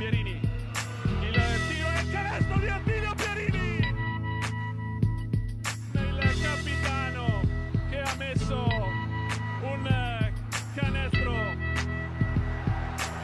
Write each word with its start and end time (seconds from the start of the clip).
Pierini. 0.00 0.30
Il 0.30 1.34
tiro 1.68 1.88
e 1.94 2.00
il 2.00 2.10
canestro 2.10 2.58
di 2.58 2.68
Attilio 2.68 3.14
Pierini. 3.16 3.78
Il 5.92 6.40
capitano 6.40 7.42
che 7.90 8.00
ha 8.00 8.14
messo 8.16 8.66
un 9.60 10.32
canestro 10.74 11.32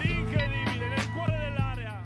incredibile 0.03 0.89
nel 0.89 1.13
cuore 1.15 1.39
dell'area. 1.39 2.03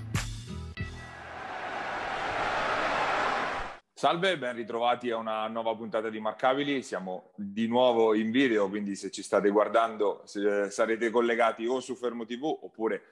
Salve, 3.93 4.39
ben 4.39 4.55
ritrovati 4.55 5.11
a 5.11 5.17
una 5.17 5.49
nuova 5.49 5.75
puntata 5.75 6.09
di 6.11 6.21
Marcabili. 6.21 6.85
Siamo 6.85 7.33
di 7.35 7.67
nuovo 7.67 8.15
in 8.15 8.31
video, 8.31 8.69
quindi 8.69 8.95
se 8.95 9.11
ci 9.11 9.25
state 9.25 9.51
guardando 9.51 10.23
se, 10.27 10.71
sarete 10.71 11.11
collegati 11.11 11.67
o 11.67 11.81
su 11.81 11.97
Fermo 11.97 12.25
TV 12.25 12.45
oppure 12.45 13.03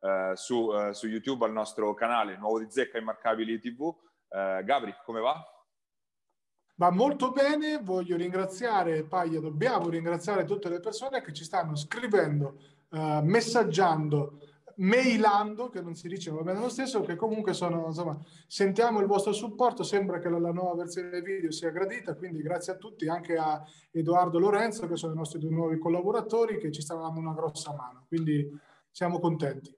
eh, 0.00 0.32
su, 0.34 0.70
eh, 0.72 0.94
su, 0.94 1.06
YouTube 1.06 1.44
al 1.44 1.52
nostro 1.52 1.94
canale 1.94 2.36
Nuovo 2.36 2.58
di 2.58 2.70
Zecca 2.70 2.98
Immarcabili 2.98 3.58
TV. 3.58 3.94
Eh, 4.28 4.62
Gabri, 4.64 4.94
come 5.04 5.20
va? 5.20 5.42
Va 6.76 6.90
molto 6.90 7.30
bene, 7.30 7.78
voglio 7.80 8.16
ringraziare, 8.16 9.04
Paglia, 9.04 9.38
dobbiamo 9.38 9.88
ringraziare 9.88 10.44
tutte 10.44 10.68
le 10.68 10.80
persone 10.80 11.22
che 11.22 11.32
ci 11.32 11.44
stanno 11.44 11.76
scrivendo, 11.76 12.58
eh, 12.90 13.20
messaggiando, 13.22 14.40
mailando, 14.76 15.68
che 15.68 15.80
non 15.80 15.94
si 15.94 16.08
dice 16.08 16.32
va 16.32 16.42
bene 16.42 16.58
lo 16.58 16.68
stesso, 16.68 17.02
che 17.02 17.14
comunque 17.14 17.52
sono, 17.52 17.86
insomma, 17.86 18.18
sentiamo 18.48 18.98
il 18.98 19.06
vostro 19.06 19.32
supporto, 19.32 19.84
sembra 19.84 20.18
che 20.18 20.28
la, 20.28 20.40
la, 20.40 20.50
nuova 20.50 20.74
versione 20.74 21.22
video 21.22 21.52
sia 21.52 21.70
gradita, 21.70 22.16
quindi 22.16 22.42
grazie 22.42 22.72
a 22.72 22.76
tutti, 22.76 23.08
anche 23.08 23.36
a 23.36 23.62
Edoardo 23.92 24.40
Lorenzo, 24.40 24.88
che 24.88 24.96
sono 24.96 25.12
i 25.12 25.16
nostri 25.16 25.38
due 25.38 25.50
nuovi 25.50 25.78
collaboratori, 25.78 26.58
che 26.58 26.72
ci 26.72 26.82
stanno 26.82 27.02
dando 27.02 27.20
una 27.20 27.34
grossa 27.34 27.72
mano, 27.72 28.04
quindi 28.08 28.50
siamo 28.94 29.18
contenti. 29.18 29.76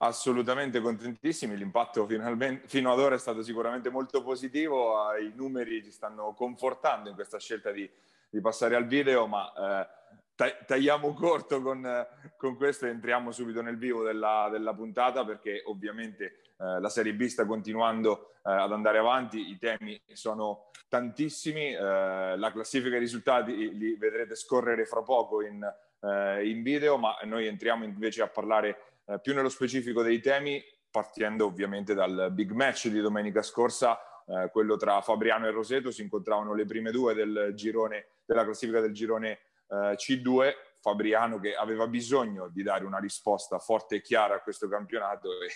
Assolutamente 0.00 0.80
contentissimi, 0.80 1.56
l'impatto 1.56 2.06
fino 2.06 2.92
ad 2.92 2.98
ora 3.00 3.16
è 3.16 3.18
stato 3.18 3.42
sicuramente 3.42 3.90
molto 3.90 4.22
positivo, 4.22 5.12
i 5.16 5.32
numeri 5.34 5.82
ci 5.82 5.90
stanno 5.90 6.32
confortando 6.34 7.08
in 7.08 7.16
questa 7.16 7.40
scelta 7.40 7.72
di, 7.72 7.90
di 8.30 8.40
passare 8.40 8.76
al 8.76 8.86
video, 8.86 9.26
ma 9.26 9.88
eh, 10.36 10.64
tagliamo 10.64 11.14
corto 11.14 11.60
con, 11.60 12.06
con, 12.36 12.54
questo 12.54 12.86
e 12.86 12.90
entriamo 12.90 13.32
subito 13.32 13.60
nel 13.60 13.76
vivo 13.76 14.04
della, 14.04 14.48
della 14.52 14.72
puntata 14.72 15.24
perché 15.24 15.64
ovviamente 15.66 16.52
eh, 16.58 16.78
la 16.78 16.88
Serie 16.88 17.14
B 17.14 17.24
sta 17.24 17.44
continuando 17.44 18.34
eh, 18.44 18.52
ad 18.52 18.70
andare 18.70 18.98
avanti, 18.98 19.50
i 19.50 19.58
temi 19.58 20.00
sono 20.12 20.70
tantissimi, 20.86 21.72
eh, 21.74 22.36
la 22.36 22.52
classifica 22.52 22.90
dei 22.90 23.00
risultati 23.00 23.76
li 23.76 23.96
vedrete 23.96 24.36
scorrere 24.36 24.86
fra 24.86 25.02
poco 25.02 25.42
in, 25.42 25.60
eh, 26.00 26.48
in 26.48 26.62
video, 26.62 26.96
ma 26.96 27.16
noi 27.24 27.46
entriamo 27.46 27.84
invece 27.84 28.22
a 28.22 28.28
parlare 28.28 29.00
eh, 29.06 29.20
più 29.20 29.34
nello 29.34 29.48
specifico 29.48 30.02
dei 30.02 30.20
temi, 30.20 30.62
partendo 30.90 31.46
ovviamente 31.46 31.94
dal 31.94 32.30
big 32.32 32.50
match 32.52 32.88
di 32.88 33.00
domenica 33.00 33.42
scorsa, 33.42 33.98
eh, 34.26 34.50
quello 34.50 34.76
tra 34.76 35.00
Fabriano 35.00 35.46
e 35.46 35.50
Roseto, 35.50 35.90
si 35.90 36.02
incontravano 36.02 36.54
le 36.54 36.64
prime 36.64 36.90
due 36.90 37.14
del 37.14 37.52
girone, 37.54 38.08
della 38.24 38.44
classifica 38.44 38.80
del 38.80 38.92
girone 38.92 39.38
eh, 39.68 39.96
C2, 39.96 40.52
Fabriano 40.80 41.40
che 41.40 41.54
aveva 41.54 41.88
bisogno 41.88 42.48
di 42.48 42.62
dare 42.62 42.84
una 42.84 42.98
risposta 42.98 43.58
forte 43.58 43.96
e 43.96 44.00
chiara 44.00 44.36
a 44.36 44.40
questo 44.40 44.68
campionato 44.68 45.28
e, 45.40 45.50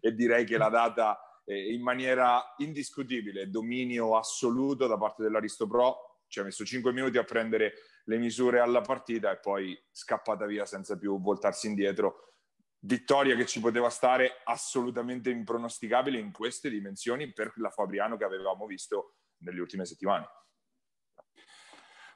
e 0.00 0.14
direi 0.14 0.44
che 0.44 0.56
l'ha 0.56 0.68
data 0.68 1.18
eh, 1.44 1.72
in 1.72 1.82
maniera 1.82 2.54
indiscutibile, 2.58 3.50
dominio 3.50 4.16
assoluto 4.16 4.86
da 4.86 4.96
parte 4.96 5.22
dell'Aristo 5.22 5.66
Pro, 5.66 6.20
ci 6.28 6.40
ha 6.40 6.44
messo 6.44 6.64
5 6.64 6.92
minuti 6.92 7.18
a 7.18 7.24
prendere 7.24 7.72
le 8.08 8.18
misure 8.18 8.58
alla 8.58 8.80
partita 8.80 9.30
e 9.30 9.38
poi 9.38 9.78
scappata 9.90 10.46
via 10.46 10.64
senza 10.64 10.96
più 10.96 11.20
voltarsi 11.20 11.66
indietro 11.66 12.32
vittoria 12.80 13.36
che 13.36 13.44
ci 13.44 13.60
poteva 13.60 13.90
stare 13.90 14.40
assolutamente 14.44 15.30
impronosticabile 15.30 16.18
in 16.18 16.32
queste 16.32 16.70
dimensioni 16.70 17.32
per 17.32 17.52
la 17.56 17.70
Fabriano 17.70 18.16
che 18.16 18.24
avevamo 18.24 18.66
visto 18.66 19.16
nelle 19.38 19.60
ultime 19.60 19.84
settimane. 19.84 20.26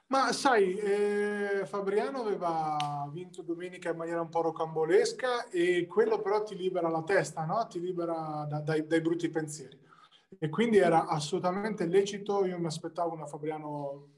Ma 0.07 0.31
sai, 0.31 0.75
eh, 0.75 1.65
Fabriano 1.65 2.19
aveva 2.19 3.09
vinto 3.11 3.41
domenica 3.41 3.89
in 3.89 3.97
maniera 3.97 4.21
un 4.21 4.29
po' 4.29 4.41
rocambolesca 4.41 5.49
e 5.49 5.85
quello 5.87 6.21
però 6.21 6.43
ti 6.43 6.55
libera 6.55 6.89
la 6.89 7.03
testa, 7.03 7.45
no? 7.45 7.65
ti 7.67 7.79
libera 7.79 8.45
da, 8.47 8.59
dai, 8.61 8.85
dai 8.85 9.01
brutti 9.01 9.29
pensieri. 9.29 9.79
E 10.39 10.49
quindi 10.49 10.77
era 10.77 11.05
assolutamente 11.07 11.85
lecito, 11.85 12.45
io 12.45 12.59
mi 12.59 12.65
aspettavo 12.65 13.13
una 13.13 13.27
Fabriano 13.27 14.12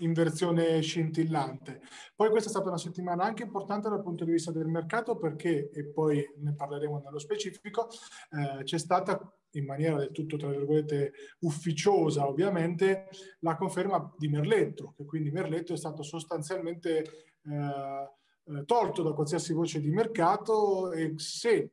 in 0.00 0.12
versione 0.12 0.80
scintillante. 0.80 1.80
Poi 2.14 2.28
questa 2.30 2.48
è 2.48 2.52
stata 2.52 2.68
una 2.68 2.78
settimana 2.78 3.24
anche 3.24 3.44
importante 3.44 3.88
dal 3.88 4.02
punto 4.02 4.24
di 4.24 4.32
vista 4.32 4.52
del 4.52 4.66
mercato 4.66 5.16
perché, 5.16 5.70
e 5.70 5.86
poi 5.86 6.24
ne 6.38 6.54
parleremo 6.54 7.00
nello 7.04 7.18
specifico, 7.18 7.88
eh, 8.30 8.62
c'è 8.62 8.78
stata 8.78 9.18
in 9.52 9.64
maniera 9.64 9.96
del 9.96 10.12
tutto, 10.12 10.36
tra 10.36 10.48
virgolette, 10.48 11.12
ufficiosa 11.40 12.28
ovviamente, 12.28 13.08
la 13.40 13.56
conferma 13.56 14.14
di 14.16 14.28
Merletto, 14.28 14.94
che 14.96 15.04
quindi 15.04 15.30
Merletto 15.30 15.72
è 15.72 15.76
stato 15.76 16.02
sostanzialmente 16.02 17.04
eh, 17.42 18.18
eh 18.44 18.64
tolto 18.64 19.02
da 19.02 19.12
qualsiasi 19.12 19.52
voce 19.52 19.80
di 19.80 19.90
mercato 19.90 20.92
e 20.92 21.14
se 21.16 21.70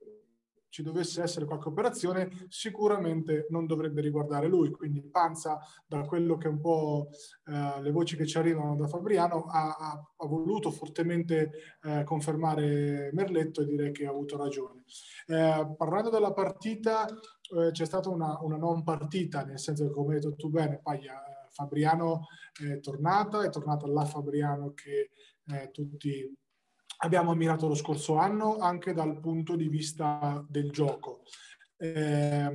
ci 0.77 0.83
dovesse 0.83 1.23
essere 1.23 1.45
qualche 1.45 1.69
operazione, 1.69 2.29
sicuramente 2.49 3.47
non 3.49 3.65
dovrebbe 3.65 3.99
riguardare 3.99 4.47
lui. 4.47 4.69
Quindi 4.69 5.01
Panza, 5.01 5.57
da 5.87 6.03
quello 6.03 6.37
che 6.37 6.47
un 6.47 6.61
po' 6.61 7.09
eh, 7.45 7.81
le 7.81 7.89
voci 7.89 8.15
che 8.15 8.27
ci 8.27 8.37
arrivano 8.37 8.75
da 8.75 8.85
Fabriano, 8.85 9.45
ha, 9.45 9.75
ha, 9.75 10.13
ha 10.15 10.27
voluto 10.27 10.69
fortemente 10.69 11.77
eh, 11.81 12.03
confermare 12.03 13.09
Merletto 13.11 13.61
e 13.61 13.65
direi 13.65 13.91
che 13.91 14.05
ha 14.05 14.11
avuto 14.11 14.37
ragione. 14.37 14.83
Eh, 15.25 15.73
parlando 15.75 16.11
della 16.11 16.33
partita, 16.33 17.07
eh, 17.07 17.71
c'è 17.71 17.85
stata 17.85 18.09
una, 18.09 18.37
una, 18.41 18.57
non 18.57 18.83
partita, 18.83 19.43
nel 19.45 19.57
senso 19.57 19.87
che 19.87 19.91
come 19.91 20.13
hai 20.13 20.19
detto 20.19 20.35
tu 20.35 20.51
bene, 20.51 20.79
Paglia, 20.79 21.13
eh, 21.23 21.47
Fabriano 21.49 22.27
è 22.53 22.79
tornata, 22.81 23.43
è 23.43 23.49
tornata 23.49 23.87
la 23.87 24.05
Fabriano 24.05 24.73
che 24.75 25.09
eh, 25.47 25.71
tutti 25.71 26.31
abbiamo 26.97 27.31
ammirato 27.31 27.67
lo 27.67 27.75
scorso 27.75 28.15
anno 28.15 28.57
anche 28.57 28.93
dal 28.93 29.19
punto 29.19 29.55
di 29.55 29.67
vista 29.67 30.43
del 30.47 30.71
gioco. 30.71 31.23
Eh, 31.77 32.45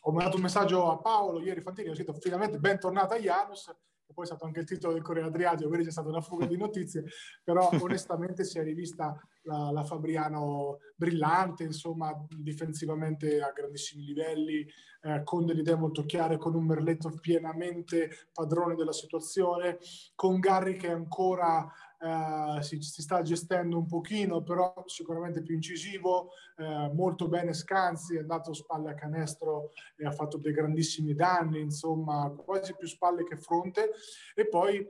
ho 0.00 0.12
mandato 0.12 0.36
un 0.36 0.42
messaggio 0.42 0.90
a 0.90 0.98
Paolo 0.98 1.40
ieri 1.40 1.60
Fantini, 1.60 1.90
ho 1.90 1.94
scritto 1.94 2.14
finalmente 2.14 2.58
bentornata 2.58 3.16
Janus, 3.16 3.66
che 4.08 4.12
poi 4.12 4.24
è 4.24 4.26
stato 4.26 4.46
anche 4.46 4.60
il 4.60 4.66
titolo 4.66 4.94
del 4.94 5.02
Corriere 5.02 5.28
Adriatico, 5.28 5.68
quindi 5.68 5.86
c'è 5.86 5.92
stata 5.92 6.08
una 6.08 6.22
fuga 6.22 6.46
di 6.46 6.56
notizie, 6.56 7.04
però 7.44 7.68
onestamente 7.80 8.42
si 8.42 8.58
è 8.58 8.62
rivista 8.64 9.14
la, 9.42 9.70
la, 9.70 9.84
Fabriano 9.84 10.78
brillante, 10.96 11.62
insomma, 11.62 12.12
difensivamente 12.28 13.40
a 13.40 13.52
grandissimi 13.52 14.04
livelli, 14.04 14.66
eh, 15.02 15.22
con 15.22 15.44
delle 15.44 15.60
idee 15.60 15.76
molto 15.76 16.04
chiare, 16.06 16.38
con 16.38 16.54
un 16.54 16.64
Merletto 16.64 17.12
pienamente 17.20 18.28
padrone 18.32 18.74
della 18.74 18.92
situazione, 18.92 19.78
con 20.14 20.40
Garri 20.40 20.76
che 20.76 20.90
ancora 20.90 21.70
eh, 22.00 22.62
si, 22.62 22.80
si, 22.80 23.02
sta 23.02 23.22
gestendo 23.22 23.76
un 23.76 23.86
pochino, 23.86 24.42
però 24.42 24.84
sicuramente 24.86 25.42
più 25.42 25.54
incisivo, 25.54 26.30
eh, 26.56 26.90
molto 26.92 27.28
bene 27.28 27.52
Scanzi, 27.52 28.16
è 28.16 28.20
andato 28.20 28.52
spalle 28.52 28.90
a 28.90 28.94
canestro 28.94 29.72
e 29.96 30.06
ha 30.06 30.12
fatto 30.12 30.38
dei 30.38 30.52
grandissimi 30.52 31.14
danni, 31.14 31.60
insomma, 31.60 32.32
quasi 32.36 32.74
più 32.76 32.86
spalle 32.86 33.24
che 33.24 33.36
fronte. 33.36 33.90
E 34.34 34.46
poi 34.46 34.86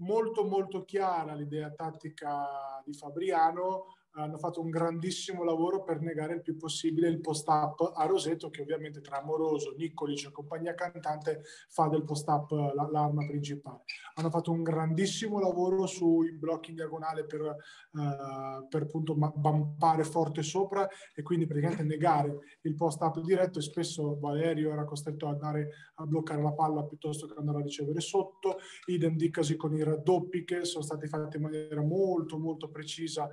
molto 0.00 0.44
molto 0.44 0.84
chiara 0.84 1.34
l'idea 1.34 1.70
tattica 1.70 2.82
di 2.84 2.92
Fabriano, 2.92 3.96
hanno 4.12 4.38
fatto 4.38 4.60
un 4.60 4.70
grandissimo 4.70 5.44
lavoro 5.44 5.82
per 5.82 6.00
negare 6.00 6.34
il 6.34 6.42
più 6.42 6.56
possibile 6.56 7.08
il 7.08 7.20
post-up 7.20 7.92
a 7.94 8.06
Roseto, 8.06 8.50
che 8.50 8.62
ovviamente 8.62 9.00
tra 9.00 9.18
Amoroso, 9.18 9.74
Niccolic 9.76 10.26
e 10.26 10.32
compagnia 10.32 10.74
cantante 10.74 11.42
fa 11.68 11.88
del 11.88 12.04
post-up 12.04 12.50
l'arma 12.50 13.26
principale. 13.26 13.82
Hanno 14.14 14.30
fatto 14.30 14.50
un 14.50 14.62
grandissimo 14.62 15.38
lavoro 15.38 15.86
sui 15.86 16.32
blocchi 16.32 16.70
in 16.70 16.76
diagonale 16.76 17.24
per, 17.24 17.40
uh, 17.40 18.68
per 18.68 18.82
appunto 18.82 19.14
bampare 19.14 20.04
forte 20.04 20.42
sopra 20.42 20.88
e 21.14 21.22
quindi 21.22 21.46
praticamente 21.46 21.84
negare 21.84 22.38
il 22.62 22.74
post-up 22.74 23.20
diretto 23.20 23.58
e 23.58 23.62
spesso 23.62 24.18
Valerio 24.18 24.72
era 24.72 24.84
costretto 24.84 25.26
ad 25.26 25.34
andare 25.34 25.70
a 25.94 26.06
bloccare 26.06 26.42
la 26.42 26.52
palla 26.52 26.84
piuttosto 26.84 27.26
che 27.26 27.34
andare 27.38 27.58
a 27.58 27.62
ricevere 27.62 28.00
sotto. 28.00 28.58
Idem 28.86 29.16
dicasi 29.16 29.56
con 29.56 29.74
i 29.74 29.82
raddoppi 29.82 30.44
che 30.44 30.64
sono 30.64 30.82
stati 30.82 31.06
fatti 31.06 31.36
in 31.36 31.42
maniera 31.42 31.82
molto 31.82 32.38
molto 32.38 32.68
precisa 32.70 33.28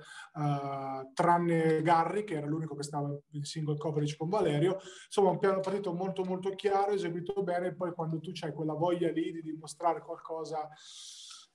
uh, 0.68 1.12
tranne 1.12 1.82
Garri 1.82 2.24
che 2.24 2.34
era 2.34 2.46
l'unico 2.46 2.74
che 2.74 2.82
stava 2.82 3.16
in 3.32 3.44
single 3.44 3.76
coverage 3.76 4.16
con 4.16 4.28
Valerio. 4.28 4.78
Insomma, 5.06 5.30
un 5.30 5.38
piano 5.38 5.60
partito 5.60 5.92
molto 5.92 6.24
molto 6.24 6.50
chiaro, 6.50 6.92
eseguito 6.92 7.42
bene, 7.42 7.74
poi 7.74 7.92
quando 7.92 8.20
tu 8.20 8.32
hai 8.40 8.52
quella 8.52 8.74
voglia 8.74 9.10
lì 9.10 9.32
di 9.32 9.42
dimostrare 9.42 10.00
qualcosa 10.00 10.68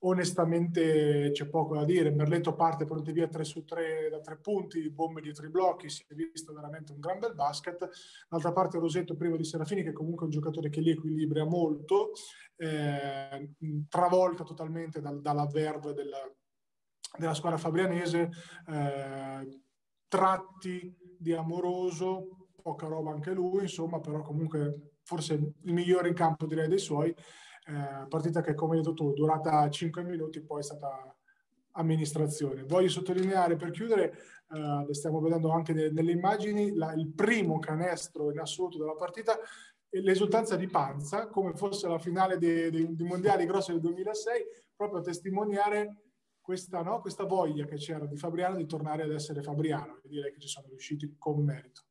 onestamente 0.04 1.32
c'è 1.32 1.48
poco 1.48 1.76
da 1.76 1.86
dire. 1.86 2.12
Merletto 2.12 2.56
parte 2.56 2.86
pronti 2.86 3.12
via 3.12 3.28
3 3.28 3.44
su 3.44 3.64
3 3.64 4.10
da 4.10 4.20
tre 4.20 4.38
punti, 4.38 4.90
bombe 4.90 5.22
di 5.22 5.34
tre 5.34 5.50
blocchi, 5.50 5.90
si 5.90 6.06
è 6.08 6.14
visto 6.14 6.54
veramente 6.54 6.92
un 6.92 7.00
gran 7.00 7.20
bel 7.20 7.36
basket. 7.36 7.90
D'altra 8.30 8.52
parte 8.52 8.80
Rosetto 8.80 9.16
prima 9.16 9.36
di 9.36 9.44
Serafini, 9.44 9.84
che 9.84 9.94
comunque 9.94 10.24
è 10.24 10.26
un 10.26 10.32
giocatore 10.32 10.70
che 10.70 10.82
li 10.82 10.92
equilibra 10.92 11.46
molto, 11.46 12.12
eh, 12.58 13.52
travolta 13.90 14.44
totalmente 14.44 15.02
dal, 15.02 15.22
dalla 15.22 15.48
verve 15.48 15.94
della, 15.94 16.20
della 17.18 17.34
squadra 17.34 17.58
fabrianese, 17.58 18.30
eh, 18.68 19.62
tratti 20.08 20.96
di 21.18 21.34
Amoroso, 21.34 22.48
poca 22.62 22.88
roba 22.88 23.12
anche 23.12 23.34
lui, 23.34 23.64
insomma, 23.64 24.00
però 24.00 24.22
comunque 24.22 24.94
forse 25.04 25.34
il 25.34 25.74
migliore 25.74 26.08
in 26.08 26.14
campo 26.14 26.46
direi 26.46 26.68
dei 26.68 26.80
suoi. 26.80 27.10
Eh, 27.10 28.08
partita 28.08 28.42
che, 28.42 28.54
come 28.56 28.76
hai 28.76 28.82
detto 28.82 28.94
tu, 28.94 29.14
durata 29.14 29.70
5 29.70 30.04
minuti, 30.04 30.42
poi 30.42 30.60
è 30.60 30.64
stata 30.64 31.16
amministrazione. 31.74 32.64
Voglio 32.64 32.90
sottolineare 32.90 33.56
per 33.56 33.72
chiudere, 33.72 34.14
eh, 34.50 34.94
stiamo 34.94 35.20
vedendo 35.20 35.50
anche 35.52 35.74
de- 35.74 35.92
nelle 35.92 36.12
immagini, 36.12 36.76
la, 36.76 36.94
il 36.94 37.12
primo 37.14 37.60
canestro 37.60 38.32
in 38.32 38.40
assoluto 38.40 38.78
della 38.78 38.96
partita 38.96 39.38
l'esultanza 39.90 40.56
di 40.56 40.68
Panza, 40.68 41.28
come 41.28 41.54
fosse 41.54 41.88
la 41.88 42.00
finale 42.00 42.38
dei, 42.38 42.72
dei, 42.72 42.96
dei 42.96 43.08
mondiali 43.08 43.46
grossi 43.46 43.72
del 43.72 43.82
2006, 43.82 44.44
proprio 44.76 45.00
a 45.00 45.04
testimoniare 45.04 46.03
questa, 46.44 46.82
no, 46.82 47.00
questa, 47.00 47.24
voglia 47.24 47.66
che 47.66 47.78
c'era 47.78 48.06
di 48.06 48.18
Fabriano 48.18 48.58
di 48.58 48.66
tornare 48.66 49.04
ad 49.04 49.12
essere 49.12 49.42
Fabriano 49.42 50.02
e 50.04 50.10
direi 50.10 50.34
che 50.34 50.40
ci 50.40 50.50
sono 50.50 50.68
riusciti 50.68 51.16
con 51.18 51.42
merito. 51.42 51.82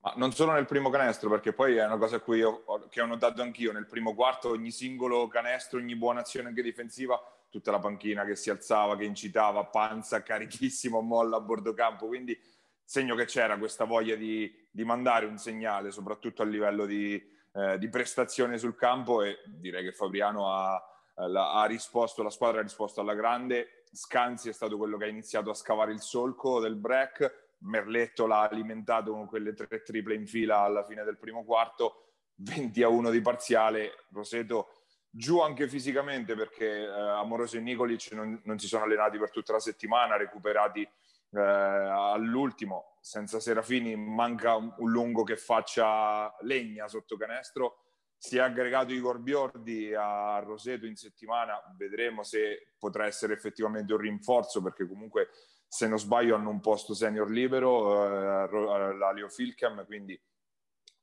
Ma 0.00 0.14
non 0.16 0.32
solo 0.32 0.52
nel 0.52 0.64
primo 0.64 0.88
canestro, 0.88 1.28
perché 1.28 1.52
poi 1.52 1.76
è 1.76 1.84
una 1.84 1.98
cosa 1.98 2.16
a 2.16 2.20
cui 2.20 2.42
che 2.88 3.02
ho 3.02 3.06
notato 3.06 3.42
anch'io, 3.42 3.70
nel 3.70 3.86
primo 3.86 4.14
quarto 4.14 4.48
ogni 4.48 4.70
singolo 4.70 5.28
canestro, 5.28 5.78
ogni 5.78 5.94
buona 5.94 6.20
azione 6.20 6.48
anche 6.48 6.62
difensiva, 6.62 7.20
tutta 7.50 7.70
la 7.70 7.78
panchina 7.78 8.24
che 8.24 8.34
si 8.34 8.48
alzava, 8.48 8.96
che 8.96 9.04
incitava, 9.04 9.66
panza 9.66 10.22
carichissimo, 10.22 11.02
molla 11.02 11.36
a 11.36 11.40
bordo 11.40 11.74
campo, 11.74 12.06
quindi 12.06 12.38
segno 12.82 13.14
che 13.14 13.26
c'era 13.26 13.58
questa 13.58 13.84
voglia 13.84 14.16
di, 14.16 14.50
di 14.70 14.84
mandare 14.84 15.26
un 15.26 15.36
segnale, 15.36 15.90
soprattutto 15.90 16.40
a 16.40 16.46
livello 16.46 16.86
di, 16.86 17.22
eh, 17.52 17.78
di, 17.78 17.88
prestazione 17.90 18.56
sul 18.56 18.74
campo 18.74 19.22
e 19.22 19.38
direi 19.46 19.84
che 19.84 19.92
Fabriano 19.92 20.50
ha, 20.50 20.82
ha 21.24 21.64
risposto, 21.66 22.22
la 22.22 22.30
squadra 22.30 22.60
ha 22.60 22.62
risposto 22.62 23.00
alla 23.00 23.14
grande, 23.14 23.84
Scanzi 23.92 24.48
è 24.48 24.52
stato 24.52 24.76
quello 24.76 24.96
che 24.96 25.04
ha 25.04 25.08
iniziato 25.08 25.50
a 25.50 25.54
scavare 25.54 25.92
il 25.92 26.00
solco 26.00 26.60
del 26.60 26.76
break, 26.76 27.48
Merletto 27.58 28.26
l'ha 28.26 28.48
alimentato 28.48 29.12
con 29.12 29.26
quelle 29.26 29.52
tre 29.52 29.82
triple 29.82 30.14
in 30.14 30.26
fila 30.26 30.60
alla 30.60 30.84
fine 30.84 31.04
del 31.04 31.18
primo 31.18 31.44
quarto, 31.44 32.12
20 32.36 32.82
a 32.82 32.88
1 32.88 33.10
di 33.10 33.20
parziale, 33.20 34.06
Roseto 34.12 34.68
giù 35.10 35.40
anche 35.40 35.68
fisicamente 35.68 36.36
perché 36.36 36.84
eh, 36.84 36.88
Amoroso 36.88 37.56
e 37.56 37.60
Nicolic 37.60 38.12
non, 38.12 38.40
non, 38.44 38.58
si 38.58 38.68
sono 38.68 38.84
allenati 38.84 39.18
per 39.18 39.30
tutta 39.30 39.52
la 39.52 39.58
settimana, 39.58 40.16
recuperati 40.16 40.82
eh, 40.82 41.40
all'ultimo, 41.40 42.96
senza 43.00 43.40
Serafini 43.40 43.96
manca 43.96 44.54
un, 44.54 44.72
un, 44.76 44.90
lungo 44.90 45.24
che 45.24 45.36
faccia 45.36 46.34
legna 46.42 46.86
sotto 46.88 47.16
canestro. 47.16 47.78
Si 48.22 48.36
è 48.36 48.40
aggregato 48.40 48.92
Igor 48.92 49.18
Biordi 49.18 49.94
a 49.94 50.38
Roseto 50.40 50.84
in 50.84 50.94
settimana, 50.94 51.58
vedremo 51.74 52.22
se 52.22 52.74
potrà 52.78 53.06
essere 53.06 53.32
effettivamente 53.32 53.94
un 53.94 53.98
rinforzo 53.98 54.60
perché 54.60 54.86
comunque 54.86 55.30
se 55.66 55.88
non 55.88 55.98
sbaglio 55.98 56.34
hanno 56.34 56.50
un 56.50 56.60
posto 56.60 56.92
senior 56.92 57.30
libero, 57.30 58.44
eh, 58.44 58.94
l'Alio 58.94 59.30
Filcam, 59.30 59.86
quindi 59.86 60.20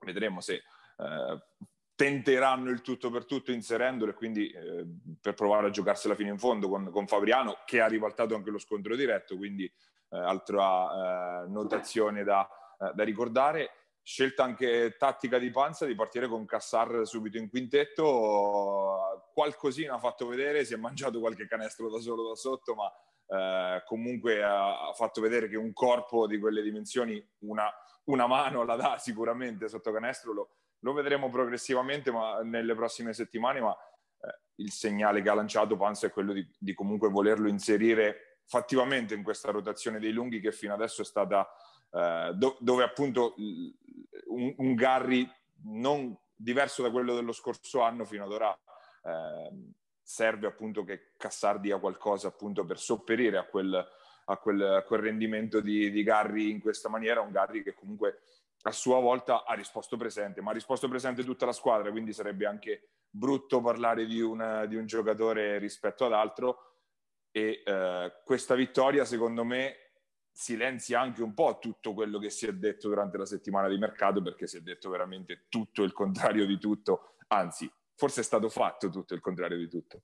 vedremo 0.05 0.41
se 0.41 0.53
eh, 0.53 1.41
tenteranno 1.95 2.69
il 2.69 2.81
tutto 2.81 3.09
per 3.09 3.25
tutto 3.25 3.51
inserendolo 3.51 4.11
e 4.11 4.13
quindi 4.13 4.51
eh, 4.51 4.85
per 5.19 5.33
provare 5.33 5.65
a 5.65 5.71
giocarsela 5.71 6.13
fino 6.13 6.29
in 6.29 6.37
fondo 6.37 6.69
con, 6.69 6.91
con, 6.91 7.07
Fabriano 7.07 7.57
che 7.65 7.81
ha 7.81 7.87
ribaltato 7.87 8.35
anche 8.35 8.51
lo 8.51 8.59
scontro 8.59 8.95
diretto, 8.95 9.37
quindi 9.37 9.65
eh, 9.65 10.17
altra 10.17 11.43
eh, 11.43 11.47
notazione 11.47 12.23
da, 12.23 12.47
eh, 12.79 12.91
da, 12.93 13.03
ricordare. 13.03 13.71
Scelta 14.07 14.45
anche 14.45 14.95
tattica 14.97 15.37
di 15.37 15.51
Panza 15.51 15.85
di 15.85 15.93
partire 15.93 16.29
con 16.29 16.45
Cassar 16.45 17.05
subito 17.05 17.37
in 17.37 17.49
quintetto, 17.49 19.27
qualcosina 19.33 19.95
ha 19.95 19.99
fatto 19.99 20.27
vedere, 20.27 20.63
si 20.63 20.73
è 20.73 20.77
mangiato 20.77 21.19
qualche 21.19 21.45
canestro 21.45 21.89
da 21.89 21.99
solo 21.99 22.29
da 22.29 22.35
sotto, 22.35 22.73
ma 22.73 22.89
eh, 23.27 23.83
comunque 23.83 24.41
ha, 24.41 24.93
fatto 24.93 25.19
vedere 25.19 25.49
che 25.49 25.57
un 25.57 25.73
corpo 25.73 26.25
di 26.25 26.39
quelle 26.39 26.61
dimensioni, 26.61 27.21
una, 27.39 27.69
una 28.05 28.27
mano 28.27 28.63
la 28.63 28.77
dà 28.77 28.97
sicuramente 28.97 29.67
sotto 29.67 29.91
canestro, 29.91 30.31
lo, 30.31 30.49
lo 30.79 30.93
vedremo 30.93 31.29
progressivamente 31.29 32.09
ma, 32.09 32.41
nelle 32.43 32.75
prossime 32.75 33.11
settimane, 33.11 33.59
ma 33.59 33.75
eh, 33.75 34.39
il 34.63 34.71
segnale 34.71 35.21
che 35.21 35.27
ha 35.27 35.33
lanciato 35.33 35.75
Panza 35.75 36.07
è 36.07 36.11
quello 36.11 36.31
di, 36.31 36.49
di 36.57 36.73
comunque 36.73 37.09
volerlo 37.09 37.49
inserire 37.49 38.37
fattivamente 38.45 39.13
in 39.13 39.23
questa 39.23 39.51
rotazione 39.51 39.99
dei 39.99 40.13
lunghi 40.13 40.39
che 40.39 40.53
fino 40.53 40.73
adesso 40.73 41.01
è 41.01 41.05
stata 41.05 41.45
eh, 41.91 42.31
do, 42.35 42.57
dove 42.59 42.83
appunto 42.83 43.35
un, 43.37 44.53
un, 44.57 44.75
Garry 44.75 45.29
non 45.63 46.15
diverso 46.35 46.81
da 46.81 46.91
quello 46.91 47.15
dello 47.15 47.31
scorso 47.31 47.81
anno 47.81 48.05
fino 48.05 48.25
ad 48.25 48.31
ora 48.31 48.57
eh, 49.03 49.51
serve 50.01 50.47
appunto 50.47 50.83
che 50.83 51.11
Cassar 51.17 51.59
dia 51.59 51.77
qualcosa 51.79 52.27
appunto 52.27 52.65
per 52.65 52.79
sopperire 52.79 53.37
a 53.37 53.43
quel, 53.43 53.73
a 54.25 54.37
quel, 54.37 54.61
a 54.61 54.81
quel 54.83 55.01
rendimento 55.01 55.59
di, 55.59 55.91
di 55.91 56.03
Garry 56.03 56.49
in 56.49 56.61
questa 56.61 56.89
maniera, 56.89 57.21
un 57.21 57.31
Garry 57.31 57.63
che 57.63 57.73
comunque 57.73 58.21
a 58.63 58.71
sua 58.71 58.99
volta 58.99 59.43
ha 59.45 59.53
risposto 59.53 59.97
presente, 59.97 60.41
ma 60.41 60.51
ha 60.51 60.53
risposto 60.53 60.87
presente 60.87 61.23
tutta 61.23 61.45
la 61.45 61.51
squadra, 61.51 61.91
quindi 61.91 62.13
sarebbe 62.13 62.45
anche 62.45 62.89
brutto 63.09 63.61
parlare 63.61 64.05
di, 64.05 64.19
una, 64.21 64.65
di 64.65 64.75
un 64.75 64.85
giocatore 64.85 65.57
rispetto 65.57 66.05
ad 66.05 66.13
altro. 66.13 66.63
E 67.31 67.63
eh, 67.65 68.13
questa 68.23 68.55
vittoria 68.55 69.05
secondo 69.05 69.43
me 69.43 69.86
silenzia 70.37 71.01
anche 71.01 71.23
un 71.23 71.33
po' 71.33 71.57
tutto 71.59 71.95
quello 71.95 72.19
che 72.19 72.29
si 72.29 72.45
è 72.45 72.53
detto 72.53 72.89
durante 72.89 73.17
la 73.17 73.25
settimana 73.25 73.67
di 73.67 73.79
mercato 73.79 74.21
perché 74.21 74.45
si 74.45 74.57
è 74.57 74.61
detto 74.61 74.87
veramente 74.91 75.45
tutto 75.49 75.81
il 75.81 75.91
contrario 75.93 76.45
di 76.45 76.59
tutto, 76.59 77.15
anzi 77.29 77.67
forse 77.95 78.21
è 78.21 78.23
stato 78.23 78.47
fatto 78.47 78.89
tutto 78.89 79.15
il 79.15 79.19
contrario 79.19 79.57
di 79.57 79.67
tutto. 79.67 80.03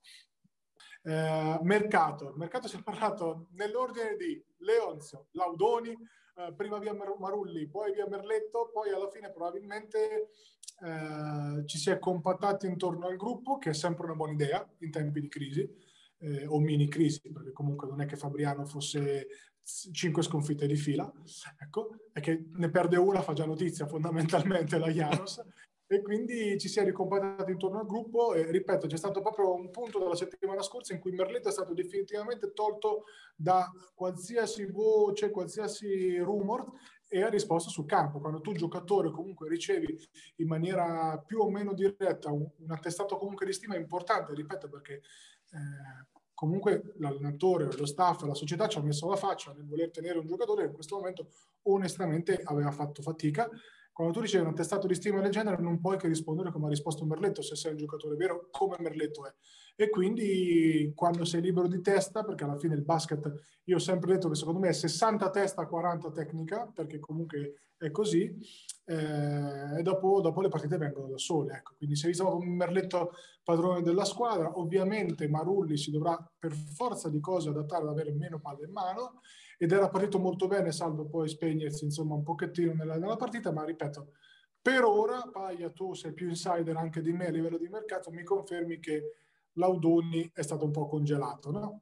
Eh, 1.04 1.58
mercato, 1.62 2.32
mercato 2.34 2.66
si 2.66 2.76
è 2.76 2.82
parlato 2.82 3.46
nell'ordine 3.52 4.16
di 4.16 4.44
Leonzio, 4.58 5.28
Laudoni, 5.32 5.92
eh, 5.92 6.52
prima 6.56 6.78
via 6.78 6.94
Marulli, 6.94 7.68
poi 7.68 7.92
via 7.92 8.08
Merletto, 8.08 8.70
poi 8.72 8.90
alla 8.90 9.08
fine 9.10 9.30
probabilmente 9.30 10.30
eh, 10.80 11.64
ci 11.64 11.78
si 11.78 11.90
è 11.90 12.00
compattati 12.00 12.66
intorno 12.66 13.06
al 13.06 13.16
gruppo, 13.16 13.58
che 13.58 13.70
è 13.70 13.74
sempre 13.74 14.06
una 14.06 14.16
buona 14.16 14.32
idea 14.32 14.68
in 14.78 14.90
tempi 14.90 15.20
di 15.20 15.28
crisi 15.28 15.72
eh, 16.18 16.44
o 16.44 16.58
mini 16.58 16.88
crisi, 16.88 17.30
perché 17.30 17.52
comunque 17.52 17.86
non 17.86 18.00
è 18.00 18.06
che 18.06 18.16
Fabriano 18.16 18.64
fosse 18.64 19.28
cinque 19.64 20.22
sconfitte 20.22 20.66
di 20.66 20.76
fila, 20.76 21.10
ecco, 21.58 22.08
è 22.12 22.20
che 22.20 22.50
ne 22.52 22.70
perde 22.70 22.96
una, 22.96 23.22
fa 23.22 23.32
già 23.32 23.46
notizia 23.46 23.86
fondamentalmente 23.86 24.78
la 24.78 24.88
Janos, 24.88 25.42
e 25.86 26.02
quindi 26.02 26.58
ci 26.58 26.68
si 26.68 26.80
è 26.80 26.84
ricompattati 26.84 27.50
intorno 27.50 27.78
al 27.78 27.86
gruppo 27.86 28.34
e 28.34 28.50
ripeto 28.50 28.86
c'è 28.86 28.96
stato 28.96 29.20
proprio 29.20 29.54
un 29.54 29.70
punto 29.70 29.98
della 29.98 30.14
settimana 30.14 30.62
scorsa 30.62 30.94
in 30.94 31.00
cui 31.00 31.12
Merletto 31.12 31.48
è 31.48 31.52
stato 31.52 31.74
definitivamente 31.74 32.52
tolto 32.52 33.04
da 33.36 33.70
qualsiasi 33.94 34.66
voce, 34.66 35.30
qualsiasi 35.30 36.18
rumor 36.18 36.70
e 37.08 37.22
ha 37.22 37.28
risposto 37.28 37.70
sul 37.70 37.86
campo. 37.86 38.18
Quando 38.18 38.40
tu 38.40 38.54
giocatore 38.54 39.10
comunque 39.10 39.48
ricevi 39.48 39.96
in 40.36 40.48
maniera 40.48 41.22
più 41.24 41.40
o 41.40 41.50
meno 41.50 41.74
diretta 41.74 42.32
un, 42.32 42.48
un 42.58 42.70
attestato 42.70 43.16
comunque 43.16 43.46
di 43.46 43.52
stima 43.52 43.76
importante, 43.76 44.34
ripeto 44.34 44.68
perché 44.68 44.94
eh, 44.94 46.06
comunque 46.34 46.94
l'allenatore, 46.98 47.68
lo 47.76 47.86
staff, 47.86 48.22
la 48.22 48.34
società 48.34 48.66
ci 48.68 48.78
ha 48.78 48.82
messo 48.82 49.08
la 49.08 49.16
faccia 49.16 49.52
nel 49.52 49.66
voler 49.66 49.90
tenere 49.90 50.18
un 50.18 50.26
giocatore 50.26 50.62
che 50.62 50.68
in 50.68 50.74
questo 50.74 50.96
momento 50.96 51.28
onestamente 51.62 52.40
aveva 52.44 52.70
fatto 52.70 53.00
fatica 53.00 53.48
quando 53.94 54.12
tu 54.12 54.20
ricevi 54.20 54.44
un 54.44 54.50
attestato 54.50 54.88
di 54.88 54.94
stima 54.96 55.20
del 55.20 55.30
genere 55.30 55.62
non 55.62 55.80
puoi 55.80 55.96
che 55.96 56.08
rispondere 56.08 56.50
come 56.50 56.66
ha 56.66 56.68
risposto 56.68 57.06
Merletto 57.06 57.42
se 57.42 57.54
sei 57.54 57.70
un 57.70 57.78
giocatore 57.78 58.16
vero 58.16 58.48
come 58.50 58.74
Merletto 58.80 59.24
è 59.24 59.32
e 59.76 59.88
quindi 59.88 60.92
quando 60.96 61.24
sei 61.24 61.40
libero 61.40 61.68
di 61.68 61.80
testa 61.80 62.24
perché 62.24 62.42
alla 62.42 62.58
fine 62.58 62.74
il 62.74 62.82
basket 62.82 63.60
io 63.64 63.76
ho 63.76 63.78
sempre 63.78 64.14
detto 64.14 64.28
che 64.28 64.34
secondo 64.34 64.58
me 64.58 64.68
è 64.68 64.72
60 64.72 65.30
testa 65.30 65.66
40 65.66 66.10
tecnica 66.10 66.70
perché 66.74 66.98
comunque 66.98 67.60
è 67.76 67.92
così 67.92 68.36
eh, 68.84 69.78
e 69.78 69.82
dopo, 69.82 70.20
dopo, 70.20 70.40
le 70.40 70.48
partite 70.48 70.76
vengono 70.76 71.06
da 71.06 71.18
sole 71.18 71.54
ecco. 71.54 71.74
quindi 71.76 71.94
se 71.94 72.08
diciamo 72.08 72.30
come 72.30 72.46
Merletto 72.46 73.12
padrone 73.44 73.82
della 73.82 74.04
squadra 74.04 74.58
ovviamente 74.58 75.28
Marulli 75.28 75.76
si 75.76 75.92
dovrà 75.92 76.18
per 76.36 76.52
forza 76.52 77.08
di 77.08 77.20
cose 77.20 77.48
adattare 77.48 77.84
ad 77.84 77.90
avere 77.90 78.12
meno 78.12 78.40
palle 78.40 78.66
in 78.66 78.72
mano 78.72 79.20
ed 79.58 79.72
era 79.72 79.88
partito 79.88 80.18
molto 80.18 80.46
bene, 80.46 80.72
salvo 80.72 81.06
poi 81.06 81.28
spegnersi 81.28 81.84
insomma 81.84 82.14
un 82.14 82.22
pochettino 82.22 82.72
nella, 82.72 82.96
nella 82.96 83.16
partita, 83.16 83.52
ma 83.52 83.64
ripeto, 83.64 84.12
per 84.60 84.82
ora, 84.84 85.28
Paia, 85.30 85.70
tu 85.70 85.92
sei 85.92 86.14
più 86.14 86.28
insider 86.28 86.76
anche 86.76 87.02
di 87.02 87.12
me 87.12 87.26
a 87.26 87.30
livello 87.30 87.58
di 87.58 87.68
mercato, 87.68 88.10
mi 88.10 88.22
confermi 88.22 88.80
che 88.80 89.16
Laudoni 89.54 90.30
è 90.32 90.42
stato 90.42 90.64
un 90.64 90.70
po' 90.70 90.86
congelato, 90.86 91.50
no? 91.50 91.80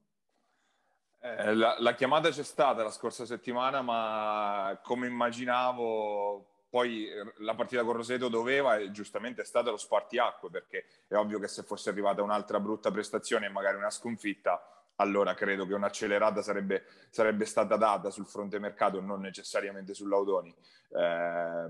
Eh, 1.21 1.55
la, 1.55 1.77
la, 1.79 1.95
chiamata 1.95 2.31
c'è 2.31 2.43
stata 2.43 2.83
la 2.83 2.91
scorsa 2.91 3.25
settimana, 3.25 3.81
ma 3.81 4.81
come 4.83 5.07
immaginavo, 5.07 6.65
poi 6.69 7.07
la 7.39 7.55
partita 7.55 7.85
con 7.85 7.93
Roseto 7.93 8.29
doveva 8.29 8.77
e 8.77 8.91
giustamente 8.91 9.43
è 9.43 9.45
stato 9.45 9.71
lo 9.71 9.77
spartiacque, 9.77 10.51
perché 10.51 10.87
è 11.07 11.15
ovvio 11.15 11.39
che 11.39 11.47
se 11.47 11.63
fosse 11.63 11.91
arrivata 11.91 12.23
un'altra 12.23 12.59
brutta 12.59 12.91
prestazione 12.91 13.47
e 13.47 13.51
magari 13.51 13.77
una 13.77 13.91
sconfitta, 13.91 14.61
allora 14.97 15.35
credo 15.35 15.67
che 15.67 15.75
un'accelerata 15.75 16.43
sarebbe, 16.43 16.85
sarebbe, 17.11 17.45
stata 17.45 17.77
data 17.77 18.11
sul 18.11 18.27
fronte 18.27 18.59
mercato, 18.59 19.01
non 19.01 19.21
necessariamente 19.21 19.95
sull'Audoni. 19.95 20.55
Eh, 20.91 21.69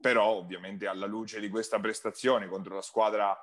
però 0.00 0.26
ovviamente 0.28 0.86
alla 0.86 1.06
luce 1.06 1.40
di 1.40 1.48
questa 1.48 1.78
prestazione 1.78 2.48
contro 2.48 2.74
la 2.74 2.82
squadra, 2.82 3.36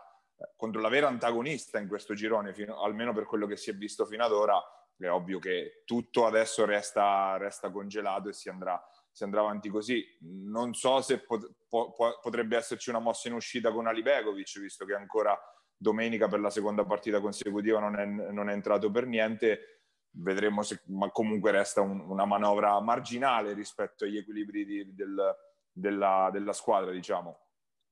contro 0.55 0.81
la 0.81 0.89
vera 0.89 1.07
antagonista 1.07 1.79
in 1.79 1.88
questo 1.88 2.13
girone, 2.13 2.53
fino, 2.53 2.81
almeno 2.81 3.13
per 3.13 3.25
quello 3.25 3.45
che 3.45 3.57
si 3.57 3.69
è 3.69 3.74
visto 3.74 4.05
fino 4.05 4.24
ad 4.24 4.31
ora, 4.31 4.62
è 4.98 5.09
ovvio 5.09 5.39
che 5.39 5.83
tutto 5.86 6.25
adesso 6.25 6.65
resta, 6.65 7.38
resta 7.38 7.71
congelato 7.71 8.29
e 8.29 8.33
si 8.33 8.50
andrà, 8.50 8.81
si 9.12 9.24
andrà 9.24 9.41
avanti 9.41 9.69
così. 9.69 10.05
Non 10.21 10.74
so 10.74 11.01
se 11.01 11.19
pot- 11.19 11.53
po- 11.69 11.93
potrebbe 12.21 12.57
esserci 12.57 12.89
una 12.89 13.00
mossa 13.00 13.29
in 13.29 13.36
uscita 13.36 13.71
con 13.71 13.88
Ali 13.88 14.01
Begovic, 14.01 14.59
visto 14.59 14.86
che 14.86 14.95
ancora 14.95 15.39
domenica 15.79 16.27
per 16.27 16.41
la 16.41 16.50
seconda 16.50 16.83
partita 16.83 17.21
consecutiva 17.21 17.79
non 17.79 17.98
è, 17.98 18.05
non 18.05 18.50
è 18.50 18.53
entrato 18.53 18.91
per 18.91 19.07
niente. 19.07 19.83
Vedremo 20.12 20.62
se, 20.62 20.81
ma 20.88 21.09
comunque 21.09 21.51
resta 21.51 21.81
un, 21.81 22.01
una 22.01 22.25
manovra 22.25 22.79
marginale 22.81 23.53
rispetto 23.53 24.03
agli 24.03 24.17
equilibri 24.17 24.65
di, 24.65 24.93
del, 24.93 25.36
della, 25.71 26.29
della, 26.31 26.53
squadra, 26.53 26.91
diciamo. 26.91 27.39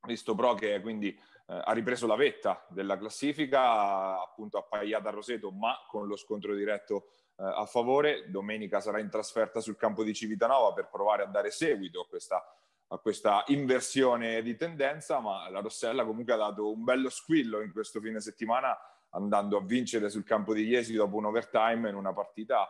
Visto 0.05 0.35
però 0.35 0.53
che 0.53 0.81
quindi 0.81 1.09
eh, 1.09 1.61
ha 1.63 1.71
ripreso 1.71 2.07
la 2.07 2.15
vetta 2.15 2.65
della 2.69 2.97
classifica, 2.97 4.21
appunto 4.21 4.57
appaiata 4.57 5.09
a 5.09 5.11
Roseto, 5.11 5.51
ma 5.51 5.75
con 5.87 6.07
lo 6.07 6.17
scontro 6.17 6.53
diretto 6.55 7.11
eh, 7.37 7.43
a 7.43 7.65
favore. 7.65 8.29
Domenica 8.29 8.81
sarà 8.81 8.99
in 8.99 9.09
trasferta 9.09 9.61
sul 9.61 9.77
campo 9.77 10.03
di 10.03 10.13
Civitanova 10.13 10.73
per 10.73 10.89
provare 10.89 11.23
a 11.23 11.27
dare 11.27 11.51
seguito 11.51 12.01
a 12.01 12.07
questa 12.07 12.43
a 12.89 12.97
questa 12.99 13.43
inversione 13.47 14.41
di 14.41 14.55
tendenza, 14.55 15.19
ma 15.19 15.49
la 15.49 15.59
Rossella 15.59 16.05
comunque 16.05 16.33
ha 16.33 16.37
dato 16.37 16.71
un 16.71 16.83
bello 16.83 17.09
squillo 17.09 17.61
in 17.61 17.71
questo 17.71 17.99
fine 17.99 18.19
settimana 18.21 18.77
andando 19.11 19.57
a 19.57 19.63
vincere 19.63 20.09
sul 20.09 20.23
campo 20.23 20.53
di 20.53 20.63
Iesi 20.63 20.93
dopo 20.93 21.17
un 21.17 21.25
overtime 21.25 21.89
in 21.89 21.95
una 21.95 22.13
partita 22.13 22.69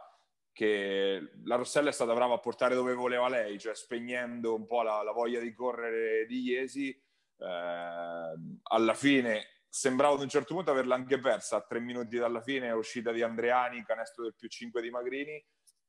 che 0.52 1.34
la 1.44 1.56
Rossella 1.56 1.90
è 1.90 1.94
stata 1.94 2.16
brava 2.16 2.34
a 2.34 2.40
portare 2.40 2.74
dove 2.74 2.96
voleva 2.96 3.30
lei, 3.30 3.60
cioè 3.60 3.76
spegnendo 3.76 4.56
un 4.56 4.66
po' 4.66 4.82
la, 4.82 5.04
la 5.04 5.12
voglia 5.12 5.40
di 5.40 5.54
correre 5.54 6.26
di 6.26 6.42
Iesi. 6.42 6.90
Eh, 6.90 8.34
alla 8.64 8.94
fine 8.96 9.46
sembrava 9.70 10.16
ad 10.16 10.22
un 10.22 10.30
certo 10.30 10.56
punto 10.56 10.72
averla 10.72 10.96
anche 10.96 11.20
persa, 11.20 11.58
a 11.58 11.62
tre 11.62 11.80
minuti 11.80 12.18
dalla 12.18 12.42
fine 12.42 12.72
uscita 12.72 13.12
di 13.12 13.22
Andreani, 13.22 13.84
canestro 13.86 14.24
del 14.24 14.34
più 14.36 14.48
5 14.48 14.82
di 14.82 14.90
Magrini, 14.90 15.46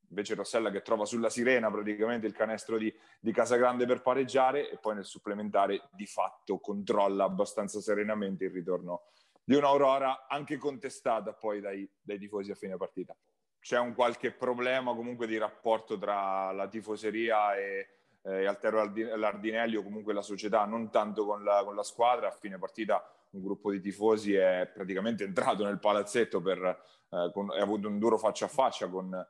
invece 0.08 0.34
Rossella 0.34 0.70
che 0.70 0.82
trova 0.82 1.04
sulla 1.04 1.30
sirena 1.30 1.70
praticamente 1.70 2.26
il 2.26 2.32
canestro 2.32 2.78
di, 2.78 2.92
di 3.20 3.32
Casagrande 3.32 3.86
per 3.86 4.02
pareggiare 4.02 4.70
e 4.70 4.78
poi 4.78 4.94
nel 4.94 5.04
supplementare 5.04 5.88
di 5.92 6.06
fatto 6.06 6.58
controlla 6.58 7.24
abbastanza 7.24 7.80
serenamente 7.80 8.44
il 8.44 8.50
ritorno 8.50 9.02
di 9.44 9.54
un'Aurora 9.54 10.26
anche 10.28 10.58
contestata 10.58 11.32
poi 11.32 11.60
dai, 11.60 11.88
dai 12.00 12.18
tifosi 12.18 12.50
a 12.50 12.54
fine 12.54 12.76
partita. 12.76 13.16
C'è 13.60 13.78
un 13.78 13.94
qualche 13.94 14.32
problema 14.32 14.94
comunque 14.94 15.26
di 15.26 15.38
rapporto 15.38 15.98
tra 15.98 16.52
la 16.52 16.68
tifoseria 16.68 17.56
e, 17.56 17.88
eh, 18.22 18.46
Altero 18.46 18.84
Lardinelli 19.16 19.76
o 19.76 19.82
comunque 19.82 20.12
la 20.12 20.22
società, 20.22 20.64
non 20.64 20.90
tanto 20.90 21.24
con 21.24 21.42
la, 21.42 21.62
con 21.64 21.74
la 21.74 21.82
squadra. 21.82 22.28
A 22.28 22.30
fine 22.30 22.58
partita 22.58 23.02
un 23.30 23.42
gruppo 23.42 23.70
di 23.70 23.80
tifosi 23.80 24.34
è 24.34 24.70
praticamente 24.72 25.24
entrato 25.24 25.64
nel 25.64 25.78
palazzetto 25.78 26.40
per, 26.40 26.58
eh, 26.62 27.16
ha 27.16 27.62
avuto 27.62 27.88
un 27.88 27.98
duro 27.98 28.18
faccia 28.18 28.44
a 28.44 28.48
faccia 28.48 28.88
con, 28.88 29.26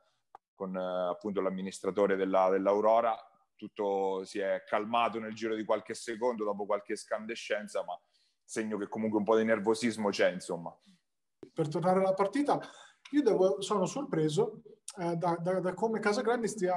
con 0.59 0.75
eh, 0.75 1.09
appunto 1.09 1.39
l'amministratore 1.39 2.17
della, 2.17 2.49
dell'Aurora, 2.49 3.15
tutto 3.55 4.25
si 4.25 4.39
è 4.39 4.63
calmato 4.65 5.17
nel 5.17 5.33
giro 5.33 5.55
di 5.55 5.63
qualche 5.63 5.93
secondo 5.93 6.43
dopo 6.43 6.65
qualche 6.65 6.97
scandescenza, 6.97 7.81
ma 7.85 7.97
segno 8.43 8.77
che 8.77 8.89
comunque 8.89 9.19
un 9.19 9.23
po' 9.23 9.37
di 9.37 9.45
nervosismo 9.45 10.09
c'è, 10.09 10.31
insomma. 10.31 10.77
Per 11.53 11.67
tornare 11.69 11.99
alla 11.99 12.13
partita, 12.13 12.59
io 13.11 13.21
devo, 13.21 13.61
sono 13.61 13.85
sorpreso 13.85 14.61
eh, 14.97 15.15
da, 15.15 15.37
da, 15.37 15.61
da, 15.61 15.73
come 15.73 16.01
Casagrande 16.01 16.47
stia 16.47 16.75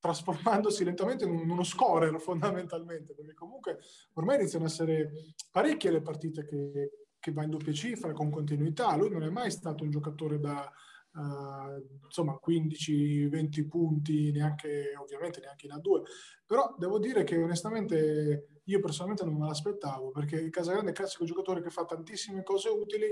trasformandosi 0.00 0.82
lentamente 0.82 1.24
in 1.24 1.48
uno 1.48 1.62
scorer 1.62 2.20
fondamentalmente, 2.20 3.14
perché 3.14 3.34
comunque 3.34 3.78
ormai 4.14 4.38
iniziano 4.38 4.64
ad 4.64 4.72
essere 4.72 5.12
parecchie 5.52 5.92
le 5.92 6.02
partite 6.02 6.44
che, 6.44 7.06
che 7.20 7.32
va 7.32 7.44
in 7.44 7.50
doppia 7.50 7.72
cifra, 7.72 8.12
con 8.12 8.30
continuità. 8.30 8.96
Lui 8.96 9.10
non 9.10 9.22
è 9.22 9.30
mai 9.30 9.52
stato 9.52 9.84
un 9.84 9.90
giocatore 9.90 10.40
da, 10.40 10.68
Uh, 11.16 12.04
insomma 12.04 12.38
15-20 12.46 13.66
punti, 13.68 14.30
neanche 14.32 14.92
ovviamente 15.00 15.40
neanche 15.40 15.66
in 15.66 15.72
A2, 15.72 16.02
però 16.44 16.74
devo 16.78 16.98
dire 16.98 17.24
che 17.24 17.42
onestamente 17.42 18.60
io 18.64 18.80
personalmente 18.80 19.24
non 19.24 19.38
me 19.38 19.46
l'aspettavo 19.46 20.10
perché 20.10 20.36
il 20.36 20.50
Casagrande 20.50 20.88
è 20.88 20.92
il 20.92 20.98
classico 20.98 21.24
giocatore 21.24 21.62
che 21.62 21.70
fa 21.70 21.86
tantissime 21.86 22.42
cose 22.42 22.68
utili, 22.68 23.08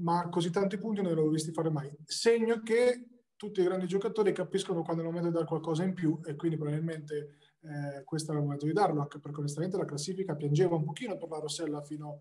ma 0.00 0.28
così 0.28 0.50
tanti 0.50 0.76
punti 0.78 1.02
non 1.02 1.12
li 1.12 1.18
avevo 1.18 1.32
visti 1.32 1.52
fare 1.52 1.70
mai. 1.70 1.88
Segno 2.04 2.62
che 2.62 3.06
tutti 3.36 3.60
i 3.60 3.64
grandi 3.64 3.86
giocatori 3.86 4.32
capiscono 4.32 4.82
quando 4.82 5.02
è 5.02 5.06
il 5.06 5.10
momento 5.10 5.28
di 5.28 5.34
dare 5.34 5.46
qualcosa 5.46 5.82
in 5.82 5.94
più 5.94 6.20
e 6.24 6.36
quindi 6.36 6.56
probabilmente 6.56 7.38
eh, 7.62 8.04
questo 8.04 8.30
era 8.30 8.40
il 8.40 8.44
momento 8.44 8.66
di 8.66 8.72
darlo, 8.72 9.00
anche 9.00 9.18
perché 9.18 9.38
onestamente 9.38 9.76
la 9.76 9.84
classifica 9.84 10.34
piangeva 10.34 10.76
un 10.76 10.84
pochino 10.84 11.16
per 11.16 11.28
la 11.28 11.38
Rossella 11.38 11.82
fino 11.82 12.08
a 12.08 12.18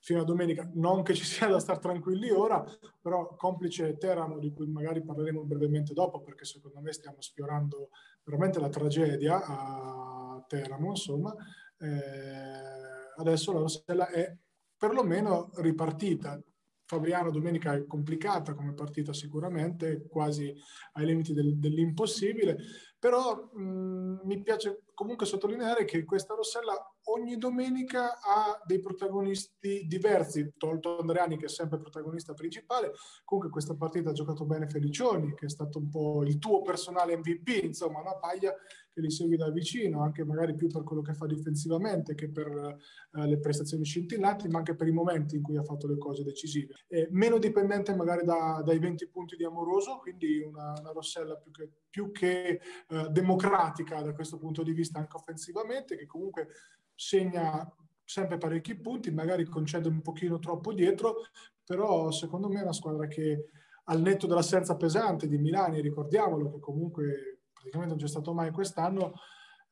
fino 0.00 0.22
a 0.22 0.24
domenica. 0.24 0.68
Non 0.74 1.02
che 1.02 1.14
ci 1.14 1.24
sia 1.24 1.46
da 1.48 1.60
stare 1.60 1.78
tranquilli 1.78 2.30
ora, 2.30 2.64
però 3.00 3.34
complice 3.36 3.96
Teramo, 3.96 4.38
di 4.38 4.52
cui 4.52 4.66
magari 4.66 5.02
parleremo 5.02 5.44
brevemente 5.44 5.92
dopo, 5.92 6.20
perché 6.20 6.44
secondo 6.44 6.80
me 6.80 6.92
stiamo 6.92 7.20
sfiorando 7.20 7.90
veramente 8.24 8.58
la 8.58 8.68
tragedia 8.68 9.44
a 9.44 10.44
Teramo, 10.46 10.90
insomma. 10.90 11.34
Eh, 11.78 13.18
adesso 13.18 13.52
la 13.52 13.60
Rossella 13.60 14.08
è 14.08 14.36
perlomeno 14.76 15.50
ripartita. 15.56 16.42
Fabriano 16.90 17.30
domenica 17.30 17.72
è 17.72 17.86
complicata 17.86 18.52
come 18.54 18.74
partita 18.74 19.12
sicuramente, 19.12 20.08
quasi 20.08 20.52
ai 20.94 21.06
limiti 21.06 21.32
del, 21.32 21.56
dell'impossibile, 21.56 22.56
però 22.98 23.48
mh, 23.52 24.22
mi 24.24 24.42
piace 24.42 24.82
comunque 24.92 25.24
sottolineare 25.24 25.84
che 25.84 26.02
questa 26.02 26.34
Rossella 26.34 26.74
ogni 27.12 27.36
domenica 27.36 28.20
ha 28.20 28.60
dei 28.64 28.80
protagonisti 28.80 29.86
diversi, 29.86 30.54
tolto 30.56 30.98
Andreani 30.98 31.36
che 31.36 31.46
è 31.46 31.48
sempre 31.48 31.78
protagonista 31.78 32.34
principale, 32.34 32.92
comunque 33.24 33.52
questa 33.52 33.74
partita 33.74 34.10
ha 34.10 34.14
giocato 34.14 34.44
bene 34.44 34.68
Felicioni 34.68 35.34
che 35.34 35.46
è 35.46 35.50
stato 35.50 35.78
un 35.78 35.88
po' 35.88 36.22
il 36.24 36.38
tuo 36.38 36.62
personale 36.62 37.16
MVP, 37.16 37.64
insomma 37.64 38.00
una 38.00 38.16
paglia 38.16 38.54
che 38.92 39.00
li 39.00 39.10
segui 39.10 39.36
da 39.36 39.50
vicino, 39.50 40.02
anche 40.02 40.24
magari 40.24 40.54
più 40.54 40.68
per 40.68 40.82
quello 40.82 41.02
che 41.02 41.14
fa 41.14 41.26
difensivamente 41.26 42.14
che 42.14 42.30
per 42.30 42.48
eh, 42.48 43.26
le 43.26 43.38
prestazioni 43.38 43.84
scintillanti, 43.84 44.48
ma 44.48 44.58
anche 44.58 44.74
per 44.74 44.88
i 44.88 44.92
momenti 44.92 45.36
in 45.36 45.42
cui 45.42 45.56
ha 45.56 45.62
fatto 45.62 45.86
le 45.86 45.96
cose 45.96 46.24
decisive. 46.24 46.74
E 46.88 47.08
meno 47.10 47.38
dipendente 47.38 47.94
magari 47.94 48.24
da, 48.24 48.62
dai 48.64 48.78
20 48.78 49.08
punti 49.08 49.36
di 49.36 49.44
Amoroso, 49.44 49.98
quindi 49.98 50.40
una, 50.40 50.74
una 50.78 50.92
Rossella 50.92 51.36
più 51.36 51.50
che, 51.50 51.70
più 51.90 52.12
che 52.12 52.60
eh, 52.88 53.08
democratica 53.10 54.00
da 54.00 54.14
questo 54.14 54.38
punto 54.38 54.62
di 54.62 54.72
vista 54.72 54.98
anche 54.98 55.16
offensivamente, 55.16 55.96
che 55.96 56.06
comunque 56.06 56.48
segna 56.94 57.68
sempre 58.04 58.38
parecchi 58.38 58.76
punti, 58.76 59.10
magari 59.10 59.44
concede 59.44 59.88
un 59.88 60.00
pochino 60.00 60.38
troppo 60.38 60.72
dietro, 60.72 61.16
però 61.64 62.10
secondo 62.10 62.48
me 62.48 62.60
è 62.60 62.62
una 62.62 62.72
squadra 62.72 63.06
che 63.06 63.46
al 63.84 64.00
netto 64.00 64.26
dell'assenza 64.26 64.76
pesante 64.76 65.26
di 65.26 65.38
Milani, 65.38 65.80
ricordiamolo 65.80 66.52
che 66.52 66.60
comunque 66.60 67.40
praticamente 67.52 67.94
non 67.94 68.02
c'è 68.02 68.08
stato 68.08 68.32
mai 68.32 68.50
quest'anno, 68.50 69.14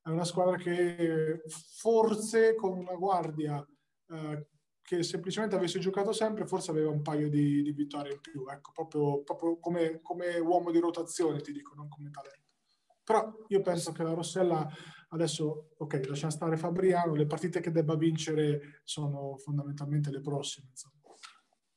è 0.03 0.09
una 0.09 0.25
squadra 0.25 0.57
che 0.57 1.43
forse 1.47 2.55
con 2.55 2.79
una 2.79 2.95
guardia 2.95 3.65
eh, 4.11 4.47
che 4.88 5.02
semplicemente 5.02 5.54
avesse 5.54 5.78
giocato 5.78 6.12
sempre, 6.12 6.47
forse 6.47 6.71
aveva 6.71 6.90
un 6.90 7.02
paio 7.02 7.28
di, 7.28 7.62
di 7.62 7.73
vittorie 7.73 8.12
in 8.12 8.21
più, 8.21 8.47
ecco, 8.49 8.73
proprio, 8.73 9.23
proprio 9.23 9.59
come, 9.59 10.00
come, 10.00 10.38
uomo 10.38 10.71
di 10.71 10.78
rotazione, 10.78 11.40
ti 11.40 11.52
dico, 11.52 11.75
non 11.75 11.88
come 11.88 12.11
talento. 12.11 12.47
Però 13.04 13.45
io 13.49 13.61
penso 13.61 13.92
che 13.92 14.02
la 14.02 14.12
Rossella 14.14 14.68
Adesso, 15.11 15.71
ok, 15.78 16.07
lasciamo 16.07 16.33
stare 16.33 16.57
Fabriano, 16.59 17.14
le 17.14 17.26
partite 17.26 17.61
che 17.61 17.71
debba 17.71 17.95
vincere 17.95 18.80
sono 18.85 19.37
fondamentalmente 19.38 20.11
le 20.11 20.21
prossime. 20.21 20.68
Insomma. 20.71 20.97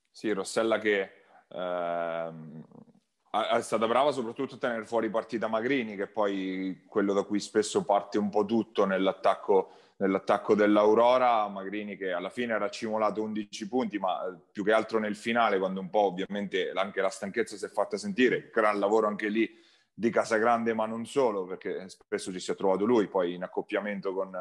Sì, 0.09 0.33
Rossella 0.33 0.77
che 0.79 1.11
ehm, 1.47 2.65
è 3.31 3.61
stata 3.61 3.87
brava 3.87 4.11
soprattutto 4.11 4.55
a 4.55 4.57
tenere 4.57 4.85
fuori 4.85 5.09
partita 5.09 5.47
Magrini, 5.47 5.95
che 5.95 6.03
è 6.03 6.07
poi 6.07 6.83
quello 6.87 7.13
da 7.13 7.23
cui 7.23 7.39
spesso 7.39 7.85
parte 7.85 8.17
un 8.17 8.29
po' 8.29 8.43
tutto 8.43 8.83
nell'attacco, 8.83 9.71
nell'attacco 10.01 10.55
dell'Aurora. 10.55 11.48
Magrini 11.48 11.96
che 11.96 12.12
alla 12.12 12.29
fine 12.29 12.53
era 12.53 12.70
cimolato 12.70 13.22
11 13.22 13.67
punti, 13.67 14.00
ma 14.00 14.38
più 14.51 14.63
che 14.63 14.74
altro 14.74 15.00
nel 15.00 15.15
finale, 15.15 15.60
quando 15.60 15.79
un 15.79 15.89
po' 15.89 16.08
ovviamente 16.08 16.72
anche 16.72 17.01
la 17.01 17.10
stanchezza 17.10 17.55
si 17.55 17.65
è 17.65 17.70
fatta 17.70 17.98
sentire, 17.98 18.50
gran 18.51 18.79
lavoro 18.79 19.08
anche 19.08 19.29
lì 19.29 19.50
di 19.93 20.10
Casagrande, 20.10 20.74
ma 20.74 20.86
non 20.86 21.05
solo, 21.05 21.46
perché 21.46 21.88
spesso 21.89 22.31
ci 22.31 22.39
si 22.39 22.51
è 22.51 22.55
trovato 22.55 22.86
lui 22.86 23.08
poi 23.08 23.36
in 23.36 23.43
accoppiamento 23.43 24.13
con, 24.13 24.31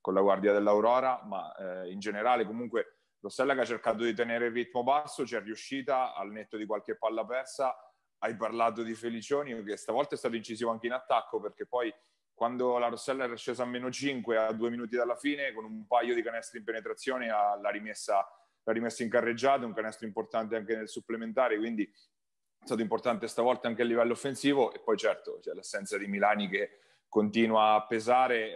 con 0.00 0.14
la 0.14 0.20
guardia 0.20 0.52
dell'Aurora, 0.52 1.22
ma 1.24 1.54
eh, 1.56 1.90
in 1.90 1.98
generale 1.98 2.44
comunque 2.44 2.98
Rossella 3.20 3.54
che 3.54 3.60
ha 3.62 3.64
cercato 3.64 4.04
di 4.04 4.14
tenere 4.14 4.46
il 4.46 4.52
ritmo 4.52 4.84
basso, 4.84 5.26
ci 5.26 5.34
è 5.34 5.40
riuscita 5.40 6.14
al 6.14 6.30
netto 6.30 6.56
di 6.56 6.66
qualche 6.66 6.96
palla 6.96 7.24
persa. 7.24 7.76
Hai 8.18 8.36
parlato 8.36 8.82
di 8.82 8.94
Felicioni, 8.94 9.60
che 9.64 9.76
stavolta 9.76 10.14
è 10.14 10.18
stato 10.18 10.36
incisivo 10.36 10.70
anche 10.70 10.86
in 10.86 10.92
attacco, 10.92 11.40
perché 11.40 11.66
poi 11.66 11.92
quando 12.38 12.78
la 12.78 12.86
Rossella 12.86 13.24
era 13.24 13.34
scesa 13.34 13.64
a 13.64 13.66
meno 13.66 13.90
5 13.90 14.36
a 14.36 14.52
due 14.52 14.70
minuti 14.70 14.94
dalla 14.94 15.16
fine, 15.16 15.52
con 15.52 15.64
un 15.64 15.88
paio 15.88 16.14
di 16.14 16.22
canestri 16.22 16.60
in 16.60 16.64
penetrazione, 16.64 17.26
l'ha 17.26 17.70
rimessa, 17.70 18.24
l'ha 18.62 18.72
rimessa 18.72 19.02
in 19.02 19.10
carreggiata, 19.10 19.66
un 19.66 19.74
canestro 19.74 20.06
importante 20.06 20.54
anche 20.54 20.76
nel 20.76 20.88
supplementare, 20.88 21.58
quindi 21.58 21.82
è 21.82 22.64
stato 22.64 22.80
importante 22.80 23.26
stavolta 23.26 23.66
anche 23.66 23.82
a 23.82 23.84
livello 23.84 24.12
offensivo 24.12 24.72
e 24.72 24.78
poi 24.78 24.96
certo 24.96 25.40
c'è 25.40 25.52
l'assenza 25.52 25.98
di 25.98 26.06
Milani 26.06 26.48
che 26.48 26.78
continua 27.08 27.74
a 27.74 27.86
pesare, 27.86 28.52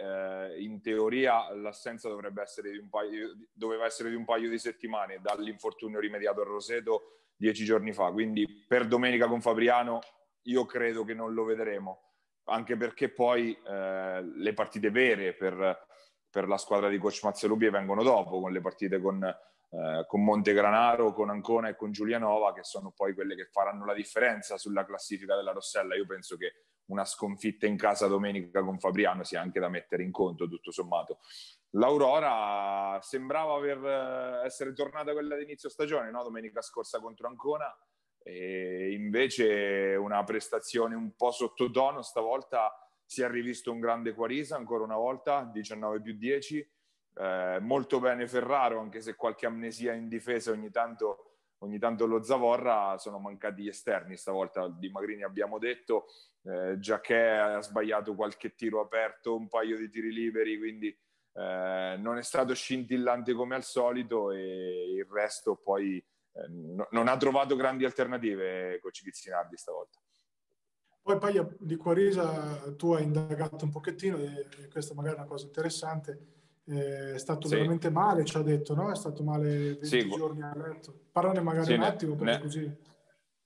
eh, 0.55 0.63
in 0.63 0.81
teoria 0.81 1.53
l'assenza 1.53 2.07
dovrebbe 2.07 2.41
essere 2.41 2.71
di 2.71 2.77
un 2.77 2.87
paio, 2.87 3.35
doveva 3.51 3.83
essere 3.83 4.09
di 4.09 4.15
un 4.15 4.23
paio 4.23 4.49
di 4.49 4.59
settimane 4.59 5.19
dall'infortunio 5.19 5.99
rimediato 5.99 6.39
a 6.39 6.45
Roseto 6.45 7.17
dieci 7.35 7.65
giorni 7.65 7.91
fa. 7.91 8.11
Quindi 8.13 8.63
per 8.65 8.87
domenica 8.87 9.27
con 9.27 9.41
Fabriano 9.41 9.99
io 10.43 10.65
credo 10.65 11.03
che 11.03 11.13
non 11.13 11.33
lo 11.33 11.43
vedremo, 11.43 12.12
anche 12.45 12.75
perché 12.75 13.09
poi 13.09 13.57
eh, 13.65 14.21
le 14.21 14.53
partite 14.53 14.89
vere 14.89 15.33
per, 15.33 15.87
per, 16.29 16.47
la 16.47 16.57
squadra 16.57 16.89
di 16.89 16.97
coach 16.97 17.23
Mazzelubie 17.23 17.69
vengono 17.69 18.03
dopo, 18.03 18.41
con 18.41 18.51
le 18.51 18.61
partite 18.61 18.99
con, 18.99 19.23
eh, 19.23 20.05
con 20.07 20.23
Montegranaro, 20.23 21.13
con 21.13 21.29
Ancona 21.29 21.69
e 21.69 21.75
con 21.75 21.91
Giulianova, 21.91 22.53
che 22.53 22.63
sono 22.63 22.91
poi 22.95 23.13
quelle 23.13 23.35
che 23.35 23.49
faranno 23.51 23.85
la 23.85 23.93
differenza 23.93 24.57
sulla 24.57 24.85
classifica 24.85 25.35
della 25.35 25.51
Rossella. 25.51 25.95
Io 25.95 26.05
penso 26.05 26.37
che 26.37 26.65
una 26.85 27.05
sconfitta 27.05 27.65
in 27.65 27.77
casa 27.77 28.07
domenica 28.07 28.61
con 28.61 28.77
Fabriano 28.77 29.23
sia 29.23 29.41
anche 29.41 29.59
da 29.59 29.69
mettere 29.69 30.03
in 30.03 30.11
conto, 30.11 30.47
tutto 30.47 30.71
sommato. 30.71 31.19
L'Aurora 31.71 32.99
sembrava 33.01 33.55
aver, 33.55 33.83
eh, 33.83 34.45
essere 34.45 34.73
tornata 34.73 35.13
quella 35.13 35.35
di 35.35 35.43
inizio 35.43 35.69
stagione, 35.69 36.11
no? 36.11 36.23
domenica 36.23 36.61
scorsa 36.61 36.99
contro 36.99 37.27
Ancona, 37.27 37.73
e 38.23 38.93
invece 38.93 39.95
una 39.95 40.23
prestazione 40.23 40.95
un 40.95 41.15
po' 41.15 41.31
sottotono, 41.31 42.01
stavolta 42.01 42.73
si 43.05 43.21
è 43.21 43.29
rivisto 43.29 43.71
un 43.71 43.79
grande 43.79 44.13
Quarisa 44.13 44.55
ancora 44.55 44.83
una 44.83 44.95
volta, 44.95 45.49
19 45.51 46.01
più 46.01 46.13
10, 46.13 46.71
eh, 47.15 47.57
molto 47.61 47.99
bene 47.99 48.27
Ferraro, 48.27 48.79
anche 48.79 49.01
se 49.01 49.15
qualche 49.15 49.45
amnesia 49.45 49.93
in 49.93 50.07
difesa 50.07 50.51
ogni 50.51 50.71
tanto 50.71 51.27
ogni 51.63 51.79
tanto 51.79 52.05
lo 52.05 52.21
Zavorra 52.21 52.97
sono 52.97 53.19
mancati 53.19 53.63
gli 53.63 53.67
esterni 53.69 54.17
stavolta 54.17 54.67
di 54.67 54.89
Magrini 54.89 55.23
abbiamo 55.23 55.57
detto. 55.57 56.07
Eh, 56.43 56.77
Giacché 56.77 57.29
ha 57.29 57.61
sbagliato 57.61 58.15
qualche 58.15 58.53
tiro 58.53 58.81
aperto 58.81 59.35
un 59.35 59.47
paio 59.47 59.77
di 59.77 59.89
tiri 59.89 60.11
liberi 60.11 60.57
quindi 60.57 60.87
eh, 60.87 61.95
non 61.97 62.17
è 62.17 62.21
stato 62.21 62.53
scintillante 62.53 63.33
come 63.33 63.55
al 63.55 63.63
solito 63.63 64.29
e 64.31 64.91
il 64.93 65.07
resto 65.09 65.55
poi 65.55 66.03
no, 66.49 66.87
non 66.91 67.07
ha 67.07 67.17
trovato 67.17 67.55
grandi 67.55 67.85
alternative 67.85 68.79
Coach 68.81 69.01
Chizzinardi 69.03 69.57
stavolta 69.57 69.99
poi 71.01 71.17
Paglia 71.17 71.47
di 71.59 71.75
Quarisa 71.75 72.73
tu 72.75 72.93
hai 72.93 73.03
indagato 73.03 73.65
un 73.65 73.71
pochettino 73.71 74.17
e 74.17 74.67
questa 74.71 74.93
magari 74.93 75.15
è 75.15 75.19
una 75.19 75.27
cosa 75.27 75.45
interessante 75.45 76.33
è 76.65 77.17
stato 77.17 77.47
sì. 77.47 77.55
veramente 77.55 77.89
male, 77.89 78.23
ci 78.23 78.37
ha 78.37 78.41
detto, 78.41 78.73
no? 78.73 78.89
È 78.89 78.95
stato 78.95 79.23
male 79.23 79.75
20 79.75 79.85
sì. 79.85 80.09
giorni 80.09 80.41
a 80.41 80.53
letto. 80.55 81.07
Parlane 81.11 81.41
magari 81.41 81.65
sì, 81.65 81.73
un 81.73 81.81
attimo, 81.81 82.15
perché 82.15 82.33
ne, 82.33 82.39
così... 82.39 82.77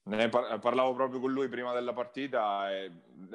Ne 0.04 0.28
parlavo 0.28 0.94
proprio 0.94 1.20
con 1.20 1.32
lui 1.32 1.48
prima 1.48 1.74
della 1.74 1.92
partita 1.92 2.72
e 2.72 2.90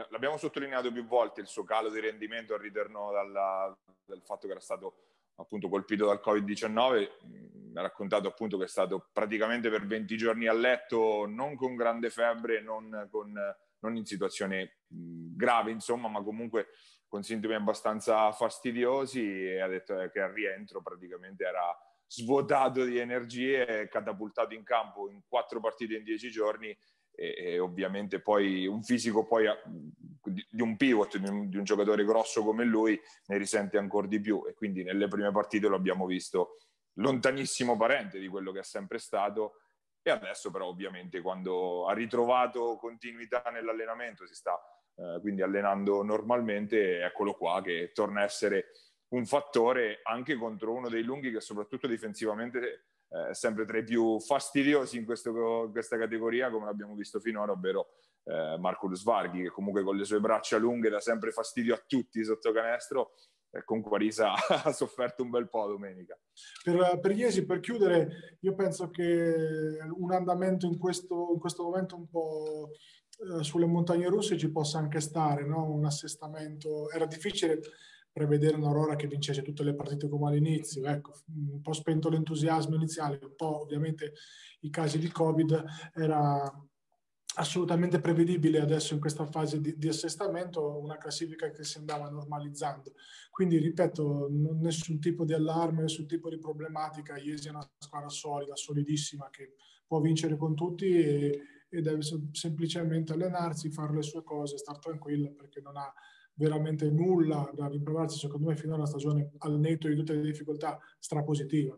l'abbiamo 0.10 0.38
sottolineato 0.38 0.91
più 0.91 1.05
volte 1.05 1.41
il 1.41 1.48
suo 1.48 1.63
calo 1.63 1.89
di 1.89 2.00
rendimento 2.00 2.53
al 2.53 2.62
ritorno 2.62 3.12
dalla, 3.12 3.77
dal 4.05 4.22
fatto 4.24 4.48
che 4.48 4.53
era 4.53 4.62
stato 4.62 4.95
appunto 5.36 5.70
colpito 5.70 6.06
dal 6.06 6.22
Covid-19. 6.24 7.10
Mi 7.25 7.80
ha 7.80 7.82
raccontato 7.82 8.28
appunto 8.28 8.58
che 8.58 8.66
è 8.66 8.68
stato 8.68 9.10
praticamente 9.12 9.70
per 9.70 9.86
20 9.86 10.18
giorni 10.18 10.48
a 10.48 10.54
letto, 10.54 11.25
non 11.28 11.56
con 11.56 11.75
grande 11.75 12.10
febbre, 12.10 12.62
non, 12.62 13.08
con, 13.10 13.34
non 13.80 13.96
in 13.96 14.06
situazione 14.06 14.78
grave, 14.88 15.72
insomma, 15.72 16.08
ma 16.08 16.22
comunque 16.22 16.68
con 17.08 17.24
sintomi 17.24 17.54
abbastanza 17.54 18.32
fastidiosi 18.32 19.22
e 19.22 19.62
ha 19.62 19.68
detto 19.68 19.96
che 20.12 20.20
al 20.20 20.32
rientro 20.32 20.82
praticamente 20.82 21.44
era 21.44 21.75
svuotato 22.08 22.84
di 22.84 22.98
energie 22.98 23.88
catapultato 23.90 24.54
in 24.54 24.63
campo 24.63 25.10
in 25.10 25.22
quattro 25.28 25.60
partite 25.60 25.96
in 25.96 26.04
dieci 26.04 26.30
giorni 26.30 26.75
e, 27.15 27.36
e 27.38 27.60
ovviamente 27.60 28.20
poi 28.20 28.65
un 28.67 28.84
fisico 28.84 29.25
poi 29.25 29.48
di, 30.24 30.46
di 30.50 30.62
un 30.62 30.75
pivot, 30.75 31.17
di 31.17 31.29
un, 31.29 31.50
di 31.50 31.58
un, 31.58 31.63
giocatore 31.63 32.05
grosso 32.05 32.43
come 32.43 32.63
lui 32.65 33.00
ne 33.27 33.38
risente 33.38 33.77
ancora 33.77 34.08
di 34.08 34.20
più. 34.20 34.43
E 34.48 34.53
quindi 34.53 34.84
nelle 34.84 35.08
prime 35.08 35.32
partite 35.32 35.67
lo 35.67 35.75
abbiamo 35.75 36.05
visto 36.05 36.58
lontanissimo 36.98 37.77
parente 37.77 38.20
di 38.20 38.27
quello 38.27 38.51
che 38.51 38.60
è 38.60 38.63
sempre 38.63 38.98
stato. 38.98 39.60
E 40.01 40.10
adesso 40.10 40.51
però 40.51 40.67
ovviamente 40.67 41.22
quando 41.22 41.88
ha 41.88 41.93
ritrovato 41.93 42.75
continuità 42.75 43.41
nell'allenamento 43.51 44.25
si 44.27 44.34
sta 44.34 44.60
eh, 44.96 45.20
quindi 45.22 45.41
allenando 45.41 46.03
normalmente, 46.03 47.01
eccolo 47.03 47.34
qua 47.34 47.62
che 47.62 47.91
torna 47.93 48.22
a 48.22 48.25
essere 48.25 48.72
un 49.13 49.25
fattore 49.25 50.00
anche 50.03 50.36
contro 50.36 50.74
uno 50.74 50.89
dei 50.89 51.03
lunghi 51.03 51.32
che 51.32 51.41
soprattutto 51.41 51.88
difensivamente 51.88 52.88
eh, 53.13 53.34
sempre 53.34 53.65
tra 53.65 53.78
i 53.78 53.84
più 53.84 54.19
fastidiosi 54.19 54.97
in 54.97 55.06
questo, 55.06 55.69
questa 55.71 55.97
categoria, 55.97 56.49
come 56.49 56.65
l'abbiamo 56.65 56.95
visto 56.95 57.19
finora, 57.19 57.52
ovvero 57.52 57.89
eh, 58.23 58.58
Marco 58.58 58.89
Varghi, 59.04 59.43
che 59.43 59.49
comunque 59.49 59.84
con 59.84 59.95
le 59.95 60.06
sue 60.06 60.19
braccia 60.19 60.58
lunghe 60.58 60.89
dà 60.89 60.99
sempre 60.99 61.32
fastidio 61.32 61.76
a 61.76 61.84
tutti 61.86 62.23
sotto 62.23 62.52
canestro, 62.52 63.13
e 63.56 63.63
con 63.65 63.82
Quarisa 63.82 64.34
ha 64.63 64.71
sofferto 64.71 65.21
un 65.21 65.30
bel 65.30 65.47
po' 65.47 65.67
domenica. 65.67 66.17
Per, 66.63 66.99
per 66.99 67.12
Iesi, 67.12 67.45
per 67.45 67.60
chiudere, 67.60 68.38
io 68.39 68.56
penso 68.56 68.89
che 68.89 69.78
un 69.95 70.12
andamento 70.12 70.65
in 70.65 70.80
questo, 70.80 71.30
in 71.34 71.39
questo 71.39 71.63
momento 71.63 71.95
un 71.95 72.10
po' 72.10 72.71
Eh, 73.19 73.43
sulle 73.43 73.67
montagne 73.67 74.08
russe 74.08 74.38
ci 74.38 74.52
possa 74.52 74.80
anche 74.80 74.99
stare 74.99 75.45
no? 75.45 75.69
un 75.69 75.86
assestamento. 75.86 76.89
Era 76.89 77.06
difficile 77.06 77.60
prevedere 78.13 78.56
un'Aurora 78.56 78.95
che 78.95 79.08
vincesse 79.08 79.41
tutte 79.41 79.63
le 79.63 79.73
partite 79.73 80.08
come 80.08 80.30
all'inizio, 80.30 80.86
ecco, 80.86 81.13
un 81.36 81.62
po' 81.62 81.73
spento 81.73 82.10
l'entusiasmo 82.10 82.76
iniziale, 82.76 83.19
un 83.21 83.34
po' 83.36 83.62
ovviamente 83.62 84.13
i 84.62 84.69
casi 84.69 84.99
di 84.99 85.10
Covid, 85.10 85.63
era 85.95 86.49
assolutamente 87.36 87.99
prevedibile 87.99 88.62
adesso 88.62 88.93
in 88.93 88.99
questa 88.99 89.26
fase 89.26 89.60
di, 89.60 89.76
di 89.76 89.88
assestamento 89.88 90.80
una 90.80 90.97
classifica 90.97 91.49
che 91.49 91.63
si 91.63 91.80
andava 91.80 92.08
normalizzando. 92.08 92.93
Quindi, 93.32 93.58
ripeto, 93.58 94.28
non, 94.30 94.60
nessun 94.60 94.99
tipo 94.99 95.26
di 95.26 95.34
allarme, 95.34 95.82
nessun 95.82 96.06
tipo 96.06 96.30
di 96.30 96.38
problematica, 96.38 97.17
Iesi 97.17 97.47
è 97.47 97.49
una 97.49 97.67
squadra 97.80 98.10
solida, 98.10 98.56
solidissima, 98.56 99.30
che 99.32 99.56
può 99.88 99.99
vincere 99.99 100.38
con 100.38 100.54
tutti 100.54 100.86
e, 100.86 101.41
e 101.67 101.82
deve 101.82 102.02
semplicemente 102.32 103.13
allenarsi, 103.13 103.71
fare 103.71 103.95
le 103.95 104.04
sue 104.04 104.23
cose, 104.23 104.60
star 104.60 104.78
tranquilla 104.78 105.32
perché 105.32 105.62
non 105.62 105.78
ha 105.78 105.91
veramente 106.36 106.89
nulla 106.89 107.50
da 107.54 107.67
rimprovarsi. 107.67 108.17
Secondo 108.17 108.48
me, 108.48 108.56
fino 108.56 108.76
alla 108.76 108.86
stagione, 108.86 109.32
al 109.39 109.60
netto 109.60 109.88
di 109.88 109.96
tutte 109.96 110.13
le 110.13 110.22
difficoltà, 110.22 110.80
strapositiva. 111.00 111.76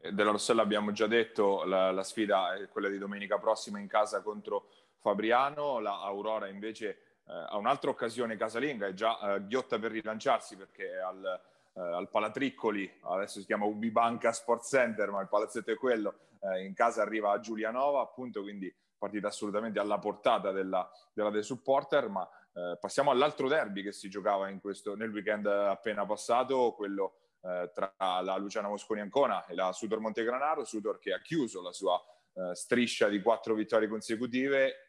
Eh, 0.00 0.12
della 0.12 0.30
Rossella 0.30 0.62
abbiamo 0.62 0.92
già 0.92 1.06
detto, 1.06 1.64
la, 1.64 1.90
la, 1.90 2.02
sfida 2.02 2.54
è 2.54 2.68
quella 2.68 2.88
di 2.88 2.98
domenica 2.98 3.38
prossima 3.38 3.78
in 3.78 3.86
casa 3.86 4.22
contro 4.22 4.68
Fabriano, 4.98 5.78
la 5.78 6.00
Aurora 6.02 6.48
invece 6.48 6.88
eh, 7.26 7.32
ha 7.32 7.56
un'altra 7.56 7.90
occasione 7.90 8.36
casalinga, 8.36 8.86
è 8.86 8.94
già 8.94 9.34
eh, 9.34 9.46
ghiotta 9.46 9.78
per 9.78 9.92
rilanciarsi 9.92 10.56
perché 10.56 10.90
è 10.90 10.98
al, 10.98 11.40
eh, 11.74 11.80
al 11.80 12.08
Palatriccoli, 12.10 12.98
adesso 13.02 13.40
si 13.40 13.46
chiama 13.46 13.66
Ubibanca 13.66 14.32
Sports 14.32 14.68
Center, 14.68 15.10
ma 15.10 15.20
il 15.20 15.28
palazzetto 15.28 15.70
è 15.70 15.76
quello, 15.76 16.14
eh, 16.40 16.64
in 16.64 16.74
casa 16.74 17.02
arriva 17.02 17.32
a 17.32 17.40
Giulianova, 17.40 18.00
appunto, 18.00 18.42
quindi 18.42 18.72
partita 19.06 19.28
assolutamente 19.28 19.78
alla 19.78 19.98
portata 19.98 20.50
della, 20.50 20.88
della 21.12 21.30
The 21.30 21.42
Supporter, 21.42 22.08
ma 22.08 22.28
eh, 22.52 22.76
passiamo 22.80 23.10
all'altro 23.10 23.48
derby 23.48 23.82
che 23.82 23.92
si 23.92 24.08
giocava 24.08 24.50
questo, 24.60 24.94
nel 24.96 25.10
weekend 25.10 25.46
appena 25.46 26.04
passato, 26.04 26.72
quello 26.72 27.18
eh, 27.42 27.70
tra 27.72 27.94
la 27.98 28.36
Luciana 28.36 28.68
Mosconi 28.68 29.00
Ancona 29.00 29.46
e 29.46 29.54
la 29.54 29.72
Sudor 29.72 30.00
Montegranaro, 30.00 30.64
Sudor 30.64 30.98
che 30.98 31.12
ha 31.12 31.20
chiuso 31.20 31.62
la 31.62 31.72
sua 31.72 32.02
eh, 32.34 32.54
striscia 32.54 33.08
di 33.08 33.22
quattro 33.22 33.54
vittorie 33.54 33.88
consecutive 33.88 34.86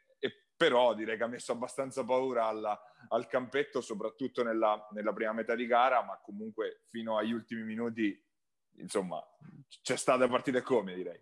però 0.57 0.95
direi 0.95 1.17
che 1.17 1.23
ha 1.23 1.27
messo 1.27 1.51
abbastanza 1.51 2.03
paura 2.03 2.47
alla, 2.47 2.77
al 3.09 3.27
campetto, 3.27 3.79
soprattutto 3.79 4.43
nella, 4.43 4.87
nella, 4.91 5.13
prima 5.13 5.31
metà 5.31 5.53
di 5.53 5.67
gara, 5.67 6.03
ma 6.03 6.17
comunque 6.17 6.81
fino 6.87 7.15
agli 7.15 7.31
ultimi 7.31 7.61
minuti, 7.61 8.19
insomma, 8.77 9.23
c'è 9.83 9.95
stata 9.95 10.27
partita 10.27 10.63
come 10.63 10.95
direi. 10.95 11.21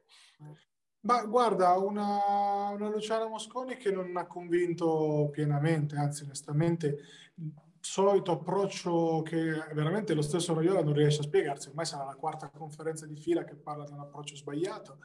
Ma 1.06 1.24
guarda, 1.24 1.78
una, 1.78 2.70
una 2.72 2.90
Luciana 2.90 3.28
Mosconi 3.28 3.78
che 3.78 3.92
non 3.92 4.18
ha 4.18 4.26
convinto 4.26 5.30
pienamente, 5.32 5.96
anzi 5.96 6.24
onestamente 6.24 6.98
il 7.36 7.52
solito 7.80 8.32
approccio 8.32 9.22
che 9.22 9.38
veramente 9.74 10.16
lo 10.16 10.24
stesso 10.24 10.56
Raiola 10.56 10.82
non 10.82 10.94
riesce 10.94 11.20
a 11.20 11.26
spiegarsi, 11.26 11.70
ormai 11.70 11.86
sarà 11.86 12.06
la 12.06 12.16
quarta 12.16 12.50
conferenza 12.50 13.06
di 13.06 13.16
fila 13.18 13.44
che 13.44 13.54
parla 13.56 13.84
di 13.84 13.92
un 13.92 14.00
approccio 14.00 14.36
sbagliato 14.36 14.98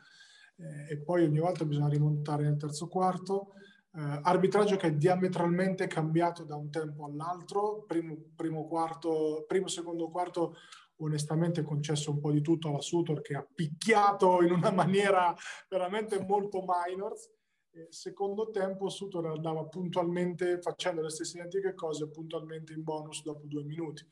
eh, 0.56 0.92
e 0.92 0.96
poi 0.96 1.24
ogni 1.24 1.38
volta 1.38 1.66
bisogna 1.66 1.88
rimontare 1.88 2.44
nel 2.44 2.56
terzo 2.56 2.88
quarto. 2.88 3.52
Eh, 3.92 4.20
arbitraggio 4.22 4.76
che 4.76 4.86
è 4.86 4.94
diametralmente 4.94 5.86
cambiato 5.86 6.44
da 6.44 6.56
un 6.56 6.70
tempo 6.70 7.04
all'altro, 7.04 7.84
primo, 7.86 8.16
primo, 8.34 8.66
quarto, 8.66 9.44
primo 9.46 9.68
secondo 9.68 10.08
quarto 10.08 10.54
onestamente 11.00 11.62
concesso 11.62 12.10
un 12.10 12.20
po' 12.20 12.30
di 12.30 12.40
tutto 12.40 12.68
alla 12.68 12.80
Sutor 12.80 13.20
che 13.20 13.34
ha 13.34 13.46
picchiato 13.52 14.42
in 14.42 14.52
una 14.52 14.70
maniera 14.72 15.34
veramente 15.68 16.24
molto 16.24 16.64
minors. 16.66 17.30
Secondo 17.88 18.50
tempo 18.50 18.88
Sutor 18.88 19.26
andava 19.26 19.64
puntualmente 19.64 20.60
facendo 20.60 21.02
le 21.02 21.10
stesse 21.10 21.38
identiche 21.38 21.74
cose 21.74 22.10
puntualmente 22.10 22.72
in 22.72 22.82
bonus 22.82 23.22
dopo 23.22 23.46
due 23.46 23.62
minuti. 23.62 24.04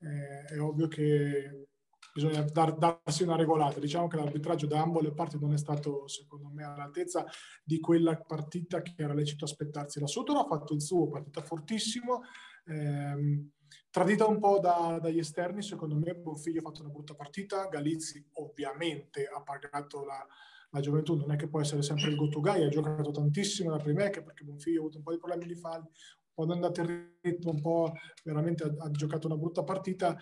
Eh, 0.00 0.54
è 0.54 0.60
ovvio 0.60 0.88
che 0.88 1.68
bisogna 2.12 2.42
dar, 2.42 2.76
darsi 2.76 3.22
una 3.22 3.36
regolata. 3.36 3.78
Diciamo 3.80 4.08
che 4.08 4.16
l'arbitraggio 4.16 4.66
da 4.66 4.80
ambo 4.80 5.00
le 5.00 5.12
parti 5.12 5.38
non 5.38 5.52
è 5.52 5.58
stato, 5.58 6.06
secondo 6.08 6.48
me, 6.48 6.64
all'altezza 6.64 7.24
di 7.62 7.78
quella 7.80 8.16
partita 8.16 8.82
che 8.82 8.94
era 8.96 9.14
lecito 9.14 9.44
aspettarsi. 9.44 10.00
La 10.00 10.06
Sutor 10.06 10.36
ha 10.36 10.46
fatto 10.46 10.74
il 10.74 10.82
suo, 10.82 11.08
partita 11.08 11.40
fortissimo. 11.40 12.22
Ehm, 12.66 13.50
Tradita 13.94 14.26
un 14.26 14.40
po' 14.40 14.58
da, 14.58 14.98
dagli 15.00 15.18
esterni, 15.18 15.62
secondo 15.62 15.94
me 15.94 16.16
Bonfiglio 16.16 16.58
ha 16.58 16.62
fatto 16.62 16.80
una 16.80 16.90
brutta 16.90 17.14
partita, 17.14 17.68
Galizzi 17.68 18.28
ovviamente 18.32 19.24
ha 19.24 19.40
pagato 19.40 20.04
la, 20.04 20.26
la 20.70 20.80
gioventù. 20.80 21.14
Non 21.14 21.30
è 21.30 21.36
che 21.36 21.46
può 21.46 21.60
essere 21.60 21.80
sempre 21.82 22.10
il 22.10 22.16
go-to 22.16 22.40
guy, 22.40 22.64
ha 22.64 22.68
giocato 22.68 23.12
tantissimo 23.12 23.70
la 23.70 23.76
Primec 23.76 24.24
perché 24.24 24.42
Bonfiglio 24.42 24.78
ha 24.78 24.80
avuto 24.80 24.96
un 24.96 25.04
po' 25.04 25.12
di 25.12 25.18
problemi 25.18 25.46
di 25.46 25.54
falli, 25.54 25.86
un 25.86 26.32
po' 26.34 26.52
andate 26.52 26.80
in 26.80 27.12
ritmo, 27.20 27.52
un 27.52 27.60
po' 27.60 27.92
veramente 28.24 28.64
ha, 28.64 28.74
ha 28.80 28.90
giocato 28.90 29.28
una 29.28 29.36
brutta 29.36 29.62
partita, 29.62 30.18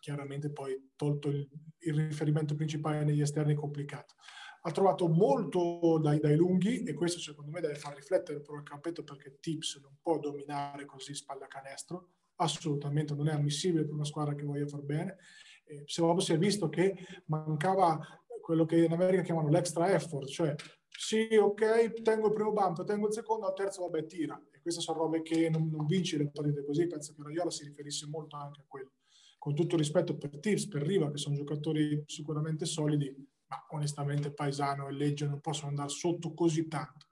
chiaramente 0.00 0.50
poi 0.50 0.92
tolto 0.96 1.28
il, 1.28 1.46
il, 1.80 1.94
riferimento 1.94 2.54
principale 2.54 3.04
negli 3.04 3.20
esterni 3.20 3.52
complicato. 3.52 4.14
Ha 4.62 4.70
trovato 4.70 5.06
molto 5.06 5.98
dai, 6.02 6.18
dai, 6.18 6.34
lunghi 6.34 6.84
e 6.84 6.94
questo 6.94 7.20
secondo 7.20 7.50
me 7.50 7.60
deve 7.60 7.74
far 7.74 7.94
riflettere 7.94 8.40
però 8.40 8.56
il 8.56 8.62
campetto 8.62 9.04
perché 9.04 9.36
Tips 9.38 9.80
non 9.82 9.98
può 10.00 10.18
dominare 10.18 10.86
così 10.86 11.14
spalla 11.14 11.46
canestro, 11.46 12.12
assolutamente 12.40 13.14
non 13.14 13.28
è 13.28 13.32
ammissibile 13.32 13.84
per 13.84 13.94
una 13.94 14.04
squadra 14.04 14.34
che 14.34 14.44
voglia 14.44 14.66
far 14.66 14.82
bene. 14.82 15.16
Eh, 15.64 15.84
se 15.86 16.02
proprio 16.02 16.24
si 16.24 16.32
è 16.32 16.38
visto 16.38 16.68
che 16.68 16.96
mancava 17.26 17.98
quello 18.40 18.64
che 18.64 18.84
in 18.84 18.92
America 18.92 19.22
chiamano 19.22 19.48
l'extra 19.48 19.92
effort, 19.92 20.28
cioè 20.28 20.54
sì, 20.88 21.28
ok, 21.36 22.02
tengo 22.02 22.26
il 22.26 22.34
primo 22.34 22.52
bump, 22.52 22.84
tengo 22.84 23.06
il 23.06 23.12
secondo, 23.12 23.46
al 23.46 23.54
terzo 23.54 23.82
vabbè 23.82 24.06
tira. 24.06 24.40
E 24.50 24.60
queste 24.60 24.80
sono 24.80 24.98
robe 24.98 25.22
che 25.22 25.48
non, 25.48 25.68
non 25.70 25.86
vinci 25.86 26.16
le 26.16 26.28
partite 26.30 26.64
così, 26.64 26.86
penso 26.86 27.14
che 27.14 27.22
Raiola 27.22 27.50
si 27.50 27.64
riferisse 27.64 28.06
molto 28.06 28.36
anche 28.36 28.60
a 28.60 28.64
quello 28.66 28.92
con 29.40 29.54
tutto 29.54 29.78
rispetto 29.78 30.18
per 30.18 30.38
Tips, 30.38 30.68
per 30.68 30.82
Riva, 30.82 31.10
che 31.10 31.16
sono 31.16 31.34
giocatori 31.34 32.04
sicuramente 32.04 32.66
solidi, 32.66 33.10
ma 33.46 33.64
onestamente 33.70 34.34
Paesano 34.34 34.86
e 34.86 34.92
Legge 34.92 35.26
non 35.26 35.40
possono 35.40 35.68
andare 35.68 35.88
sotto 35.88 36.34
così 36.34 36.68
tanto. 36.68 37.06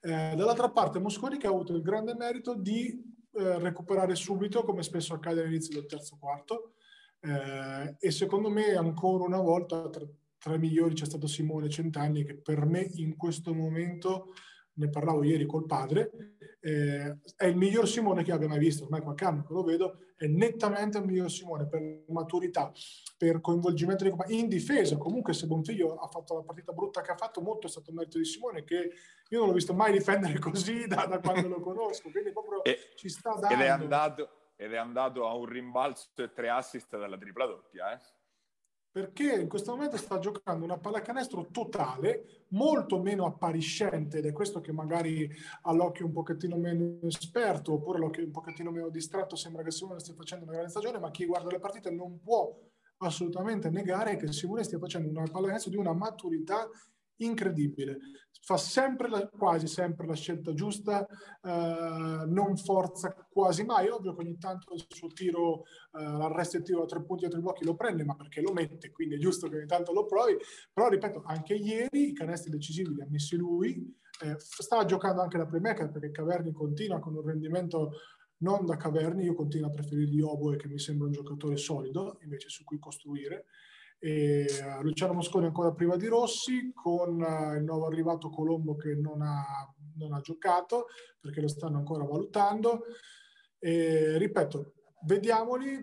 Eh, 0.00 0.34
dall'altra 0.34 0.72
parte 0.72 0.98
Mosconi 0.98 1.38
che 1.38 1.46
ha 1.46 1.50
avuto 1.50 1.72
il 1.72 1.82
grande 1.82 2.16
merito 2.16 2.56
di 2.56 3.11
eh, 3.34 3.58
recuperare 3.58 4.14
subito, 4.14 4.62
come 4.64 4.82
spesso 4.82 5.14
accade 5.14 5.42
all'inizio 5.42 5.74
del 5.74 5.86
terzo 5.86 6.16
quarto, 6.18 6.74
eh, 7.20 7.96
e 7.98 8.10
secondo 8.10 8.50
me 8.50 8.74
ancora 8.74 9.24
una 9.24 9.40
volta 9.40 9.88
tra, 9.88 10.04
tra 10.38 10.54
i 10.54 10.58
migliori 10.58 10.94
c'è 10.94 11.04
stato 11.04 11.26
Simone 11.26 11.68
Centanni 11.68 12.24
che 12.24 12.36
per 12.36 12.66
me 12.66 12.90
in 12.94 13.16
questo 13.16 13.54
momento 13.54 14.34
ne 14.74 14.88
parlavo 14.88 15.22
ieri 15.22 15.46
col 15.46 15.66
padre, 15.66 16.10
eh, 16.60 17.18
è 17.36 17.46
il 17.46 17.56
miglior 17.56 17.88
Simone 17.88 18.22
che 18.22 18.32
abbia 18.32 18.48
mai 18.48 18.58
visto, 18.58 18.84
ormai 18.84 19.00
qualche 19.00 19.24
anno 19.24 19.42
che 19.42 19.52
lo 19.52 19.62
vedo, 19.62 19.98
è 20.16 20.26
nettamente 20.26 20.98
il 20.98 21.04
miglior 21.04 21.30
Simone 21.30 21.66
per 21.66 22.04
maturità, 22.08 22.72
per 23.18 23.40
coinvolgimento 23.40 24.04
di 24.04 24.38
in 24.38 24.48
difesa. 24.48 24.96
Comunque 24.96 25.32
se 25.32 25.46
Bonfiglio 25.46 25.96
ha 25.96 26.06
fatto 26.06 26.36
la 26.36 26.42
partita 26.42 26.72
brutta 26.72 27.00
che 27.00 27.10
ha 27.10 27.16
fatto, 27.16 27.40
molto 27.40 27.66
è 27.66 27.70
stato 27.70 27.92
merito 27.92 28.18
di 28.18 28.24
Simone 28.24 28.62
che 28.62 28.92
io 29.28 29.38
non 29.38 29.48
l'ho 29.48 29.54
visto 29.54 29.74
mai 29.74 29.92
difendere 29.92 30.38
così 30.40 30.86
da, 30.86 31.06
da 31.06 31.18
quando 31.18 31.48
lo 31.48 31.60
conosco, 31.60 32.10
quindi 32.10 32.30
proprio 32.30 32.62
e, 32.62 32.92
ci 32.94 33.08
sta 33.08 33.30
dando. 33.30 33.54
Ed 33.54 33.60
è, 33.60 33.68
andato, 33.68 34.28
ed 34.56 34.72
è 34.72 34.76
andato 34.76 35.26
a 35.26 35.34
un 35.34 35.46
rimbalzo 35.46 36.10
e 36.16 36.32
tre 36.32 36.48
assist 36.48 36.96
dalla 36.96 37.18
tripla 37.18 37.46
doppia, 37.46 37.92
eh? 37.92 38.00
Perché 38.92 39.40
in 39.40 39.48
questo 39.48 39.70
momento 39.70 39.96
sta 39.96 40.18
giocando 40.18 40.64
una 40.64 40.76
pallacanestro 40.76 41.48
totale, 41.50 42.44
molto 42.48 43.00
meno 43.00 43.24
appariscente, 43.24 44.18
ed 44.18 44.26
è 44.26 44.32
questo 44.32 44.60
che 44.60 44.70
magari 44.70 45.28
all'occhio 45.62 46.04
un 46.04 46.12
pochettino 46.12 46.58
meno 46.58 46.98
esperto, 47.04 47.72
oppure 47.72 47.96
all'occhio 47.96 48.22
un 48.22 48.30
pochettino 48.30 48.70
meno 48.70 48.90
distratto 48.90 49.34
sembra 49.34 49.62
che 49.62 49.70
Simone 49.70 49.98
stia 50.00 50.12
facendo 50.14 50.44
una 50.44 50.52
grande 50.52 50.70
stagione, 50.70 50.98
ma 50.98 51.10
chi 51.10 51.24
guarda 51.24 51.48
le 51.50 51.58
partite 51.58 51.90
non 51.90 52.20
può 52.20 52.54
assolutamente 52.98 53.70
negare 53.70 54.16
che 54.16 54.30
Simone 54.30 54.62
stia 54.62 54.78
facendo 54.78 55.08
una 55.08 55.22
pallacanestro 55.22 55.70
di 55.70 55.78
una 55.78 55.94
maturità 55.94 56.68
incredibile. 57.24 57.98
Fa 58.44 58.56
sempre, 58.56 59.08
la, 59.08 59.28
quasi 59.28 59.68
sempre 59.68 60.06
la 60.06 60.14
scelta 60.14 60.52
giusta, 60.52 61.06
eh, 61.06 62.24
non 62.26 62.56
forza 62.56 63.14
quasi 63.30 63.64
mai. 63.64 63.88
Ovvio 63.88 64.14
che 64.14 64.22
ogni 64.22 64.36
tanto 64.38 64.74
il 64.74 64.84
suo 64.88 65.08
tiro, 65.08 65.62
eh, 65.92 66.02
l'arresto 66.02 66.56
e 66.56 66.62
tiro 66.62 66.82
a 66.82 66.86
tre 66.86 67.04
punti 67.04 67.24
a 67.24 67.28
tre 67.28 67.40
blocchi 67.40 67.64
lo 67.64 67.76
prende, 67.76 68.04
ma 68.04 68.16
perché 68.16 68.40
lo 68.40 68.52
mette, 68.52 68.90
quindi 68.90 69.14
è 69.14 69.18
giusto 69.18 69.48
che 69.48 69.56
ogni 69.56 69.66
tanto 69.66 69.92
lo 69.92 70.06
provi. 70.06 70.36
Però 70.72 70.88
ripeto, 70.88 71.22
anche 71.24 71.54
ieri 71.54 72.08
i 72.08 72.12
canestri 72.12 72.50
decisivi 72.50 72.94
li 72.94 73.02
ha 73.02 73.06
messi 73.08 73.36
lui. 73.36 73.96
Eh, 74.22 74.36
stava 74.38 74.84
giocando 74.84 75.22
anche 75.22 75.38
la 75.38 75.46
playmaker 75.46 75.90
perché 75.90 76.10
Caverni 76.10 76.52
continua 76.52 77.00
con 77.00 77.14
un 77.14 77.24
rendimento 77.24 77.92
non 78.38 78.66
da 78.66 78.76
Caverni, 78.76 79.24
io 79.24 79.34
continuo 79.34 79.68
a 79.68 79.72
preferirgli 79.72 80.20
Oboe 80.20 80.56
che 80.56 80.68
mi 80.68 80.78
sembra 80.78 81.06
un 81.06 81.12
giocatore 81.12 81.56
solido 81.56 82.18
invece 82.22 82.48
su 82.48 82.64
cui 82.64 82.78
costruire. 82.78 83.46
E 84.04 84.46
uh, 84.60 84.82
Luciano 84.82 85.12
Mosconi 85.12 85.46
ancora 85.46 85.70
prima 85.70 85.94
di 85.94 86.08
Rossi, 86.08 86.72
con 86.74 87.20
uh, 87.20 87.54
il 87.54 87.62
nuovo 87.62 87.86
arrivato 87.86 88.30
Colombo 88.30 88.74
che 88.74 88.96
non 88.96 89.22
ha, 89.22 89.44
non 89.94 90.12
ha 90.12 90.20
giocato 90.20 90.86
perché 91.20 91.40
lo 91.40 91.46
stanno 91.46 91.78
ancora 91.78 92.02
valutando. 92.02 92.82
E, 93.60 94.18
ripeto, 94.18 94.72
vediamoli 95.04 95.80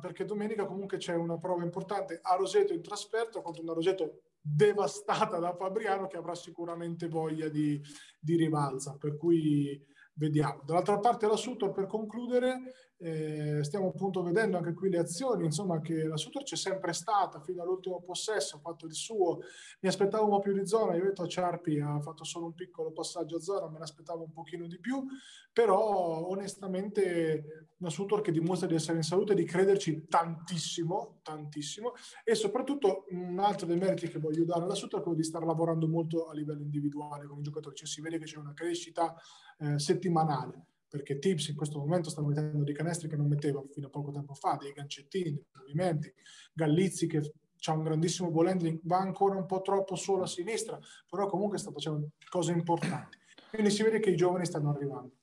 perché 0.00 0.24
domenica 0.24 0.64
comunque 0.64 0.96
c'è 0.96 1.14
una 1.14 1.36
prova 1.36 1.62
importante 1.62 2.18
a 2.22 2.36
Roseto 2.36 2.72
in 2.72 2.80
trasferta 2.80 3.42
contro 3.42 3.62
una 3.62 3.74
Roseto 3.74 4.22
devastata 4.40 5.38
da 5.38 5.54
Fabriano 5.54 6.06
che 6.06 6.16
avrà 6.16 6.34
sicuramente 6.34 7.06
voglia 7.06 7.50
di, 7.50 7.78
di 8.18 8.36
rivalsa. 8.36 8.96
Per 8.98 9.18
cui 9.18 9.78
vediamo. 10.14 10.62
Dall'altra 10.64 10.98
parte 10.98 11.26
la 11.26 11.36
Sutor, 11.36 11.72
per 11.72 11.86
concludere, 11.86 12.60
eh, 13.00 13.62
stiamo 13.62 13.88
appunto 13.88 14.22
vedendo 14.22 14.56
anche 14.56 14.74
qui 14.74 14.90
le 14.90 14.98
azioni, 14.98 15.44
insomma 15.44 15.80
che 15.80 16.04
la 16.04 16.16
Sutor 16.16 16.42
c'è 16.42 16.56
sempre 16.56 16.92
stata 16.92 17.40
fino 17.40 17.62
all'ultimo 17.62 18.00
possesso, 18.00 18.56
ha 18.56 18.60
fatto 18.60 18.86
il 18.86 18.94
suo, 18.94 19.38
mi 19.80 19.88
aspettavo 19.88 20.24
un 20.24 20.30
po' 20.30 20.40
più 20.40 20.52
di 20.52 20.66
zona, 20.66 20.96
io 20.96 21.02
ho 21.02 21.06
detto 21.06 21.22
a 21.22 21.28
Ciarpi 21.28 21.78
ha 21.78 22.00
fatto 22.00 22.24
solo 22.24 22.46
un 22.46 22.54
piccolo 22.54 22.90
passaggio 22.90 23.36
a 23.36 23.40
zona, 23.40 23.68
me 23.68 23.78
l'aspettavo 23.78 24.24
un 24.24 24.32
pochino 24.32 24.66
di 24.66 24.80
più, 24.80 25.04
però 25.52 26.26
onestamente 26.28 27.68
una 27.78 27.90
Sutor 27.90 28.20
che 28.20 28.32
dimostra 28.32 28.66
di 28.66 28.74
essere 28.74 28.96
in 28.96 29.04
salute, 29.04 29.34
di 29.34 29.44
crederci 29.44 30.06
tantissimo, 30.08 31.20
tantissimo 31.22 31.92
e 32.24 32.34
soprattutto 32.34 33.04
un 33.10 33.38
altro 33.38 33.66
dei 33.66 33.76
meriti 33.76 34.08
che 34.08 34.18
voglio 34.18 34.44
dare 34.44 34.64
alla 34.64 34.74
Sutor 34.74 34.98
è 34.98 35.02
quello 35.02 35.16
di 35.16 35.24
stare 35.24 35.46
lavorando 35.46 35.86
molto 35.86 36.28
a 36.28 36.34
livello 36.34 36.62
individuale 36.62 37.26
con 37.26 37.38
i 37.38 37.42
giocatori, 37.42 37.76
cioè 37.76 37.86
si 37.86 38.00
vede 38.00 38.18
che 38.18 38.24
c'è 38.24 38.38
una 38.38 38.54
crescita 38.54 39.14
eh, 39.58 39.78
settimanale 39.78 40.66
perché 40.88 41.18
Tips 41.18 41.48
in 41.48 41.56
questo 41.56 41.78
momento 41.78 42.10
sta 42.10 42.22
mettendo 42.22 42.64
dei 42.64 42.74
canestri 42.74 43.08
che 43.08 43.16
non 43.16 43.28
metteva 43.28 43.62
fino 43.70 43.86
a 43.86 43.90
poco 43.90 44.10
tempo 44.10 44.34
fa, 44.34 44.56
dei 44.60 44.72
gancettini, 44.72 45.30
dei 45.30 45.46
movimenti, 45.52 46.12
Gallizzi 46.52 47.06
che 47.06 47.32
ha 47.66 47.72
un 47.72 47.82
grandissimo 47.82 48.30
ball 48.30 48.46
handling, 48.46 48.80
va 48.84 48.98
ancora 48.98 49.36
un 49.36 49.46
po' 49.46 49.60
troppo 49.60 49.96
solo 49.96 50.22
a 50.22 50.26
sinistra, 50.26 50.78
però 51.08 51.26
comunque 51.26 51.58
sta 51.58 51.70
facendo 51.70 52.10
cose 52.28 52.52
importanti. 52.52 53.18
Quindi 53.50 53.70
si 53.70 53.82
vede 53.82 53.98
che 53.98 54.10
i 54.10 54.16
giovani 54.16 54.46
stanno 54.46 54.70
arrivando. 54.70 55.17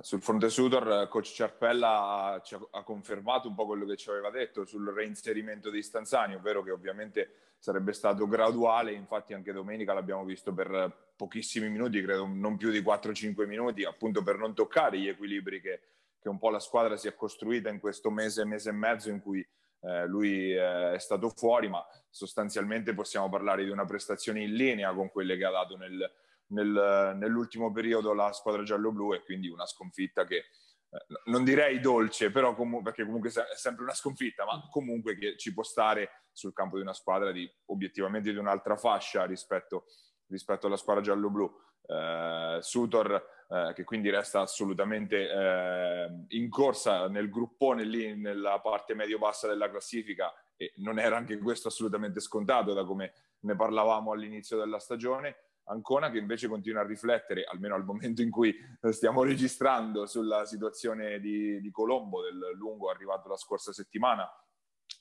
Sul 0.00 0.20
fronte 0.20 0.50
Sudor, 0.50 1.08
coach 1.08 1.32
Ciarpella 1.32 2.40
ci 2.44 2.54
ha, 2.54 2.60
ha, 2.70 2.82
confermato 2.82 3.48
un 3.48 3.54
po' 3.54 3.64
quello 3.64 3.86
che 3.86 3.96
ci 3.96 4.10
aveva 4.10 4.28
detto 4.28 4.66
sul 4.66 4.86
reinserimento 4.92 5.70
di 5.70 5.82
Stanzani, 5.82 6.34
ovvero 6.34 6.62
che 6.62 6.70
ovviamente 6.70 7.30
sarebbe 7.58 7.94
stato 7.94 8.28
graduale, 8.28 8.92
infatti 8.92 9.32
anche 9.32 9.52
domenica 9.52 9.94
l'abbiamo 9.94 10.24
visto 10.24 10.52
per 10.52 11.12
pochissimi 11.16 11.70
minuti, 11.70 12.02
credo 12.02 12.26
non 12.26 12.58
più 12.58 12.70
di 12.70 12.80
4-5 12.80 13.46
minuti, 13.46 13.84
appunto 13.84 14.22
per 14.22 14.36
non 14.36 14.54
toccare 14.54 14.98
gli 14.98 15.08
equilibri 15.08 15.62
che, 15.62 15.80
che, 16.20 16.28
un 16.28 16.38
po' 16.38 16.50
la 16.50 16.60
squadra 16.60 16.98
si 16.98 17.08
è 17.08 17.14
costruita 17.14 17.70
in 17.70 17.80
questo 17.80 18.10
mese, 18.10 18.44
mese 18.44 18.68
e 18.68 18.74
mezzo 18.74 19.08
in 19.08 19.22
cui 19.22 19.44
eh, 19.80 20.06
lui 20.06 20.52
eh, 20.52 20.92
è 20.92 20.98
stato 20.98 21.30
fuori, 21.30 21.70
ma 21.70 21.82
sostanzialmente 22.10 22.92
possiamo 22.92 23.30
parlare 23.30 23.64
di 23.64 23.70
una 23.70 23.86
prestazione 23.86 24.42
in 24.42 24.54
linea 24.54 24.92
con 24.92 25.10
quelle 25.10 25.38
che 25.38 25.44
ha 25.46 25.50
dato 25.50 25.78
nel 25.78 26.12
nel, 26.48 27.14
nell'ultimo 27.16 27.72
periodo 27.72 28.12
la 28.12 28.32
squadra 28.32 28.62
giallo-blu 28.62 29.14
e 29.14 29.22
quindi 29.22 29.48
una 29.48 29.66
sconfitta 29.66 30.24
che 30.24 30.36
eh, 30.36 31.20
non 31.26 31.44
direi 31.44 31.80
dolce, 31.80 32.30
però 32.30 32.54
com- 32.54 32.82
perché 32.82 33.04
comunque 33.04 33.30
è 33.30 33.56
sempre 33.56 33.84
una 33.84 33.94
sconfitta, 33.94 34.44
ma 34.44 34.68
comunque 34.70 35.16
che 35.16 35.36
ci 35.36 35.52
può 35.52 35.62
stare 35.62 36.10
sul 36.32 36.52
campo 36.52 36.76
di 36.76 36.82
una 36.82 36.94
squadra 36.94 37.32
di 37.32 37.50
obiettivamente 37.66 38.30
di 38.30 38.38
un'altra 38.38 38.76
fascia 38.76 39.24
rispetto, 39.24 39.86
rispetto 40.28 40.66
alla 40.66 40.76
squadra 40.76 41.02
giallo-blu. 41.02 41.64
Eh, 41.88 42.58
Sutor 42.62 43.34
eh, 43.48 43.72
che 43.74 43.84
quindi 43.84 44.10
resta 44.10 44.40
assolutamente 44.40 45.30
eh, 45.30 46.24
in 46.30 46.48
corsa 46.50 47.08
nel 47.08 47.30
gruppone 47.30 47.84
lì 47.84 48.16
nella 48.16 48.58
parte 48.60 48.94
medio-bassa 48.94 49.46
della 49.46 49.70
classifica 49.70 50.34
e 50.56 50.72
non 50.78 50.98
era 50.98 51.16
anche 51.16 51.38
questo 51.38 51.68
assolutamente 51.68 52.18
scontato 52.18 52.72
da 52.72 52.84
come 52.84 53.12
ne 53.40 53.54
parlavamo 53.54 54.10
all'inizio 54.10 54.58
della 54.58 54.80
stagione 54.80 55.36
Ancona 55.68 56.10
che 56.10 56.18
invece 56.18 56.48
continua 56.48 56.82
a 56.82 56.86
riflettere, 56.86 57.44
almeno 57.44 57.74
al 57.74 57.84
momento 57.84 58.22
in 58.22 58.30
cui 58.30 58.54
stiamo 58.90 59.22
registrando, 59.22 60.06
sulla 60.06 60.44
situazione 60.44 61.18
di, 61.18 61.60
di 61.60 61.70
Colombo, 61.70 62.22
del 62.22 62.52
lungo 62.54 62.90
arrivato 62.90 63.28
la 63.28 63.36
scorsa 63.36 63.72
settimana 63.72 64.28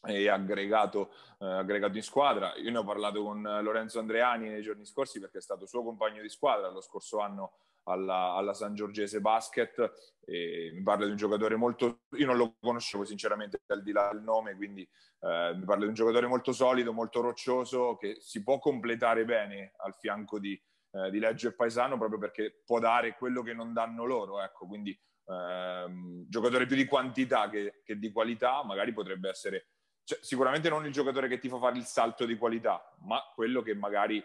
e 0.03 0.29
aggregato, 0.29 1.11
eh, 1.39 1.45
aggregato 1.45 1.97
in 1.97 2.03
squadra. 2.03 2.55
Io 2.55 2.71
ne 2.71 2.77
ho 2.77 2.83
parlato 2.83 3.23
con 3.23 3.41
Lorenzo 3.41 3.99
Andreani 3.99 4.49
nei 4.49 4.61
giorni 4.61 4.85
scorsi 4.85 5.19
perché 5.19 5.37
è 5.37 5.41
stato 5.41 5.65
suo 5.65 5.83
compagno 5.83 6.21
di 6.21 6.29
squadra 6.29 6.69
lo 6.69 6.81
scorso 6.81 7.19
anno 7.19 7.53
alla, 7.85 8.33
alla, 8.33 8.53
San 8.53 8.75
Giorgese 8.75 9.21
Basket. 9.21 10.19
E 10.25 10.71
mi 10.73 10.81
parla 10.83 11.05
di 11.05 11.11
un 11.11 11.17
giocatore 11.17 11.55
molto. 11.55 12.01
Io 12.17 12.25
non 12.25 12.37
lo 12.37 12.55
conoscevo 12.59 13.05
sinceramente 13.05 13.61
al 13.67 13.83
di 13.83 13.91
là 13.91 14.09
del 14.11 14.21
nome, 14.21 14.55
quindi 14.55 14.81
eh, 14.81 15.53
mi 15.55 15.65
parla 15.65 15.83
di 15.83 15.87
un 15.89 15.93
giocatore 15.93 16.27
molto 16.27 16.51
solido, 16.51 16.93
molto 16.93 17.21
roccioso, 17.21 17.95
che 17.97 18.17
si 18.19 18.43
può 18.43 18.59
completare 18.59 19.25
bene 19.25 19.73
al 19.77 19.95
fianco 19.95 20.39
di, 20.39 20.59
eh, 20.91 21.09
di 21.09 21.19
Leggio 21.19 21.47
e 21.47 21.53
Paesano 21.53 21.97
proprio 21.97 22.19
perché 22.19 22.61
può 22.65 22.79
dare 22.79 23.15
quello 23.15 23.41
che 23.41 23.53
non 23.53 23.73
danno 23.73 24.05
loro. 24.05 24.41
Ecco, 24.41 24.67
quindi 24.67 24.97
ehm, 25.25 26.25
giocatore 26.27 26.65
più 26.65 26.75
di 26.75 26.85
quantità 26.85 27.49
che, 27.49 27.81
che 27.83 27.97
di 27.97 28.11
qualità, 28.11 28.63
magari 28.63 28.93
potrebbe 28.93 29.29
essere 29.29 29.67
cioè, 30.05 30.19
sicuramente 30.21 30.69
non 30.69 30.85
il 30.85 30.91
giocatore 30.91 31.27
che 31.27 31.39
ti 31.39 31.49
fa 31.49 31.57
fare 31.57 31.77
il 31.77 31.83
salto 31.83 32.25
di 32.25 32.37
qualità, 32.37 32.95
ma 32.99 33.19
quello 33.33 33.63
che 33.63 33.73
magari 33.73 34.23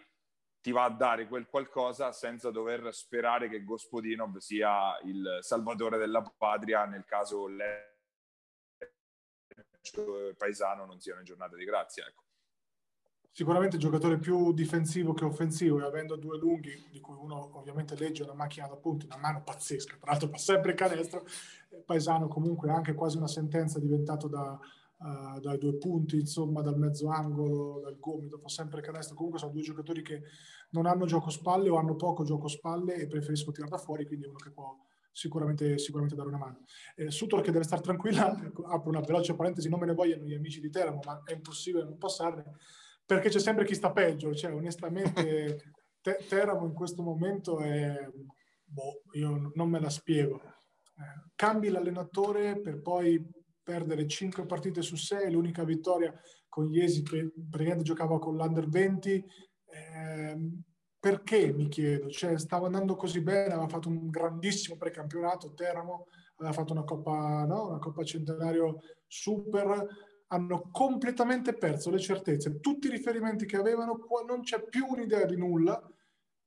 ti 0.61 0.71
va 0.71 0.83
a 0.83 0.89
dare 0.91 1.27
quel 1.27 1.47
qualcosa 1.47 2.11
senza 2.11 2.51
dover 2.51 2.93
sperare 2.93 3.49
che 3.49 3.63
Gospodinov 3.63 4.37
sia 4.37 4.97
il 5.03 5.39
salvatore 5.41 5.97
della 5.97 6.21
patria 6.37 6.85
nel 6.85 7.03
caso 7.03 7.47
paesano 10.37 10.85
non 10.85 10.99
sia 10.99 11.13
una 11.13 11.23
giornata 11.23 11.55
di 11.55 11.65
grazia. 11.65 12.05
Ecco. 12.07 12.23
Sicuramente 13.33 13.77
il 13.77 13.81
giocatore 13.81 14.19
più 14.19 14.51
difensivo 14.51 15.13
che 15.13 15.25
offensivo 15.25 15.79
e 15.79 15.85
avendo 15.85 16.17
due 16.17 16.37
lunghi, 16.37 16.87
di 16.91 16.99
cui 16.99 17.15
uno 17.15 17.57
ovviamente 17.57 17.95
legge 17.95 18.23
una 18.23 18.33
macchina 18.33 18.67
da 18.67 18.75
punti, 18.75 19.05
una 19.05 19.17
mano 19.17 19.41
pazzesca, 19.41 19.95
tra 19.97 20.11
l'altro 20.11 20.27
fa 20.27 20.37
sempre 20.37 20.73
canestro, 20.73 21.25
paesano 21.85 22.27
comunque 22.27 22.69
anche 22.69 22.93
quasi 22.93 23.17
una 23.17 23.29
sentenza 23.29 23.79
diventato 23.79 24.27
da, 24.27 24.59
uh, 25.01 25.39
dai 25.39 25.57
due 25.57 25.75
punti, 25.77 26.17
insomma, 26.17 26.61
dal 26.61 26.77
mezzo 26.77 27.09
angolo, 27.09 27.81
dal 27.81 27.99
gomito, 27.99 28.37
fa 28.37 28.47
sempre 28.47 28.81
canestro. 28.81 29.15
Comunque 29.15 29.39
sono 29.39 29.51
due 29.51 29.61
giocatori 29.61 30.01
che 30.01 30.21
non 30.71 30.85
hanno 30.85 31.05
gioco 31.05 31.29
spalle 31.29 31.69
o 31.69 31.77
hanno 31.77 31.95
poco 31.95 32.23
gioco 32.23 32.47
spalle 32.47 32.95
e 32.95 33.07
preferisco 33.07 33.51
tirare 33.51 33.71
da 33.71 33.77
fuori, 33.77 34.05
quindi 34.05 34.25
è 34.25 34.29
uno 34.29 34.37
che 34.37 34.51
può 34.51 34.77
sicuramente, 35.11 35.77
sicuramente 35.77 36.15
dare 36.15 36.29
una 36.29 36.37
mano. 36.37 36.63
Eh, 36.95 37.11
Sutor 37.11 37.41
che 37.41 37.51
deve 37.51 37.63
stare 37.63 37.81
tranquilla, 37.81 38.31
ecco, 38.45 38.63
apro 38.63 38.89
una 38.89 39.01
veloce 39.01 39.35
parentesi, 39.35 39.69
non 39.69 39.79
me 39.79 39.87
ne 39.87 39.93
vogliono 39.93 40.25
gli 40.25 40.33
amici 40.33 40.61
di 40.61 40.69
Teramo, 40.69 40.99
ma 41.03 41.21
è 41.25 41.33
impossibile 41.33 41.83
non 41.83 41.97
passarne, 41.97 42.43
perché 43.05 43.29
c'è 43.29 43.39
sempre 43.39 43.65
chi 43.65 43.75
sta 43.75 43.91
peggio, 43.91 44.33
cioè 44.33 44.53
onestamente 44.53 45.73
te- 46.01 46.25
Teramo 46.27 46.65
in 46.65 46.73
questo 46.73 47.01
momento 47.03 47.59
è, 47.59 48.07
boh, 48.63 49.01
io 49.13 49.51
non 49.53 49.69
me 49.69 49.79
la 49.79 49.89
spiego. 49.89 50.41
Eh, 50.41 51.31
cambi 51.35 51.69
l'allenatore 51.69 52.59
per 52.59 52.81
poi 52.81 53.39
perdere 53.63 54.07
5 54.07 54.45
partite 54.45 54.81
su 54.81 54.95
6, 54.95 55.31
l'unica 55.31 55.63
vittoria 55.63 56.13
con 56.47 56.71
Iesi 56.71 57.03
che 57.03 57.31
praticamente 57.49 57.83
giocava 57.83 58.19
con 58.19 58.35
l'Under 58.35 58.67
20. 58.67 59.25
Eh, 59.65 60.37
perché 60.99 61.51
mi 61.51 61.67
chiedo? 61.67 62.09
Cioè, 62.09 62.37
stava 62.37 62.67
andando 62.67 62.95
così 62.95 63.21
bene, 63.21 63.53
aveva 63.53 63.67
fatto 63.67 63.89
un 63.89 64.09
grandissimo 64.09 64.77
precampionato, 64.77 65.53
Teramo 65.53 66.07
aveva 66.35 66.53
fatto 66.53 66.73
una 66.73 66.83
Coppa, 66.83 67.45
no? 67.45 67.69
una 67.69 67.79
Coppa 67.79 68.03
Centenario 68.03 68.79
super, 69.07 69.87
hanno 70.27 70.69
completamente 70.71 71.53
perso 71.53 71.89
le 71.89 71.99
certezze, 71.99 72.59
tutti 72.59 72.87
i 72.87 72.91
riferimenti 72.91 73.45
che 73.45 73.57
avevano, 73.57 73.97
non 74.27 74.41
c'è 74.41 74.63
più 74.63 74.85
un'idea 74.87 75.25
di 75.25 75.37
nulla 75.37 75.81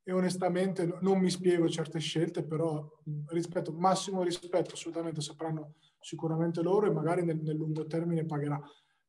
e 0.06 0.12
onestamente 0.12 0.98
non 1.00 1.18
mi 1.18 1.30
spiego 1.30 1.68
certe 1.68 1.98
scelte, 1.98 2.44
però 2.44 2.86
rispetto, 3.28 3.72
massimo 3.72 4.22
rispetto, 4.22 4.74
assolutamente 4.74 5.22
sapranno 5.22 5.76
sicuramente 5.98 6.62
loro 6.62 6.86
e 6.86 6.90
magari 6.90 7.24
nel, 7.24 7.40
nel 7.40 7.56
lungo 7.56 7.86
termine 7.86 8.26
pagherà. 8.26 8.60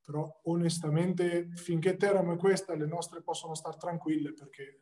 Però 0.02 0.42
onestamente 0.46 1.50
finché 1.56 1.98
Teramo 1.98 2.34
è 2.34 2.38
questa, 2.38 2.76
le 2.76 2.86
nostre 2.86 3.22
possono 3.22 3.56
stare 3.56 3.76
tranquille 3.78 4.34
perché 4.34 4.78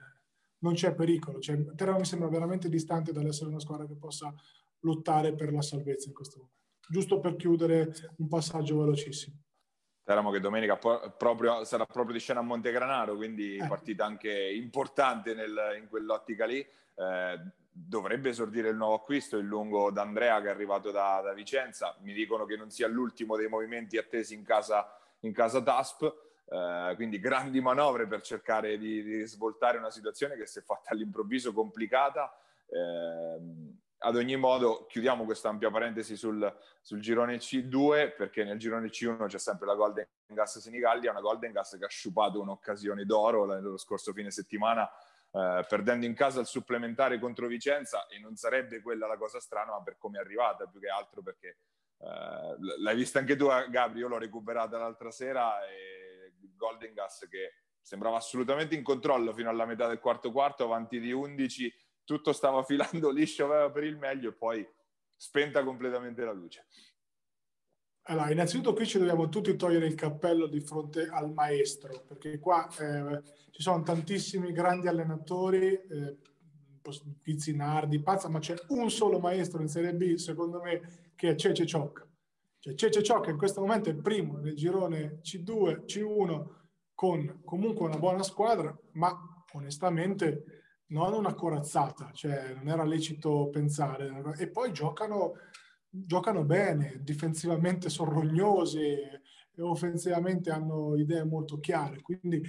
non 0.59 0.73
c'è 0.73 0.93
pericolo. 0.93 1.39
Cioè, 1.39 1.73
Teramo 1.73 1.97
mi 1.97 2.05
sembra 2.05 2.27
veramente 2.29 2.69
distante 2.69 3.11
dall'essere 3.11 3.49
una 3.49 3.59
squadra 3.59 3.87
che 3.87 3.95
possa 3.95 4.33
lottare 4.81 5.33
per 5.33 5.51
la 5.51 5.61
salvezza 5.61 6.09
in 6.09 6.13
questo 6.13 6.37
momento. 6.37 6.61
Giusto 6.89 7.19
per 7.19 7.35
chiudere 7.37 7.91
un 8.17 8.27
passaggio 8.27 8.77
velocissimo. 8.79 9.37
Teramo 10.03 10.31
che 10.31 10.41
domenica 10.41 10.75
proprio, 10.75 11.63
sarà 11.63 11.85
proprio 11.85 12.13
di 12.13 12.19
scena 12.19 12.41
a 12.41 12.43
Montegranaro, 12.43 13.15
quindi 13.15 13.55
eh. 13.55 13.65
partita 13.67 14.05
anche 14.05 14.31
importante 14.31 15.33
nel, 15.33 15.77
in 15.79 15.87
quell'ottica 15.87 16.45
lì. 16.45 16.59
Eh, 16.59 17.39
dovrebbe 17.75 18.29
esordire 18.29 18.69
il 18.69 18.75
nuovo 18.75 18.95
acquisto, 18.95 19.37
il 19.37 19.45
lungo 19.45 19.89
d'Andrea 19.91 20.41
che 20.41 20.47
è 20.47 20.51
arrivato 20.51 20.91
da, 20.91 21.21
da, 21.23 21.33
Vicenza. 21.33 21.95
Mi 22.01 22.11
dicono 22.11 22.45
che 22.45 22.57
non 22.57 22.69
sia 22.69 22.87
l'ultimo 22.87 23.37
dei 23.37 23.47
movimenti 23.47 23.97
attesi 23.97 24.33
in 24.33 24.43
casa, 24.43 24.93
in 25.21 25.31
casa 25.31 25.63
TASP, 25.63 26.03
eh, 26.49 26.93
quindi 26.95 27.19
grandi 27.19 27.61
manovre 27.61 28.05
per 28.05 28.21
cercare 28.21 28.77
di, 28.77 29.01
di, 29.03 29.23
svoltare 29.25 29.77
una 29.77 29.89
situazione 29.89 30.35
che 30.35 30.45
si 30.45 30.59
è 30.59 30.61
fatta 30.61 30.91
all'improvviso 30.91 31.53
complicata. 31.53 32.37
Eh, 32.67 33.39
ad 34.05 34.17
ogni 34.17 34.35
modo, 34.35 34.85
chiudiamo 34.87 35.23
questa 35.23 35.47
ampia 35.47 35.71
parentesi 35.71 36.17
sul, 36.17 36.53
sul, 36.81 36.99
girone 36.99 37.37
C2, 37.37 38.15
perché 38.15 38.43
nel 38.43 38.59
girone 38.59 38.89
C1 38.89 39.27
c'è 39.27 39.39
sempre 39.39 39.65
la 39.65 39.75
Golden 39.75 40.05
Gas 40.27 40.59
Senigallia, 40.59 41.11
una 41.11 41.21
Golden 41.21 41.53
Gas 41.53 41.77
che 41.79 41.85
ha 41.85 41.89
sciupato 41.89 42.41
un'occasione 42.41 43.05
d'oro 43.05 43.45
lo 43.45 43.77
scorso 43.77 44.11
fine 44.11 44.29
settimana, 44.29 44.89
eh, 45.31 45.65
perdendo 45.67 46.05
in 46.05 46.13
casa 46.13 46.41
il 46.41 46.47
supplementare 46.47 47.17
contro 47.17 47.47
Vicenza, 47.47 48.05
e 48.07 48.19
non 48.19 48.35
sarebbe 48.35 48.81
quella 48.81 49.07
la 49.07 49.17
cosa 49.17 49.39
strana, 49.39 49.71
ma 49.71 49.81
per 49.81 49.97
come 49.97 50.17
è 50.17 50.21
arrivata, 50.21 50.65
più 50.65 50.81
che 50.81 50.89
altro 50.89 51.21
perché 51.21 51.57
eh, 51.99 52.55
l'hai 52.79 52.95
vista 52.95 53.19
anche 53.19 53.37
tu, 53.37 53.47
Gabri, 53.69 53.99
io 53.99 54.09
l'ho 54.09 54.17
recuperata 54.17 54.77
l'altra 54.77 55.11
sera, 55.11 55.65
e 55.65 56.33
Golden 56.57 56.93
Gas 56.93 57.25
che 57.29 57.53
sembrava 57.81 58.17
assolutamente 58.17 58.75
in 58.75 58.83
controllo 58.83 59.33
fino 59.33 59.49
alla 59.49 59.65
metà 59.65 59.87
del 59.87 59.99
quarto 59.99 60.31
quarto, 60.31 60.65
avanti 60.65 60.99
di 60.99 61.13
11 61.13 61.73
tutto 62.03 62.33
stava 62.33 62.63
filando 62.63 63.09
liscio, 63.11 63.45
aveva 63.45 63.69
per 63.69 63.83
il 63.83 63.97
meglio 63.97 64.29
e 64.29 64.33
poi 64.33 64.67
spenta 65.15 65.63
completamente 65.63 66.23
la 66.23 66.33
luce. 66.33 66.65
Allora, 68.07 68.31
innanzitutto 68.31 68.73
qui 68.73 68.85
ci 68.85 68.97
dobbiamo 68.97 69.29
tutti 69.29 69.55
togliere 69.55 69.85
il 69.85 69.95
cappello 69.95 70.47
di 70.47 70.59
fronte 70.59 71.07
al 71.07 71.31
maestro, 71.31 72.03
perché 72.05 72.37
qua 72.37 72.67
eh, 72.77 73.21
ci 73.51 73.61
sono 73.61 73.81
tantissimi 73.81 74.51
grandi 74.51 74.87
allenatori, 74.87 75.71
eh, 75.71 76.17
Pizzinardi, 77.21 78.01
Pazza, 78.01 78.27
ma 78.27 78.39
c'è 78.39 78.55
un 78.69 78.89
solo 78.89 79.19
maestro 79.19 79.61
in 79.61 79.69
Serie 79.69 79.93
B, 79.93 80.15
secondo 80.15 80.59
me, 80.61 81.11
che 81.15 81.29
è 81.29 81.35
Cece 81.35 81.65
Ciocca. 81.65 82.05
Cioè, 82.59 82.73
Cece 82.75 83.01
Ciocca 83.01 83.29
in 83.29 83.37
questo 83.37 83.61
momento 83.61 83.89
è 83.89 83.93
il 83.93 84.01
primo 84.01 84.37
nel 84.37 84.55
girone 84.55 85.21
C2, 85.21 85.85
C1, 85.85 86.45
con 86.93 87.41
comunque 87.45 87.85
una 87.85 87.97
buona 87.97 88.23
squadra, 88.23 88.77
ma 88.93 89.17
onestamente 89.53 90.62
non 90.87 91.13
una 91.13 91.33
corazzata, 91.33 92.11
cioè 92.11 92.53
non 92.53 92.67
era 92.67 92.83
lecito 92.83 93.49
pensare. 93.49 94.35
E 94.37 94.49
poi 94.49 94.71
giocano, 94.71 95.33
giocano 95.89 96.43
bene, 96.43 96.99
difensivamente 97.01 97.89
sono 97.89 98.11
rognosi 98.11 98.97
offensivamente 99.59 100.49
hanno 100.49 100.95
idee 100.95 101.23
molto 101.23 101.59
chiare. 101.59 102.01
Quindi 102.01 102.41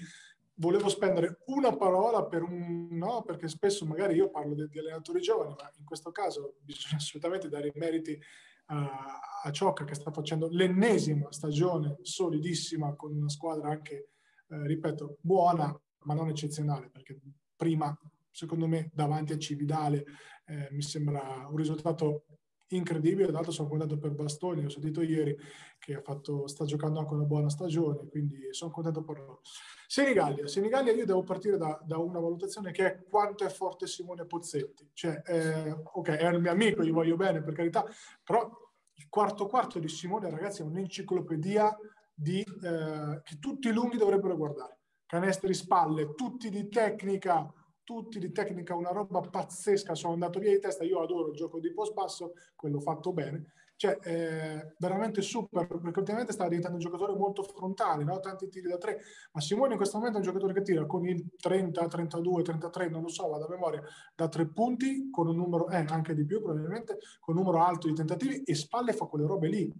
volevo 0.55 0.89
spendere 0.89 1.41
una 1.47 1.75
parola 1.77 2.25
per 2.25 2.43
un 2.43 2.89
no, 2.91 3.23
perché 3.23 3.49
spesso 3.49 3.85
magari 3.85 4.15
io 4.15 4.31
parlo 4.31 4.55
di, 4.55 4.69
di 4.69 4.79
allenatori 4.79 5.21
giovani, 5.21 5.55
ma 5.59 5.71
in 5.77 5.85
questo 5.85 6.13
caso 6.13 6.57
bisogna 6.61 6.97
assolutamente 6.97 7.49
dare 7.49 7.69
i 7.69 7.73
meriti 7.75 8.19
a, 8.67 9.21
a 9.43 9.51
Ciocca 9.51 9.85
che 9.85 9.95
sta 9.95 10.11
facendo 10.11 10.49
l'ennesima 10.51 11.31
stagione 11.31 11.99
solidissima 12.01 12.95
con 12.95 13.15
una 13.15 13.29
squadra 13.29 13.69
anche, 13.69 14.11
eh, 14.49 14.67
ripeto, 14.67 15.19
buona, 15.21 15.79
ma 16.05 16.15
non 16.15 16.29
eccezionale, 16.29 16.89
perché 16.89 17.21
prima 17.57 17.97
secondo 18.35 18.67
me 18.67 18.91
davanti 18.93 19.33
a 19.33 19.39
Cividale 19.39 20.05
eh, 20.47 20.69
mi 20.73 20.83
sembra 20.83 21.47
un 21.49 21.57
risultato 21.57 22.25
incredibile, 22.69 23.25
tra 23.27 23.35
l'altro 23.35 23.53
sono 23.53 23.69
contento 23.69 23.97
per 23.97 24.11
Bastoni, 24.11 24.65
ho 24.65 24.69
sentito 24.69 25.03
ieri 25.03 25.37
che 25.79 26.01
fatto, 26.03 26.49
sta 26.49 26.65
giocando 26.65 26.99
anche 26.99 27.15
una 27.15 27.25
buona 27.25 27.49
stagione, 27.49 28.09
quindi 28.09 28.49
sono 28.51 28.73
contento 28.73 29.05
per 29.05 29.19
loro. 29.19 29.41
Senigallia, 29.87 30.49
Senigallia 30.49 30.93
io 30.93 31.05
devo 31.05 31.23
partire 31.23 31.57
da, 31.57 31.81
da, 31.85 31.99
una 31.99 32.19
valutazione 32.19 32.73
che 32.73 32.87
è 32.87 33.05
quanto 33.09 33.45
è 33.45 33.51
forte 33.51 33.87
Simone 33.87 34.25
Pozzetti, 34.25 34.91
cioè, 34.93 35.23
eh, 35.25 35.71
ok, 35.71 36.09
è 36.09 36.29
il 36.29 36.41
mio 36.41 36.51
amico, 36.51 36.83
gli 36.83 36.91
voglio 36.91 37.17
bene 37.17 37.41
per 37.41 37.55
carità, 37.55 37.85
però 38.25 38.51
il 38.95 39.07
quarto 39.09 39.47
quarto 39.47 39.79
di 39.79 39.89
Simone, 39.89 40.31
ragazzi, 40.31 40.63
è 40.63 40.65
un'enciclopedia 40.65 41.77
di, 42.13 42.41
eh, 42.41 43.21
che 43.23 43.39
tutti 43.39 43.69
i 43.69 43.73
lunghi 43.73 43.99
dovrebbero 43.99 44.37
guardare, 44.37 44.79
canestri 45.07 45.55
spalle, 45.55 46.15
tutti 46.15 46.49
di 46.49 46.69
tecnica, 46.69 47.53
tutti 47.85 48.19
di 48.19 48.33
tecnica 48.33 48.75
una 48.75 48.91
roba 48.91 49.21
pazzesca, 49.21 49.95
sono 49.95 50.15
andato 50.15 50.39
via 50.39 50.51
di 50.51 50.59
testa, 50.59 50.85
io 50.85 51.01
adoro 51.01 51.29
il 51.29 51.37
gioco 51.37 51.61
di 51.61 51.73
post 51.73 51.93
basso, 51.93 52.33
quello 52.57 52.81
fatto 52.81 53.13
bene, 53.13 53.53
cioè 53.77 53.99
eh, 54.03 54.75
veramente 54.79 55.21
super, 55.21 55.67
perché 55.67 55.99
ultimamente 55.99 56.33
stava 56.33 56.49
diventando 56.49 56.79
un 56.79 56.83
giocatore 56.83 57.15
molto 57.17 57.43
frontale, 57.43 58.05
no? 58.05 58.19
tanti 58.21 58.49
tiri 58.49 58.69
da 58.69 58.79
tre, 58.79 59.01
ma 59.33 59.41
Simone 59.41 59.73
in 59.73 59.77
questo 59.77 59.99
momento 59.99 60.19
è 60.19 60.21
un 60.21 60.27
giocatore 60.27 60.55
che 60.55 60.63
tira 60.63 60.87
con 60.87 61.07
il 61.07 61.31
30, 61.37 61.87
32, 61.87 62.43
33, 62.43 62.89
non 62.89 63.03
lo 63.03 63.09
so, 63.09 63.29
vado 63.29 63.47
a 63.47 63.51
memoria, 63.51 63.83
da 64.15 64.29
tre 64.29 64.47
punti, 64.47 65.11
con 65.11 65.29
un 65.29 65.37
numero, 65.37 65.69
eh, 65.69 65.85
anche 65.89 66.15
di 66.15 66.25
più 66.25 66.41
probabilmente, 66.41 66.99
con 67.21 67.37
un 67.37 67.43
numero 67.43 67.63
alto 67.63 67.87
di 67.87 67.95
tentativi 67.95 68.43
e 68.43 68.55
spalle 68.55 68.93
fa 68.93 69.05
quelle 69.07 69.27
robe 69.27 69.49
lì. 69.49 69.73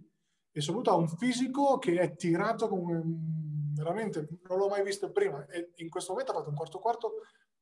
E 0.51 0.61
soprattutto 0.61 0.95
ha 0.95 0.99
un 0.99 1.09
fisico 1.09 1.77
che 1.79 1.99
è 1.99 2.15
tirato 2.15 2.69
come 2.69 3.03
veramente 3.75 4.27
non 4.47 4.57
l'ho 4.57 4.69
mai 4.69 4.83
visto 4.83 5.11
prima 5.11 5.45
e 5.47 5.71
in 5.75 5.89
questo 5.89 6.13
momento 6.13 6.31
ha 6.31 6.35
fatto 6.35 6.49
un 6.49 6.55
quarto 6.55 6.79
quarto 6.79 7.11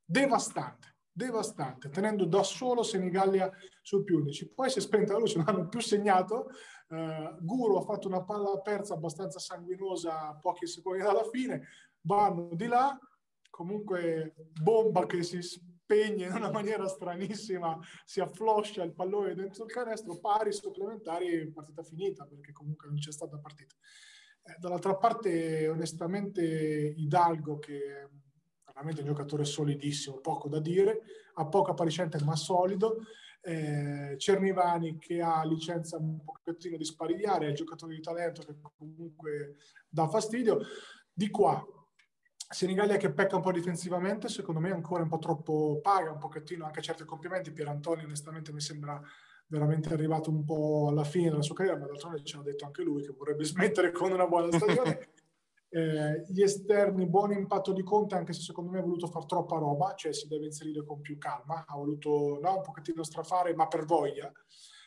devastante, 0.05 0.95
devastante, 1.11 1.89
tenendo 1.89 2.25
da 2.25 2.43
solo 2.43 2.83
Senigallia 2.83 3.51
sul 3.81 4.03
più 4.03 4.17
11. 4.17 4.53
Poi 4.53 4.69
si 4.69 4.79
è 4.79 4.81
spenta 4.81 5.13
la 5.13 5.19
luce, 5.19 5.37
non 5.37 5.47
hanno 5.47 5.67
più 5.67 5.79
segnato. 5.79 6.49
Uh, 6.87 7.43
Guru 7.43 7.77
ha 7.77 7.81
fatto 7.81 8.07
una 8.07 8.23
palla 8.23 8.59
persa 8.59 8.93
abbastanza 8.93 9.39
sanguinosa 9.39 10.37
pochi 10.39 10.67
secondi 10.67 11.01
dalla 11.01 11.23
fine, 11.31 11.67
vanno 12.01 12.49
di 12.53 12.67
là, 12.67 12.97
comunque 13.49 14.35
bomba 14.61 15.05
che 15.05 15.23
si 15.23 15.41
spegne 15.41 16.25
in 16.25 16.33
una 16.33 16.51
maniera 16.51 16.87
stranissima, 16.87 17.77
si 18.05 18.19
affloscia 18.19 18.83
il 18.83 18.93
pallone 18.93 19.35
dentro 19.35 19.65
il 19.65 19.71
canestro, 19.71 20.19
pari 20.19 20.51
supplementari, 20.51 21.51
partita 21.51 21.83
finita, 21.83 22.25
perché 22.25 22.51
comunque 22.51 22.87
non 22.87 22.97
c'è 22.97 23.11
stata 23.11 23.37
partita. 23.37 23.75
Eh, 24.43 24.55
dall'altra 24.59 24.95
parte, 24.97 25.67
onestamente, 25.67 26.43
Hidalgo, 26.43 27.59
che 27.59 28.09
veramente 28.73 29.01
un 29.01 29.07
giocatore 29.07 29.45
solidissimo, 29.45 30.17
poco 30.17 30.49
da 30.49 30.59
dire, 30.59 31.01
ha 31.35 31.45
poca 31.45 31.71
appariscente 31.71 32.21
ma 32.23 32.35
solido, 32.35 32.97
eh, 33.41 34.15
Cernivani 34.17 34.97
che 34.97 35.21
ha 35.21 35.43
licenza 35.43 35.97
un 35.97 36.23
pochettino 36.23 36.77
di 36.77 36.85
sparigliare, 36.85 37.45
è 37.45 37.49
il 37.49 37.55
giocatore 37.55 37.95
di 37.95 38.01
talento 38.01 38.41
che 38.41 38.55
comunque 38.77 39.57
dà 39.87 40.07
fastidio. 40.07 40.59
Di 41.11 41.29
qua, 41.29 41.63
Senigallia 42.49 42.97
che 42.97 43.11
pecca 43.11 43.35
un 43.35 43.41
po' 43.41 43.51
difensivamente, 43.51 44.27
secondo 44.29 44.59
me 44.59 44.71
ancora 44.71 45.03
un 45.03 45.09
po' 45.09 45.19
troppo 45.19 45.79
paga, 45.81 46.11
un 46.11 46.19
pochettino 46.19 46.65
anche 46.65 46.81
certi 46.81 47.03
complimenti. 47.03 47.51
Pier 47.51 47.67
Antonio 47.67 48.05
onestamente 48.05 48.53
mi 48.53 48.61
sembra 48.61 49.01
veramente 49.47 49.93
arrivato 49.93 50.29
un 50.29 50.43
po' 50.43 50.87
alla 50.89 51.03
fine 51.03 51.29
della 51.29 51.41
sua 51.41 51.55
carriera, 51.55 51.77
ma 51.77 51.85
d'altronde 51.85 52.23
ci 52.23 52.35
ha 52.37 52.41
detto 52.41 52.65
anche 52.65 52.81
lui 52.81 53.03
che 53.03 53.13
vorrebbe 53.15 53.43
smettere 53.43 53.91
con 53.91 54.11
una 54.11 54.27
buona 54.27 54.49
stagione. 54.57 55.09
Eh, 55.75 56.23
gli 56.27 56.43
esterni, 56.43 57.07
buon 57.07 57.31
impatto 57.31 57.73
di 57.73 57.81
Conte, 57.81 58.13
anche 58.13 58.31
se 58.31 58.41
secondo 58.41 58.69
me 58.69 58.77
ha 58.77 58.83
voluto 58.83 59.07
fare 59.07 59.25
troppa 59.25 59.57
roba, 59.57 59.95
cioè 59.95 60.13
si 60.13 60.27
deve 60.27 60.45
inserire 60.45 60.85
con 60.85 61.01
più 61.01 61.17
calma, 61.17 61.65
ha 61.67 61.75
voluto 61.75 62.37
no, 62.39 62.57
un 62.57 62.61
pochettino 62.61 63.01
strafare, 63.03 63.55
ma 63.55 63.65
per 63.65 63.83
voglia. 63.85 64.31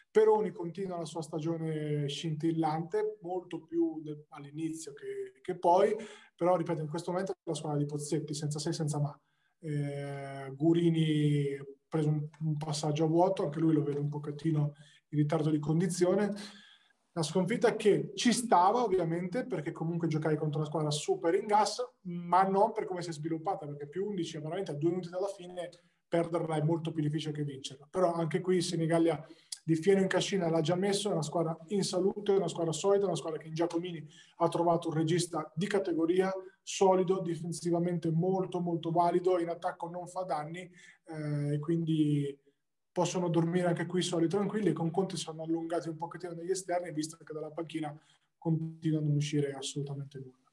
Peroni 0.08 0.52
continua 0.52 0.98
la 0.98 1.04
sua 1.04 1.22
stagione 1.22 2.06
scintillante, 2.06 3.18
molto 3.22 3.62
più 3.62 4.00
de- 4.00 4.26
all'inizio 4.28 4.92
che, 4.92 5.40
che, 5.42 5.58
poi, 5.58 5.92
però 6.36 6.54
ripeto, 6.54 6.82
in 6.82 6.88
questo 6.88 7.10
momento 7.10 7.32
è 7.32 7.36
la 7.42 7.54
squadra 7.54 7.78
di 7.78 7.84
Pozzetti, 7.84 8.32
senza 8.32 8.60
se 8.60 8.72
senza 8.72 9.00
ma. 9.00 9.20
Eh, 9.58 10.52
Gurini 10.54 11.56
ha 11.56 11.64
preso 11.88 12.10
un, 12.10 12.28
un 12.42 12.56
passaggio 12.58 13.06
a 13.06 13.08
vuoto, 13.08 13.42
anche 13.42 13.58
lui 13.58 13.72
lo 13.72 13.82
vede 13.82 13.98
un 13.98 14.08
pochettino 14.08 14.74
in 15.08 15.18
ritardo 15.18 15.50
di 15.50 15.58
condizione 15.58 16.32
una 17.16 17.24
sconfitta 17.24 17.76
che 17.76 18.12
ci 18.14 18.30
stava 18.30 18.82
ovviamente 18.82 19.46
perché 19.46 19.72
comunque 19.72 20.06
giocavi 20.06 20.36
contro 20.36 20.58
una 20.58 20.68
squadra 20.68 20.90
super 20.90 21.34
in 21.34 21.46
gas, 21.46 21.82
ma 22.02 22.42
non 22.42 22.72
per 22.72 22.84
come 22.84 23.00
si 23.00 23.08
è 23.08 23.12
sviluppata, 23.12 23.66
perché 23.66 23.88
più 23.88 24.04
11 24.06 24.38
veramente 24.38 24.70
a 24.72 24.74
due 24.74 24.90
minuti 24.90 25.08
dalla 25.08 25.28
fine 25.28 25.70
perderla 26.06 26.56
è 26.56 26.62
molto 26.62 26.92
più 26.92 27.02
difficile 27.02 27.32
che 27.32 27.42
vincerla. 27.42 27.88
Però 27.90 28.12
anche 28.12 28.42
qui 28.42 28.60
Senigallia 28.60 29.26
di 29.64 29.74
fieno 29.76 30.02
in 30.02 30.08
cascina 30.08 30.50
l'ha 30.50 30.60
già 30.60 30.76
messo, 30.76 31.08
è 31.08 31.12
una 31.12 31.22
squadra 31.22 31.56
in 31.68 31.82
salute, 31.82 32.32
una 32.32 32.48
squadra 32.48 32.72
solida, 32.72 33.06
una 33.06 33.16
squadra 33.16 33.40
che 33.40 33.48
in 33.48 33.54
Giacomini 33.54 34.06
ha 34.36 34.48
trovato 34.48 34.88
un 34.88 34.94
regista 34.94 35.50
di 35.54 35.66
categoria, 35.66 36.30
solido, 36.62 37.22
difensivamente 37.22 38.10
molto 38.10 38.60
molto 38.60 38.90
valido, 38.90 39.40
in 39.40 39.48
attacco 39.48 39.88
non 39.88 40.06
fa 40.06 40.22
danni, 40.22 40.70
eh, 41.06 41.58
quindi 41.60 42.38
possono 42.96 43.28
dormire 43.28 43.66
anche 43.66 43.84
qui 43.84 44.00
soli 44.00 44.26
tranquilli 44.26 44.72
con 44.72 44.90
Conte 44.90 45.18
sono 45.18 45.42
allungati 45.42 45.90
un 45.90 45.98
pochettino 45.98 46.32
negli 46.32 46.50
esterni 46.50 46.90
visto 46.92 47.18
che 47.22 47.34
dalla 47.34 47.50
panchina 47.50 47.94
continuano 48.38 49.04
a 49.04 49.08
non 49.08 49.16
uscire 49.18 49.52
assolutamente 49.52 50.18
nulla. 50.18 50.50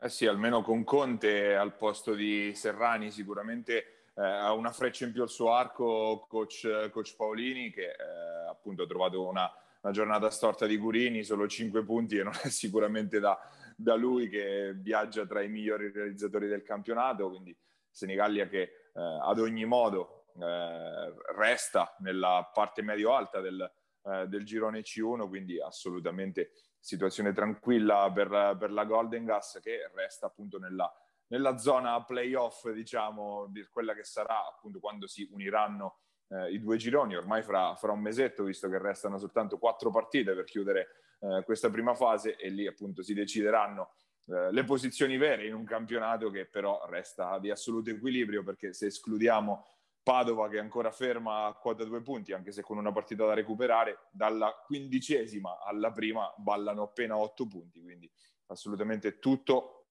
Eh 0.00 0.08
sì, 0.08 0.26
almeno 0.26 0.62
con 0.62 0.82
Conte 0.82 1.54
al 1.54 1.76
posto 1.76 2.14
di 2.14 2.52
Serrani 2.52 3.12
sicuramente 3.12 4.08
eh, 4.14 4.22
ha 4.24 4.52
una 4.54 4.72
freccia 4.72 5.04
in 5.04 5.12
più 5.12 5.22
al 5.22 5.28
suo 5.28 5.52
arco 5.52 6.26
coach, 6.28 6.90
coach 6.90 7.14
Paolini 7.14 7.70
che 7.70 7.90
eh, 7.90 8.48
appunto 8.50 8.82
ha 8.82 8.86
trovato 8.88 9.24
una, 9.24 9.48
una, 9.82 9.92
giornata 9.92 10.30
storta 10.30 10.66
di 10.66 10.76
Gurini, 10.76 11.22
solo 11.22 11.46
5 11.46 11.84
punti 11.84 12.16
e 12.16 12.24
non 12.24 12.34
è 12.42 12.48
sicuramente 12.48 13.20
da, 13.20 13.38
da 13.76 13.94
lui 13.94 14.28
che 14.28 14.74
viaggia 14.74 15.24
tra 15.26 15.42
i 15.42 15.48
migliori 15.48 15.92
realizzatori 15.92 16.48
del 16.48 16.64
campionato, 16.64 17.28
quindi 17.28 17.56
Senigallia 17.88 18.48
che 18.48 18.62
eh, 18.62 18.70
ad 18.94 19.38
ogni 19.38 19.64
modo 19.64 20.15
eh, 20.38 21.14
resta 21.34 21.94
nella 22.00 22.48
parte 22.52 22.82
medio-alta 22.82 23.40
del, 23.40 23.72
eh, 24.04 24.26
del, 24.26 24.44
girone 24.44 24.80
C1, 24.80 25.28
quindi 25.28 25.60
assolutamente 25.60 26.52
situazione 26.78 27.32
tranquilla 27.32 28.10
per, 28.12 28.56
per, 28.58 28.70
la 28.70 28.84
Golden 28.84 29.24
Gas 29.24 29.58
che 29.62 29.90
resta 29.94 30.26
appunto 30.26 30.58
nella, 30.58 30.92
nella 31.28 31.56
zona 31.56 32.02
playoff, 32.04 32.68
diciamo, 32.70 33.46
di 33.48 33.66
quella 33.70 33.94
che 33.94 34.04
sarà 34.04 34.46
appunto 34.46 34.78
quando 34.78 35.06
si 35.06 35.28
uniranno 35.32 35.98
eh, 36.28 36.52
i 36.52 36.60
due 36.60 36.76
gironi, 36.76 37.16
ormai 37.16 37.42
fra, 37.42 37.74
fra, 37.74 37.92
un 37.92 38.00
mesetto, 38.00 38.44
visto 38.44 38.68
che 38.68 38.78
restano 38.78 39.18
soltanto 39.18 39.58
quattro 39.58 39.90
partite 39.90 40.34
per 40.34 40.44
chiudere 40.44 40.88
eh, 41.20 41.42
questa 41.44 41.70
prima 41.70 41.94
fase 41.94 42.36
e 42.36 42.48
lì 42.50 42.66
appunto 42.66 43.02
si 43.02 43.14
decideranno 43.14 43.94
eh, 44.28 44.52
le 44.52 44.64
posizioni 44.64 45.16
vere 45.16 45.46
in 45.46 45.54
un 45.54 45.64
campionato 45.64 46.30
che 46.30 46.46
però 46.46 46.84
resta 46.88 47.38
di 47.38 47.50
assoluto 47.50 47.90
equilibrio 47.90 48.42
perché 48.42 48.72
se 48.72 48.86
escludiamo 48.86 49.64
Padova 50.06 50.48
che 50.48 50.58
è 50.58 50.60
ancora 50.60 50.92
ferma 50.92 51.46
a 51.46 51.54
quota 51.54 51.82
due 51.82 52.00
punti, 52.00 52.32
anche 52.32 52.52
se 52.52 52.62
con 52.62 52.78
una 52.78 52.92
partita 52.92 53.26
da 53.26 53.34
recuperare, 53.34 54.06
dalla 54.12 54.52
quindicesima 54.64 55.64
alla 55.64 55.90
prima 55.90 56.32
ballano 56.36 56.84
appena 56.84 57.16
otto 57.16 57.48
punti, 57.48 57.82
quindi 57.82 58.08
assolutamente 58.46 59.18
tutto 59.18 59.86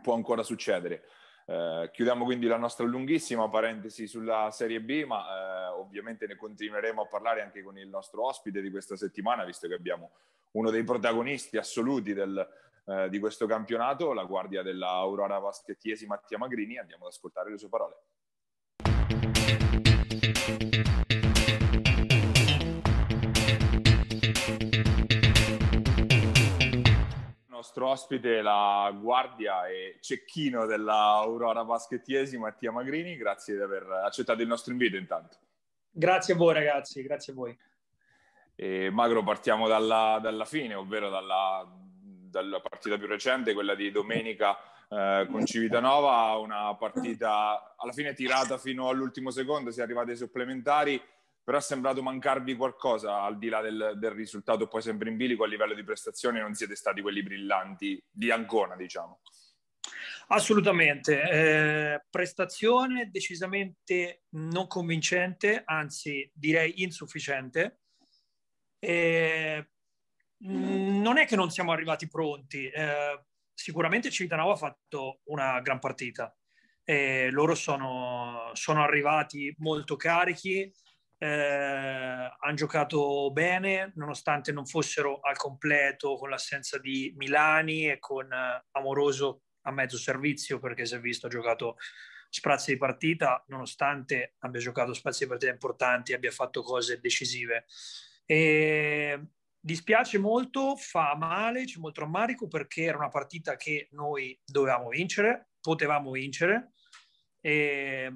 può 0.00 0.14
ancora 0.14 0.42
succedere. 0.42 1.04
Eh, 1.44 1.90
chiudiamo 1.92 2.24
quindi 2.24 2.46
la 2.46 2.56
nostra 2.56 2.86
lunghissima 2.86 3.50
parentesi 3.50 4.06
sulla 4.06 4.50
Serie 4.50 4.80
B, 4.80 5.04
ma 5.04 5.26
eh, 5.26 5.66
ovviamente 5.72 6.26
ne 6.26 6.36
continueremo 6.36 7.02
a 7.02 7.06
parlare 7.06 7.42
anche 7.42 7.62
con 7.62 7.76
il 7.76 7.88
nostro 7.90 8.24
ospite 8.24 8.62
di 8.62 8.70
questa 8.70 8.96
settimana, 8.96 9.44
visto 9.44 9.68
che 9.68 9.74
abbiamo 9.74 10.12
uno 10.52 10.70
dei 10.70 10.82
protagonisti 10.82 11.58
assoluti 11.58 12.14
del, 12.14 12.48
eh, 12.86 13.10
di 13.10 13.18
questo 13.18 13.44
campionato, 13.44 14.14
la 14.14 14.24
guardia 14.24 14.62
dell'Aurora 14.62 15.38
Vaschettiesi 15.38 16.06
Mattia 16.06 16.38
Magrini. 16.38 16.78
Andiamo 16.78 17.04
ad 17.04 17.10
ascoltare 17.10 17.50
le 17.50 17.58
sue 17.58 17.68
parole. 17.68 17.96
Nostro 27.78 27.88
ospite, 27.88 28.42
la 28.42 28.92
guardia 28.98 29.68
e 29.68 29.98
cecchino 30.00 30.66
dell'Aurora 30.66 31.64
Baschettiesi, 31.64 32.38
Mattia 32.38 32.72
Magrini. 32.72 33.16
Grazie 33.16 33.54
di 33.54 33.60
aver 33.60 33.84
accettato 34.04 34.42
il 34.42 34.48
nostro 34.48 34.72
invito 34.72 34.96
intanto. 34.96 35.36
Grazie 35.90 36.34
a 36.34 36.36
voi 36.36 36.54
ragazzi, 36.54 37.02
grazie 37.02 37.32
a 37.32 37.36
voi. 37.36 37.56
E 38.54 38.90
Magro, 38.90 39.22
partiamo 39.22 39.68
dalla, 39.68 40.18
dalla 40.20 40.44
fine, 40.44 40.74
ovvero 40.74 41.10
dalla, 41.10 41.64
dalla, 41.70 42.60
partita 42.60 42.98
più 42.98 43.06
recente, 43.06 43.54
quella 43.54 43.74
di 43.74 43.90
domenica 43.90 44.56
eh, 44.88 45.26
con 45.30 45.44
Civitanova, 45.44 46.36
una 46.38 46.74
partita 46.76 47.74
alla 47.76 47.92
fine 47.92 48.14
tirata 48.14 48.58
fino 48.58 48.88
all'ultimo 48.88 49.30
secondo, 49.30 49.70
si 49.70 49.80
è 49.80 49.82
arrivati 49.82 50.10
ai 50.10 50.16
supplementari 50.16 51.00
però 51.48 51.60
è 51.60 51.62
sembrato 51.62 52.02
mancarvi 52.02 52.56
qualcosa 52.56 53.22
al 53.22 53.38
di 53.38 53.48
là 53.48 53.62
del, 53.62 53.94
del, 53.96 54.10
risultato 54.10 54.68
poi 54.68 54.82
sempre 54.82 55.08
in 55.08 55.16
bilico 55.16 55.44
a 55.44 55.46
livello 55.46 55.72
di 55.72 55.82
prestazioni 55.82 56.40
non 56.40 56.52
siete 56.52 56.76
stati 56.76 57.00
quelli 57.00 57.22
brillanti 57.22 58.04
di 58.10 58.30
Ancona 58.30 58.76
diciamo. 58.76 59.20
Assolutamente. 60.28 61.22
Eh, 61.22 62.04
prestazione 62.10 63.08
decisamente 63.10 64.24
non 64.32 64.66
convincente 64.66 65.62
anzi 65.64 66.30
direi 66.34 66.82
insufficiente. 66.82 67.80
Eh, 68.78 69.70
non 70.40 71.16
è 71.16 71.26
che 71.26 71.34
non 71.34 71.50
siamo 71.50 71.72
arrivati 71.72 72.08
pronti 72.08 72.68
eh, 72.68 73.24
sicuramente 73.58 74.10
Civitanova 74.10 74.52
ha 74.52 74.56
fatto 74.56 75.20
una 75.24 75.60
gran 75.60 75.78
partita. 75.78 76.34
Loro 77.30 77.54
sono, 77.54 78.50
sono 78.54 78.82
arrivati 78.82 79.54
molto 79.58 79.94
carichi 79.96 80.72
eh, 81.18 81.26
hanno 81.26 82.54
giocato 82.54 83.30
bene 83.32 83.92
nonostante 83.96 84.52
non 84.52 84.66
fossero 84.66 85.18
al 85.20 85.36
completo 85.36 86.14
con 86.14 86.30
l'assenza 86.30 86.78
di 86.78 87.12
Milani 87.16 87.90
e 87.90 87.98
con 87.98 88.32
eh, 88.32 88.64
Amoroso 88.72 89.42
a 89.62 89.72
mezzo 89.72 89.98
servizio 89.98 90.60
perché 90.60 90.86
si 90.86 90.94
è 90.94 91.00
visto 91.00 91.26
ha 91.26 91.30
giocato 91.30 91.76
sprazzi 92.30 92.72
di 92.72 92.78
partita 92.78 93.42
nonostante 93.48 94.34
abbia 94.38 94.60
giocato 94.60 94.92
spazi 94.94 95.24
di 95.24 95.30
partita 95.30 95.50
importanti 95.50 96.12
abbia 96.12 96.30
fatto 96.30 96.62
cose 96.62 97.00
decisive. 97.00 97.66
E 98.24 99.20
dispiace 99.68 100.18
molto 100.18 100.76
fa 100.76 101.14
male 101.14 101.64
c'è 101.64 101.78
molto 101.78 102.00
rammarico 102.00 102.48
perché 102.48 102.84
era 102.84 102.96
una 102.96 103.08
partita 103.08 103.56
che 103.56 103.88
noi 103.92 104.38
dovevamo 104.44 104.88
vincere 104.88 105.48
potevamo 105.60 106.10
vincere. 106.10 106.72
E 107.40 108.10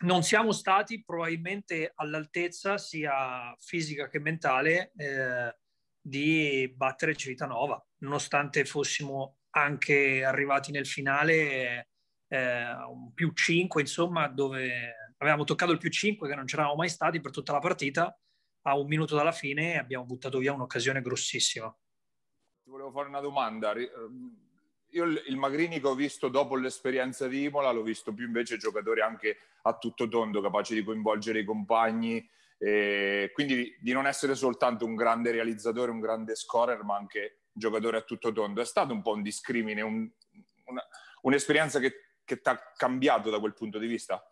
non 0.00 0.22
siamo 0.22 0.52
stati 0.52 1.02
probabilmente 1.04 1.92
all'altezza 1.96 2.78
sia 2.78 3.54
fisica 3.58 4.08
che 4.08 4.20
mentale 4.20 4.92
eh, 4.96 5.56
di 6.00 6.72
battere 6.74 7.16
Civitanova, 7.16 7.84
nonostante 7.98 8.64
fossimo 8.64 9.38
anche 9.50 10.24
arrivati 10.24 10.70
nel 10.70 10.86
finale 10.86 11.88
eh, 12.28 12.72
un 12.88 13.12
più 13.12 13.32
5, 13.32 13.80
insomma, 13.80 14.28
dove 14.28 15.12
avevamo 15.16 15.42
toccato 15.42 15.72
il 15.72 15.78
più 15.78 15.90
5 15.90 16.28
che 16.28 16.34
non 16.36 16.44
c'eravamo 16.44 16.76
mai 16.76 16.88
stati 16.88 17.20
per 17.20 17.32
tutta 17.32 17.52
la 17.52 17.58
partita, 17.58 18.16
a 18.62 18.76
un 18.76 18.86
minuto 18.86 19.14
dalla 19.14 19.32
fine 19.32 19.78
abbiamo 19.78 20.04
buttato 20.04 20.38
via 20.38 20.52
un'occasione 20.52 21.00
grossissima. 21.00 21.74
Ti 22.62 22.70
volevo 22.70 22.90
fare 22.90 23.08
una 23.08 23.20
domanda 23.20 23.72
io 24.90 25.04
il 25.04 25.36
Magrini 25.36 25.80
che 25.80 25.86
ho 25.86 25.94
visto 25.94 26.28
dopo 26.28 26.56
l'esperienza 26.56 27.26
di 27.26 27.44
Imola 27.44 27.70
l'ho 27.70 27.82
visto 27.82 28.14
più 28.14 28.26
invece 28.26 28.56
giocatore 28.56 29.02
anche 29.02 29.38
a 29.62 29.76
tutto 29.76 30.08
tondo, 30.08 30.40
capace 30.40 30.74
di 30.74 30.82
coinvolgere 30.82 31.40
i 31.40 31.44
compagni, 31.44 32.26
e 32.58 33.30
quindi 33.34 33.76
di 33.80 33.92
non 33.92 34.06
essere 34.06 34.34
soltanto 34.34 34.84
un 34.84 34.94
grande 34.94 35.30
realizzatore, 35.30 35.90
un 35.90 36.00
grande 36.00 36.34
scorer, 36.34 36.82
ma 36.84 36.96
anche 36.96 37.40
giocatore 37.52 37.98
a 37.98 38.02
tutto 38.02 38.32
tondo. 38.32 38.60
È 38.60 38.64
stato 38.64 38.92
un 38.92 39.02
po' 39.02 39.12
un 39.12 39.22
discrimine, 39.22 39.82
un, 39.82 40.08
una, 40.64 40.82
un'esperienza 41.22 41.80
che, 41.80 42.16
che 42.24 42.40
ti 42.40 42.48
ha 42.48 42.58
cambiato 42.74 43.30
da 43.30 43.40
quel 43.40 43.54
punto 43.54 43.78
di 43.78 43.86
vista? 43.86 44.22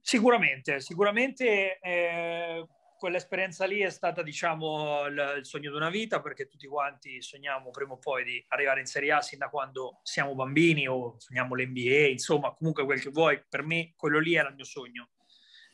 Sicuramente, 0.00 0.80
sicuramente 0.80 1.80
eh, 1.80 2.66
quell'esperienza 2.96 3.64
lì 3.66 3.80
è 3.80 3.90
stata, 3.90 4.22
diciamo, 4.22 5.06
il, 5.06 5.34
il, 5.38 5.46
sogno 5.46 5.70
di 5.70 5.76
una 5.76 5.90
vita 5.90 6.20
perché 6.20 6.46
tutti 6.46 6.66
quanti 6.66 7.22
sogniamo 7.22 7.70
prima 7.70 7.92
o 7.92 7.98
poi 7.98 8.24
di 8.24 8.44
arrivare 8.48 8.80
in 8.80 8.86
Serie 8.86 9.12
A 9.12 9.22
sin 9.22 9.38
da 9.38 9.48
quando 9.48 10.00
siamo 10.02 10.34
bambini 10.34 10.88
o 10.88 11.16
sogniamo 11.18 11.54
l'NBA, 11.54 12.08
insomma, 12.08 12.52
comunque 12.52 12.84
quel 12.84 13.00
che 13.00 13.10
vuoi, 13.10 13.42
per 13.48 13.62
me 13.62 13.92
quello 13.96 14.18
lì 14.18 14.34
era 14.34 14.48
il 14.48 14.54
mio 14.54 14.64
sogno 14.64 15.10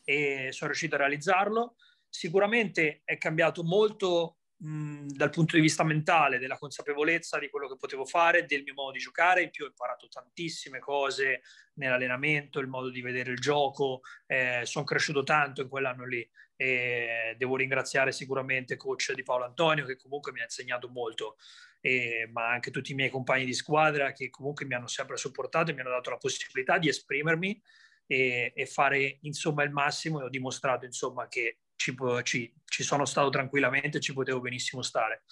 e 0.04 0.48
sono 0.50 0.70
riuscito 0.70 0.94
a 0.96 0.98
realizzarlo. 0.98 1.76
Sicuramente 2.08 3.02
è 3.04 3.16
cambiato 3.16 3.62
molto 3.62 4.36
dal 4.64 5.30
punto 5.30 5.56
di 5.56 5.62
vista 5.62 5.82
mentale, 5.82 6.38
della 6.38 6.56
consapevolezza 6.56 7.36
di 7.40 7.50
quello 7.50 7.66
che 7.68 7.76
potevo 7.76 8.04
fare, 8.04 8.46
del 8.46 8.62
mio 8.62 8.74
modo 8.74 8.92
di 8.92 9.00
giocare, 9.00 9.42
in 9.42 9.50
più 9.50 9.64
ho 9.64 9.68
imparato 9.68 10.06
tantissime 10.06 10.78
cose 10.78 11.42
nell'allenamento, 11.74 12.60
il 12.60 12.68
modo 12.68 12.88
di 12.88 13.00
vedere 13.02 13.32
il 13.32 13.40
gioco, 13.40 14.02
eh, 14.26 14.60
sono 14.62 14.84
cresciuto 14.84 15.24
tanto 15.24 15.62
in 15.62 15.68
quell'anno 15.68 16.06
lì 16.06 16.28
e 16.62 17.34
devo 17.36 17.56
ringraziare 17.56 18.12
sicuramente 18.12 18.76
coach 18.76 19.14
di 19.14 19.24
Paolo 19.24 19.44
Antonio 19.44 19.84
che 19.84 19.96
comunque 19.96 20.30
mi 20.30 20.38
ha 20.38 20.44
insegnato 20.44 20.88
molto, 20.88 21.36
e, 21.80 22.28
ma 22.30 22.50
anche 22.50 22.70
tutti 22.70 22.92
i 22.92 22.94
miei 22.94 23.10
compagni 23.10 23.44
di 23.44 23.52
squadra 23.52 24.12
che 24.12 24.30
comunque 24.30 24.64
mi 24.64 24.74
hanno 24.74 24.86
sempre 24.86 25.16
supportato 25.16 25.72
e 25.72 25.74
mi 25.74 25.80
hanno 25.80 25.90
dato 25.90 26.10
la 26.10 26.18
possibilità 26.18 26.78
di 26.78 26.88
esprimermi 26.88 27.60
e, 28.06 28.52
e 28.54 28.66
fare 28.66 29.18
insomma 29.22 29.64
il 29.64 29.72
massimo 29.72 30.20
e 30.20 30.24
ho 30.24 30.28
dimostrato 30.28 30.84
insomma 30.84 31.26
che 31.26 31.58
ci, 31.74 31.96
ci, 32.22 32.54
ci 32.64 32.82
sono 32.84 33.06
stato 33.06 33.28
tranquillamente, 33.30 33.98
ci 33.98 34.12
potevo 34.12 34.38
benissimo 34.38 34.82
stare. 34.82 35.24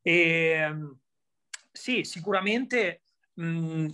E, 0.00 0.74
sì, 1.70 2.02
sicuramente 2.04 3.02
mh, 3.34 3.88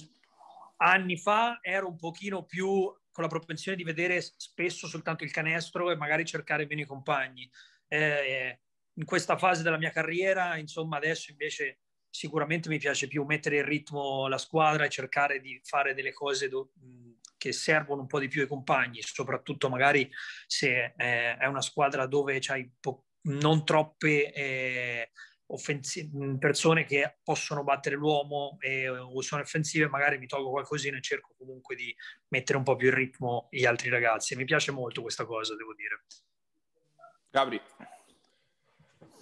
anni 0.77 1.17
fa 1.17 1.59
ero 1.61 1.89
un 1.89 1.97
pochino 1.97 2.45
più 2.45 2.89
con 3.19 3.27
la 3.27 3.37
propensione 3.37 3.77
di 3.77 3.83
vedere 3.83 4.21
spesso 4.21 4.87
soltanto 4.87 5.25
il 5.25 5.33
canestro 5.33 5.91
e 5.91 5.97
magari 5.97 6.25
cercare 6.25 6.67
meno 6.67 6.83
i 6.83 6.87
compagni. 6.87 7.51
Eh, 7.89 8.61
in 8.95 9.05
questa 9.05 9.37
fase 9.37 9.65
della 9.65 9.77
mia 9.77 9.91
carriera, 9.91 10.57
insomma, 10.57 10.99
adesso 10.99 11.33
invece 11.33 11.81
sicuramente 12.09 12.69
mi 12.69 12.79
piace 12.79 13.09
più 13.09 13.25
mettere 13.25 13.57
in 13.57 13.65
ritmo 13.65 14.29
la 14.29 14.39
squadra 14.39 14.85
e 14.85 14.89
cercare 14.89 15.41
di 15.41 15.61
fare 15.65 15.95
delle 15.95 16.13
cose 16.13 16.49
do, 16.49 16.71
che 17.37 17.51
servono 17.51 18.03
un 18.03 18.07
po' 18.07 18.21
di 18.21 18.29
più 18.29 18.43
ai 18.43 18.47
compagni, 18.47 19.03
soprattutto 19.03 19.69
magari 19.69 20.09
se 20.47 20.95
eh, 20.97 21.37
è 21.37 21.47
una 21.47 21.61
squadra 21.61 22.07
dove 22.07 22.39
c'hai 22.39 22.73
po- 22.79 23.07
non 23.23 23.65
troppe 23.65 24.33
eh, 24.33 25.11
offensi- 25.49 26.11
persone 26.39 26.85
che 26.85 27.19
possono 27.23 27.63
battere 27.63 27.97
l'uomo 27.97 28.57
e, 28.61 28.89
o 28.89 29.21
sono 29.21 29.43
offensive, 29.43 29.89
magari 29.89 30.19
mi 30.19 30.27
tolgo 30.27 30.51
qualcosina 30.51 30.97
e 30.97 31.03
cerco 31.03 31.35
comunque 31.37 31.75
di 31.77 31.95
mettere 32.29 32.59
un 32.59 32.65
po' 32.65 32.77
più 32.77 32.89
in 32.89 32.95
ritmo 32.95 33.49
gli 33.51 33.65
altri 33.65 33.91
ragazzi. 33.91 34.37
Mi 34.37 34.45
piace 34.45 34.73
molto 34.73 35.03
questa 35.03 35.25
cosa, 35.25 35.55
devo 35.55 35.75
dire. 35.75 36.05
Gabri. 37.31 37.61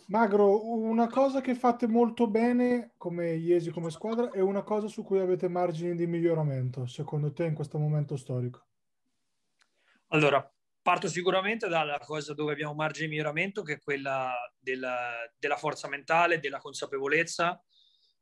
Magro, 0.09 0.72
una 0.72 1.09
cosa 1.09 1.41
che 1.41 1.57
fate 1.57 1.89
molto 1.89 2.29
bene 2.29 2.93
come 2.97 3.33
Iesi, 3.33 3.70
come 3.70 3.91
squadra, 3.91 4.31
è 4.31 4.39
una 4.39 4.62
cosa 4.62 4.87
su 4.87 5.03
cui 5.03 5.18
avete 5.18 5.49
margini 5.49 5.97
di 5.97 6.07
miglioramento, 6.07 6.87
secondo 6.87 7.33
te, 7.33 7.45
in 7.45 7.55
questo 7.55 7.79
momento 7.79 8.16
storico? 8.16 8.64
Allora, 10.09 10.49
Parto 10.87 11.09
sicuramente 11.09 11.66
dalla 11.66 11.99
cosa 11.99 12.32
dove 12.32 12.53
abbiamo 12.53 12.72
margine 12.72 13.07
di 13.07 13.14
miglioramento, 13.14 13.62
che 13.62 13.72
è 13.72 13.80
quella 13.80 14.32
della, 14.57 15.14
della 15.37 15.57
forza 15.57 15.89
mentale, 15.89 16.39
della 16.39 16.59
consapevolezza. 16.59 17.61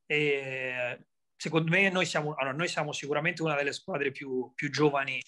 E 0.06 0.98
secondo 1.36 1.70
me 1.70 1.90
noi 1.90 2.06
siamo, 2.06 2.32
allora, 2.32 2.56
noi 2.56 2.68
siamo 2.68 2.92
sicuramente 2.92 3.42
una 3.42 3.54
delle 3.54 3.74
squadre 3.74 4.12
più, 4.12 4.50
più 4.54 4.70
giovani 4.70 5.22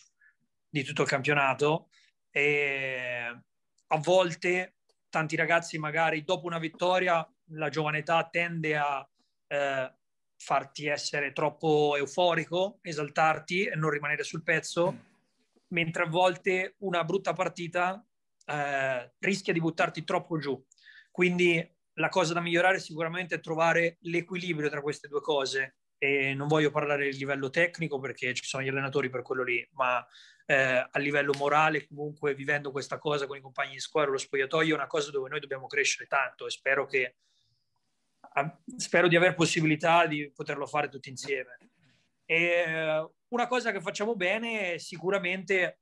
di 0.67 0.83
tutto 0.83 1.03
il 1.03 1.09
campionato 1.09 1.91
e 2.31 3.43
a 3.87 3.99
volte 3.99 4.77
tanti 5.11 5.37
ragazzi 5.37 5.77
magari 5.77 6.25
dopo 6.25 6.47
una 6.47 6.59
vittoria 6.59 7.23
la 7.51 7.69
giovane 7.69 7.99
età 7.99 8.27
tende 8.31 8.79
a 8.79 9.07
eh, 9.49 9.95
farti 10.39 10.87
essere 10.87 11.35
troppo 11.35 11.97
euforico, 11.99 12.79
esaltarti 12.81 13.67
e 13.67 13.75
non 13.75 13.91
rimanere 13.91 14.25
sul 14.25 14.43
pezzo 14.43 15.16
mentre 15.69 16.05
a 16.05 16.09
volte 16.09 16.75
una 16.79 17.05
brutta 17.05 17.33
partita 17.33 18.05
eh, 18.47 19.13
rischia 19.19 19.53
di 19.53 19.61
buttarti 19.61 20.05
troppo 20.05 20.39
giù. 20.39 20.63
Quindi 21.11 21.75
la 21.95 22.09
cosa 22.09 22.35
da 22.35 22.41
migliorare 22.41 22.79
sicuramente 22.79 23.37
è 23.37 23.41
trovare 23.41 23.97
l'equilibrio 24.01 24.69
tra 24.69 24.83
queste 24.83 25.09
due 25.09 25.21
cose. 25.21 25.77
E 25.99 26.35
non 26.35 26.47
voglio 26.47 26.71
parlare 26.71 27.05
del 27.05 27.17
livello 27.17 27.49
tecnico 27.49 27.99
perché 27.99 28.35
ci 28.35 28.45
sono 28.45 28.63
gli 28.63 28.69
allenatori 28.69 29.09
per 29.09 29.23
quello 29.23 29.43
lì, 29.43 29.67
ma 29.73 30.07
eh, 30.45 30.87
a 30.91 30.99
livello 30.99 31.33
morale, 31.39 31.87
comunque 31.87 32.35
vivendo 32.35 32.71
questa 32.71 32.99
cosa 32.99 33.27
con 33.27 33.39
i 33.39 33.41
compagni 33.41 33.73
di 33.73 33.81
squadra, 33.81 34.11
lo 34.11 34.19
spogliatoio 34.19 34.75
è 34.75 34.77
una 34.77 34.87
cosa 34.87 35.11
dove 35.11 35.31
noi 35.31 35.41
dobbiamo 35.41 35.67
crescere 35.67 36.07
tanto 36.07 36.47
e 36.47 36.51
spero 36.51 36.85
che 36.85 37.17
spero 38.77 39.09
di 39.09 39.17
avere 39.17 39.35
possibilità 39.35 40.07
di 40.07 40.31
poterlo 40.31 40.67
fare 40.67 40.89
tutti 40.89 41.09
insieme. 41.09 41.59
E 42.27 43.09
una 43.29 43.47
cosa 43.47 43.73
che 43.73 43.81
facciamo 43.81 44.15
bene 44.15 44.75
è 44.75 44.79
sicuramente 44.79 45.81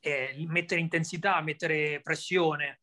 è 0.00 0.34
mettere 0.46 0.80
intensità, 0.80 1.40
mettere 1.40 2.00
pressione. 2.02 2.80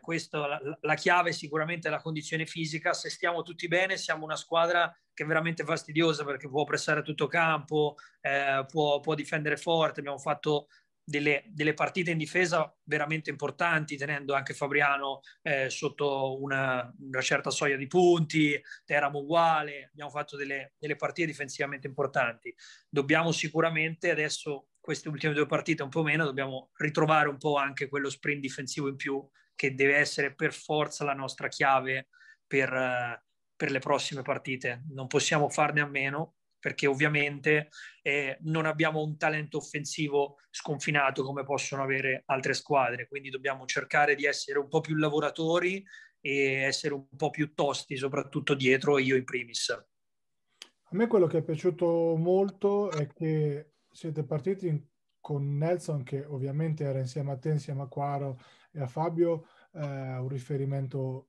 Questa, 0.00 0.46
la, 0.46 0.78
la 0.80 0.94
chiave 0.94 1.32
sicuramente 1.32 1.88
è 1.88 1.90
la 1.90 2.02
condizione 2.02 2.44
fisica. 2.44 2.92
Se 2.92 3.08
stiamo 3.08 3.42
tutti 3.42 3.66
bene, 3.66 3.96
siamo 3.96 4.24
una 4.24 4.36
squadra 4.36 4.94
che 5.14 5.24
è 5.24 5.26
veramente 5.26 5.64
fastidiosa 5.64 6.24
perché 6.24 6.48
può 6.48 6.64
pressare 6.64 7.00
a 7.00 7.02
tutto 7.02 7.26
campo, 7.26 7.94
eh, 8.20 8.64
può, 8.68 9.00
può 9.00 9.14
difendere 9.14 9.56
forte. 9.56 10.00
Abbiamo 10.00 10.18
fatto 10.18 10.68
delle, 11.08 11.44
delle, 11.46 11.72
partite 11.72 12.10
in 12.10 12.18
difesa 12.18 12.76
veramente 12.82 13.30
importanti, 13.30 13.96
tenendo 13.96 14.34
anche 14.34 14.54
Fabriano 14.54 15.20
eh, 15.42 15.70
sotto 15.70 16.42
una, 16.42 16.92
una, 16.98 17.20
certa 17.20 17.50
soglia 17.50 17.76
di 17.76 17.86
punti, 17.86 18.60
Teramo 18.84 19.20
uguale, 19.20 19.90
abbiamo 19.92 20.10
fatto 20.10 20.36
delle, 20.36 20.74
delle, 20.76 20.96
partite 20.96 21.28
difensivamente 21.28 21.86
importanti. 21.86 22.52
Dobbiamo 22.88 23.30
sicuramente 23.30 24.10
adesso, 24.10 24.70
queste 24.80 25.08
ultime 25.08 25.32
due 25.32 25.46
partite 25.46 25.84
un 25.84 25.90
po' 25.90 26.02
meno, 26.02 26.24
dobbiamo 26.24 26.70
ritrovare 26.74 27.28
un 27.28 27.38
po' 27.38 27.56
anche 27.56 27.88
quello 27.88 28.10
sprint 28.10 28.40
difensivo 28.40 28.88
in 28.88 28.96
più 28.96 29.24
che 29.54 29.76
deve 29.76 29.96
essere 29.96 30.34
per 30.34 30.52
forza 30.52 31.04
la 31.04 31.14
nostra 31.14 31.46
chiave 31.46 32.08
per, 32.44 32.72
uh, 32.72 33.16
per 33.54 33.70
le 33.70 33.78
prossime 33.78 34.22
partite. 34.22 34.82
Non 34.90 35.06
possiamo 35.06 35.48
farne 35.48 35.82
a 35.82 35.86
meno 35.86 36.34
perché 36.66 36.88
ovviamente 36.88 37.68
eh, 38.02 38.38
non 38.40 38.66
abbiamo 38.66 39.00
un 39.00 39.16
talento 39.16 39.58
offensivo 39.58 40.38
sconfinato 40.50 41.22
come 41.22 41.44
possono 41.44 41.84
avere 41.84 42.24
altre 42.26 42.54
squadre, 42.54 43.06
quindi 43.06 43.30
dobbiamo 43.30 43.66
cercare 43.66 44.16
di 44.16 44.24
essere 44.24 44.58
un 44.58 44.66
po' 44.66 44.80
più 44.80 44.96
lavoratori 44.96 45.80
e 46.20 46.54
essere 46.54 46.94
un 46.94 47.06
po' 47.16 47.30
più 47.30 47.54
tosti, 47.54 47.96
soprattutto 47.96 48.54
dietro, 48.54 48.98
io 48.98 49.14
in 49.14 49.22
primis. 49.22 49.68
A 49.68 50.96
me 50.96 51.06
quello 51.06 51.28
che 51.28 51.38
è 51.38 51.44
piaciuto 51.44 52.16
molto 52.16 52.90
è 52.90 53.06
che 53.06 53.74
siete 53.88 54.24
partiti 54.24 54.90
con 55.20 55.56
Nelson, 55.56 56.02
che 56.02 56.24
ovviamente 56.24 56.82
era 56.82 56.98
insieme 56.98 57.30
a 57.30 57.38
te, 57.38 57.50
insieme 57.50 57.82
a 57.82 57.86
Quaro 57.86 58.40
e 58.72 58.80
a 58.80 58.88
Fabio, 58.88 59.46
eh, 59.72 60.16
un 60.16 60.26
riferimento 60.26 61.28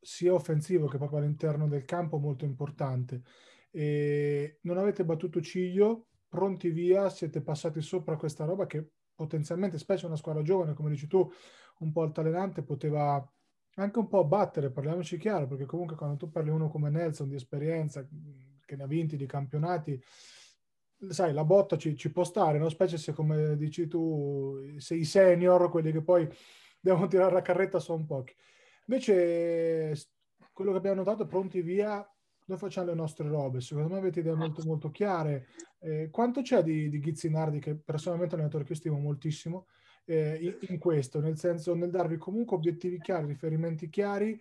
sia 0.00 0.34
offensivo 0.34 0.88
che 0.88 0.98
proprio 0.98 1.20
all'interno 1.20 1.68
del 1.68 1.84
campo 1.84 2.18
molto 2.18 2.44
importante 2.44 3.22
e 3.72 4.58
non 4.62 4.78
avete 4.78 5.04
battuto 5.04 5.40
ciglio, 5.40 6.08
pronti 6.28 6.70
via, 6.70 7.08
siete 7.08 7.42
passati 7.42 7.80
sopra 7.80 8.16
questa 8.16 8.44
roba 8.44 8.66
che 8.66 8.90
potenzialmente, 9.14 9.78
specie 9.78 10.06
una 10.06 10.16
squadra 10.16 10.42
giovane, 10.42 10.74
come 10.74 10.90
dici 10.90 11.06
tu, 11.06 11.28
un 11.78 11.92
po' 11.92 12.02
altalenante, 12.02 12.62
poteva 12.62 13.26
anche 13.76 13.98
un 13.98 14.08
po' 14.08 14.24
battere, 14.24 14.70
parliamoci 14.70 15.16
chiaro, 15.16 15.46
perché 15.46 15.64
comunque 15.64 15.96
quando 15.96 16.16
tu 16.16 16.30
parli 16.30 16.50
uno 16.50 16.68
come 16.68 16.90
Nelson 16.90 17.28
di 17.28 17.34
esperienza, 17.34 18.06
che 18.64 18.76
ne 18.76 18.82
ha 18.82 18.86
vinti 18.86 19.16
di 19.16 19.26
campionati, 19.26 20.00
sai, 21.08 21.32
la 21.32 21.44
botta 21.44 21.76
ci, 21.76 21.96
ci 21.96 22.12
può 22.12 22.24
stare, 22.24 22.58
no? 22.58 22.68
specie 22.68 22.98
se 22.98 23.12
come 23.12 23.56
dici 23.56 23.88
tu, 23.88 24.58
sei 24.76 25.00
i 25.00 25.04
senior, 25.04 25.70
quelli 25.70 25.92
che 25.92 26.02
poi 26.02 26.28
devono 26.80 27.06
tirare 27.06 27.32
la 27.32 27.42
carretta 27.42 27.78
sono 27.78 28.04
pochi. 28.04 28.34
Invece 28.86 29.94
quello 30.52 30.72
che 30.72 30.78
abbiamo 30.78 30.96
notato, 30.96 31.26
pronti 31.26 31.62
via, 31.62 32.06
noi 32.52 32.58
facciamo 32.58 32.88
le 32.88 32.94
nostre 32.94 33.28
robe, 33.28 33.60
secondo 33.60 33.88
me 33.88 33.98
avete 33.98 34.20
idee 34.20 34.34
molto 34.34 34.62
molto 34.64 34.90
chiare. 34.90 35.48
Eh, 35.80 36.10
quanto 36.10 36.42
c'è 36.42 36.62
di, 36.62 36.88
di 36.88 36.98
Ghizzinardi, 36.98 37.58
che 37.58 37.74
personalmente 37.76 38.34
è 38.34 38.38
un 38.38 38.44
allenatore 38.44 38.68
che 38.68 38.74
stimo 38.74 38.98
moltissimo, 38.98 39.66
eh, 40.04 40.36
in, 40.40 40.56
in, 40.72 40.78
questo, 40.78 41.20
nel 41.20 41.38
senso 41.38 41.74
nel 41.74 41.90
darvi 41.90 42.16
comunque 42.18 42.56
obiettivi 42.56 43.00
chiari, 43.00 43.26
riferimenti 43.26 43.88
chiari, 43.88 44.38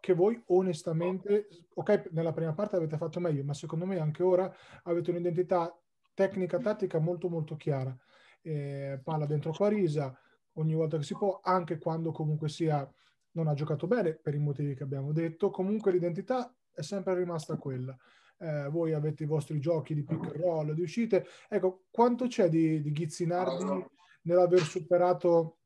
che 0.00 0.14
voi 0.14 0.40
onestamente, 0.46 1.46
ok, 1.74 2.08
nella 2.10 2.32
prima 2.32 2.52
parte 2.54 2.76
avete 2.76 2.96
fatto 2.96 3.20
meglio, 3.20 3.44
ma 3.44 3.54
secondo 3.54 3.86
me 3.86 4.00
anche 4.00 4.22
ora 4.22 4.52
avete 4.84 5.10
un'identità 5.10 5.72
tecnica, 6.14 6.58
tattica 6.58 6.98
molto 6.98 7.28
molto 7.28 7.56
chiara. 7.56 7.96
Eh, 8.40 9.00
palla 9.02 9.26
dentro 9.26 9.52
Parisa 9.52 10.16
ogni 10.54 10.74
volta 10.74 10.96
che 10.96 11.04
si 11.04 11.14
può, 11.14 11.40
anche 11.42 11.78
quando 11.78 12.10
comunque 12.10 12.48
sia 12.48 12.90
non 13.32 13.46
ha 13.46 13.54
giocato 13.54 13.86
bene 13.86 14.14
per 14.14 14.34
i 14.34 14.38
motivi 14.38 14.74
che 14.74 14.82
abbiamo 14.82 15.12
detto, 15.12 15.50
comunque 15.50 15.92
l'identità 15.92 16.52
è 16.74 16.82
sempre 16.82 17.14
rimasta 17.14 17.56
quella. 17.56 17.96
Eh, 18.38 18.68
voi 18.70 18.92
avete 18.92 19.22
i 19.22 19.26
vostri 19.26 19.60
giochi 19.60 19.94
di 19.94 20.02
pick 20.02 20.24
and 20.24 20.36
roll, 20.36 20.72
di 20.72 20.82
uscite. 20.82 21.26
Ecco, 21.48 21.84
quanto 21.90 22.26
c'è 22.26 22.48
di, 22.48 22.80
di 22.80 22.90
Ghizzinardi 22.90 23.86
nell'aver 24.22 24.62
superato 24.62 25.58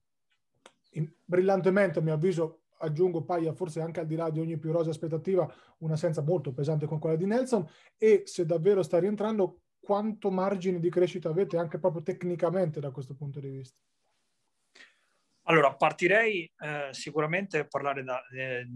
in, 0.90 1.10
brillantemente, 1.24 1.98
a 1.98 2.02
mio 2.02 2.14
avviso, 2.14 2.62
aggiungo 2.78 3.24
Paia, 3.24 3.54
forse 3.54 3.80
anche 3.80 4.00
al 4.00 4.06
di 4.06 4.16
là 4.16 4.28
di 4.30 4.40
ogni 4.40 4.58
più 4.58 4.72
rosa 4.72 4.90
aspettativa, 4.90 5.50
un'assenza 5.78 6.22
molto 6.22 6.52
pesante 6.52 6.86
con 6.86 6.98
quella 6.98 7.16
di 7.16 7.26
Nelson 7.26 7.66
e 7.96 8.22
se 8.26 8.44
davvero 8.44 8.82
sta 8.82 8.98
rientrando, 8.98 9.60
quanto 9.80 10.30
margine 10.30 10.80
di 10.80 10.90
crescita 10.90 11.28
avete 11.28 11.56
anche 11.56 11.78
proprio 11.78 12.02
tecnicamente 12.02 12.80
da 12.80 12.90
questo 12.90 13.14
punto 13.14 13.40
di 13.40 13.48
vista? 13.48 13.78
Allora, 15.48 15.74
partirei 15.74 16.52
eh, 16.58 16.88
sicuramente 16.90 17.58
a 17.58 17.66
parlare 17.66 18.02
da, 18.02 18.20
eh, 18.28 18.66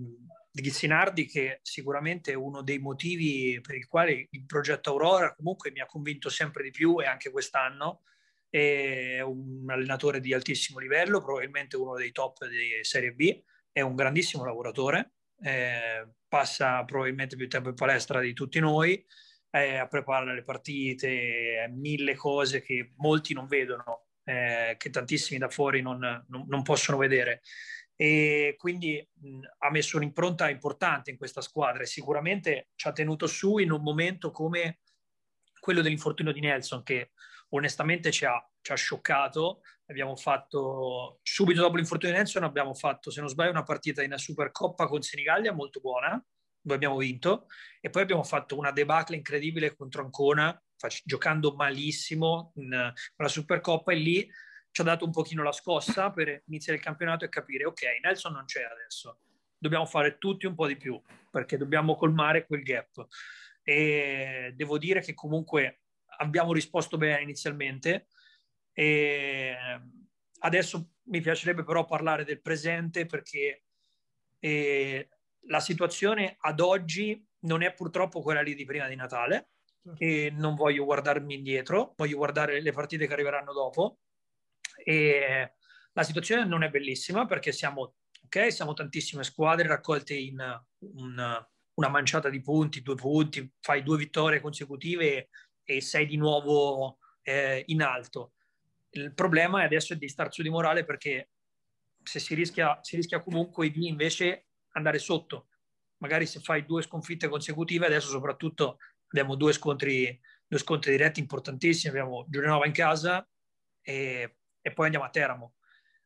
di 0.52 0.62
Ghizzinardi, 0.62 1.26
che 1.26 1.58
sicuramente 1.62 2.30
è 2.30 2.36
uno 2.36 2.62
dei 2.62 2.78
motivi 2.78 3.60
per 3.60 3.74
il 3.74 3.88
quale 3.88 4.28
il 4.30 4.46
progetto 4.46 4.90
Aurora 4.90 5.34
comunque 5.34 5.72
mi 5.72 5.80
ha 5.80 5.86
convinto 5.86 6.28
sempre 6.28 6.62
di 6.62 6.70
più 6.70 7.00
e 7.00 7.06
anche 7.06 7.30
quest'anno. 7.30 8.02
È 8.48 9.20
un 9.20 9.66
allenatore 9.68 10.20
di 10.20 10.32
altissimo 10.32 10.78
livello, 10.78 11.20
probabilmente 11.20 11.76
uno 11.76 11.96
dei 11.96 12.12
top 12.12 12.46
di 12.46 12.78
Serie 12.82 13.12
B, 13.14 13.42
è 13.72 13.80
un 13.80 13.96
grandissimo 13.96 14.44
lavoratore, 14.44 15.14
eh, 15.42 16.08
passa 16.28 16.84
probabilmente 16.84 17.36
più 17.36 17.48
tempo 17.48 17.68
in 17.68 17.74
palestra 17.74 18.20
di 18.20 18.32
tutti 18.32 18.60
noi, 18.60 19.04
eh, 19.50 19.76
a 19.76 19.88
preparare 19.88 20.34
le 20.34 20.42
partite, 20.44 21.68
mille 21.72 22.14
cose 22.14 22.62
che 22.62 22.92
molti 22.96 23.34
non 23.34 23.46
vedono 23.46 24.09
eh, 24.30 24.76
che 24.78 24.90
tantissimi 24.90 25.40
da 25.40 25.48
fuori 25.48 25.82
non, 25.82 25.98
non, 25.98 26.44
non, 26.46 26.62
possono 26.62 26.96
vedere. 26.98 27.42
E 27.96 28.54
quindi 28.56 29.04
mh, 29.12 29.40
ha 29.58 29.70
messo 29.70 29.96
un'impronta 29.96 30.48
importante 30.48 31.10
in 31.10 31.16
questa 31.16 31.40
squadra 31.40 31.82
e 31.82 31.86
sicuramente 31.86 32.68
ci 32.76 32.86
ha 32.86 32.92
tenuto 32.92 33.26
su 33.26 33.58
in 33.58 33.72
un 33.72 33.82
momento 33.82 34.30
come 34.30 34.78
quello 35.58 35.82
dell'infortunio 35.82 36.32
di 36.32 36.40
Nelson, 36.40 36.84
che 36.84 37.10
onestamente 37.50 38.12
ci 38.12 38.24
ha, 38.24 38.40
ci 38.60 38.72
ha 38.72 38.76
scioccato. 38.76 39.62
Abbiamo 39.86 40.14
fatto 40.14 41.18
subito 41.22 41.60
dopo 41.60 41.76
l'infortunio 41.76 42.14
di 42.14 42.20
Nelson, 42.20 42.44
abbiamo 42.44 42.74
fatto, 42.74 43.10
se 43.10 43.18
non 43.18 43.28
sbaglio, 43.28 43.50
una 43.50 43.64
partita 43.64 44.02
in 44.02 44.14
Supercoppa 44.16 44.86
con 44.86 45.02
Senigallia 45.02 45.52
molto 45.52 45.80
buona, 45.80 46.10
dove 46.62 46.76
abbiamo 46.76 46.96
vinto, 46.96 47.46
e 47.80 47.90
poi 47.90 48.02
abbiamo 48.02 48.22
fatto 48.22 48.56
una 48.56 48.70
debacle 48.70 49.16
incredibile 49.16 49.74
contro 49.74 50.04
Ancona 50.04 50.62
fac- 50.80 51.02
giocando 51.04 51.54
malissimo 51.54 52.52
in, 52.56 52.72
in 52.72 52.92
la 53.16 53.28
Supercoppa 53.28 53.92
e 53.92 53.96
lì 53.96 54.30
ci 54.72 54.80
ha 54.80 54.84
dato 54.84 55.04
un 55.04 55.10
pochino 55.10 55.42
la 55.42 55.52
scossa 55.52 56.10
per 56.10 56.42
iniziare 56.46 56.78
il 56.78 56.84
campionato 56.84 57.24
e 57.24 57.28
capire 57.28 57.66
ok, 57.66 57.82
Nelson 58.02 58.32
non 58.32 58.46
c'è 58.46 58.62
adesso, 58.62 59.18
dobbiamo 59.58 59.84
fare 59.84 60.16
tutti 60.16 60.46
un 60.46 60.54
po' 60.54 60.66
di 60.66 60.76
più 60.76 61.00
perché 61.30 61.56
dobbiamo 61.58 61.96
colmare 61.96 62.46
quel 62.46 62.62
gap 62.62 63.06
e 63.62 64.52
devo 64.56 64.78
dire 64.78 65.00
che 65.00 65.12
comunque 65.12 65.82
abbiamo 66.18 66.52
risposto 66.52 66.96
bene 66.96 67.22
inizialmente 67.22 68.06
e 68.72 69.54
adesso 70.40 70.92
mi 71.04 71.20
piacerebbe 71.20 71.64
però 71.64 71.84
parlare 71.84 72.24
del 72.24 72.40
presente 72.40 73.04
perché 73.04 73.64
eh, 74.38 75.08
la 75.48 75.60
situazione 75.60 76.36
ad 76.40 76.60
oggi 76.60 77.26
non 77.40 77.62
è 77.62 77.74
purtroppo 77.74 78.22
quella 78.22 78.40
lì 78.40 78.54
di 78.54 78.64
prima 78.64 78.88
di 78.88 78.94
Natale. 78.94 79.50
E 79.96 80.30
non 80.30 80.54
voglio 80.54 80.84
guardarmi 80.84 81.34
indietro, 81.34 81.94
voglio 81.96 82.16
guardare 82.16 82.60
le 82.60 82.72
partite 82.72 83.06
che 83.06 83.12
arriveranno 83.12 83.52
dopo. 83.52 83.98
E 84.82 85.54
la 85.92 86.02
situazione 86.02 86.44
non 86.44 86.62
è 86.62 86.70
bellissima 86.70 87.26
perché 87.26 87.52
siamo, 87.52 87.94
okay, 88.24 88.50
siamo 88.50 88.74
tantissime 88.74 89.24
squadre 89.24 89.66
raccolte 89.66 90.14
in 90.14 90.38
un, 90.78 91.46
una 91.74 91.88
manciata 91.88 92.28
di 92.28 92.40
punti, 92.40 92.82
due 92.82 92.94
punti, 92.94 93.50
fai 93.60 93.82
due 93.82 93.96
vittorie 93.96 94.40
consecutive 94.40 95.28
e 95.64 95.80
sei 95.80 96.06
di 96.06 96.16
nuovo 96.16 96.98
eh, 97.22 97.64
in 97.66 97.82
alto. 97.82 98.32
Il 98.90 99.14
problema 99.14 99.62
è 99.62 99.64
adesso 99.64 99.92
è 99.92 99.96
di 99.96 100.08
star 100.08 100.32
su 100.32 100.42
di 100.42 100.50
morale 100.50 100.84
perché 100.84 101.30
se 102.02 102.18
si 102.18 102.34
rischia, 102.34 102.78
si 102.82 102.96
rischia 102.96 103.22
comunque 103.22 103.70
di 103.70 103.86
invece 103.86 104.46
andare 104.72 104.98
sotto. 104.98 105.48
Magari 105.98 106.26
se 106.26 106.40
fai 106.40 106.64
due 106.64 106.82
sconfitte 106.82 107.28
consecutive, 107.28 107.86
adesso 107.86 108.08
soprattutto 108.08 108.78
abbiamo 109.10 109.34
due 109.34 109.52
scontri, 109.52 110.18
due 110.46 110.58
scontri 110.58 110.92
diretti 110.92 111.20
importantissimi, 111.20 111.90
abbiamo 111.96 112.26
Giulianova 112.28 112.66
in 112.66 112.72
casa 112.72 113.26
e, 113.82 114.36
e, 114.60 114.72
poi 114.72 114.86
andiamo 114.86 115.06
a 115.06 115.10
Teramo. 115.10 115.54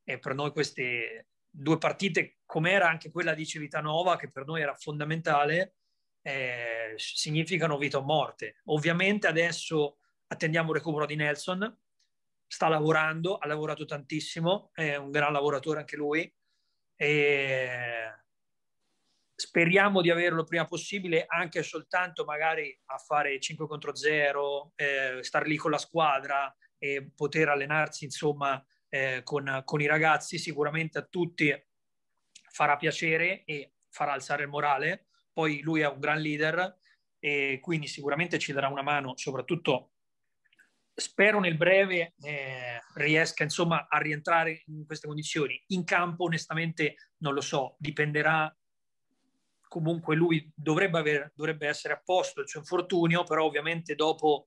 E 0.02 0.18
per 0.18 0.34
noi 0.34 0.50
queste 0.50 1.28
due 1.48 1.78
partite, 1.78 2.38
come 2.44 2.72
era 2.72 2.88
anche 2.88 3.10
quella 3.10 3.34
di 3.34 3.46
Civitanova, 3.46 4.16
che 4.16 4.30
per 4.30 4.44
noi 4.44 4.60
era 4.60 4.74
fondamentale, 4.74 5.76
eh, 6.22 6.94
significano 6.96 7.78
vita 7.78 7.98
o 7.98 8.02
morte. 8.02 8.56
Ovviamente 8.66 9.26
adesso 9.26 9.98
attendiamo 10.26 10.70
il 10.70 10.76
recupero 10.76 11.06
di 11.06 11.16
Nelson, 11.16 11.78
sta 12.46 12.68
lavorando, 12.68 13.36
ha 13.36 13.46
lavorato 13.46 13.84
tantissimo, 13.84 14.70
è 14.72 14.96
un 14.96 15.10
gran 15.10 15.32
lavoratore 15.32 15.80
anche 15.80 15.96
lui. 15.96 16.32
E 16.96 18.03
speriamo 19.34 20.00
di 20.00 20.10
averlo 20.10 20.44
prima 20.44 20.64
possibile 20.64 21.24
anche 21.26 21.62
soltanto 21.62 22.24
magari 22.24 22.76
a 22.86 22.98
fare 22.98 23.40
5 23.40 23.66
contro 23.66 23.94
0 23.94 24.72
eh, 24.76 25.18
star 25.22 25.46
lì 25.46 25.56
con 25.56 25.70
la 25.70 25.78
squadra 25.78 26.54
e 26.78 27.10
poter 27.14 27.48
allenarsi 27.48 28.04
insomma 28.04 28.64
eh, 28.88 29.22
con, 29.24 29.62
con, 29.64 29.80
i 29.80 29.86
ragazzi. 29.86 30.38
Sicuramente 30.38 30.98
a 30.98 31.02
tutti 31.02 31.52
farà 32.50 32.76
piacere 32.76 33.44
e 33.44 33.72
farà 33.88 34.12
alzare 34.12 34.44
il 34.44 34.48
morale. 34.48 35.06
Poi 35.32 35.60
lui 35.62 35.80
è 35.80 35.88
un 35.88 35.98
gran 35.98 36.20
leader 36.20 36.78
e 37.18 37.58
quindi 37.60 37.88
sicuramente 37.88 38.38
ci 38.38 38.52
darà 38.52 38.68
una 38.68 38.82
mano 38.82 39.16
soprattutto 39.16 39.94
spero 40.94 41.40
nel 41.40 41.56
breve 41.56 42.14
eh, 42.20 42.80
riesca 42.94 43.42
insomma 43.42 43.86
a 43.88 43.98
rientrare 43.98 44.62
in 44.66 44.86
queste 44.86 45.06
condizioni. 45.06 45.60
In 45.68 45.84
campo 45.84 46.24
onestamente 46.24 46.94
non 47.18 47.34
lo 47.34 47.40
so 47.40 47.74
dipenderà 47.78 48.54
comunque 49.74 50.14
lui 50.14 50.48
dovrebbe, 50.54 50.98
aver, 51.00 51.32
dovrebbe 51.34 51.66
essere 51.66 51.94
a 51.94 52.00
posto 52.04 52.40
il 52.40 52.48
suo 52.48 52.60
infortunio, 52.60 53.24
però 53.24 53.44
ovviamente 53.44 53.96
dopo 53.96 54.46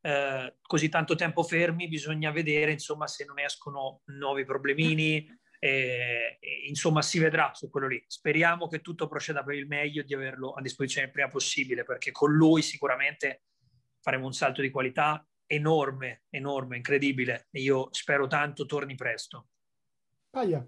eh, 0.00 0.58
così 0.62 0.88
tanto 0.88 1.16
tempo 1.16 1.42
fermi 1.42 1.88
bisogna 1.88 2.30
vedere 2.30 2.70
insomma 2.70 3.08
se 3.08 3.24
non 3.24 3.40
escono 3.40 4.02
nuovi 4.04 4.44
problemini, 4.44 5.26
e, 5.58 6.38
e, 6.38 6.68
insomma 6.68 7.02
si 7.02 7.18
vedrà 7.18 7.50
su 7.52 7.68
quello 7.68 7.88
lì. 7.88 8.00
Speriamo 8.06 8.68
che 8.68 8.80
tutto 8.80 9.08
proceda 9.08 9.42
per 9.42 9.56
il 9.56 9.66
meglio 9.66 10.04
di 10.04 10.14
averlo 10.14 10.52
a 10.52 10.60
disposizione 10.60 11.08
il 11.08 11.12
prima 11.12 11.28
possibile, 11.28 11.82
perché 11.82 12.12
con 12.12 12.32
lui 12.32 12.62
sicuramente 12.62 13.42
faremo 14.00 14.26
un 14.26 14.32
salto 14.32 14.62
di 14.62 14.70
qualità 14.70 15.26
enorme, 15.46 16.22
enorme, 16.30 16.76
incredibile. 16.76 17.48
E 17.50 17.60
io 17.60 17.88
spero 17.90 18.28
tanto 18.28 18.66
torni 18.66 18.94
presto. 18.94 19.48
Paia. 20.30 20.64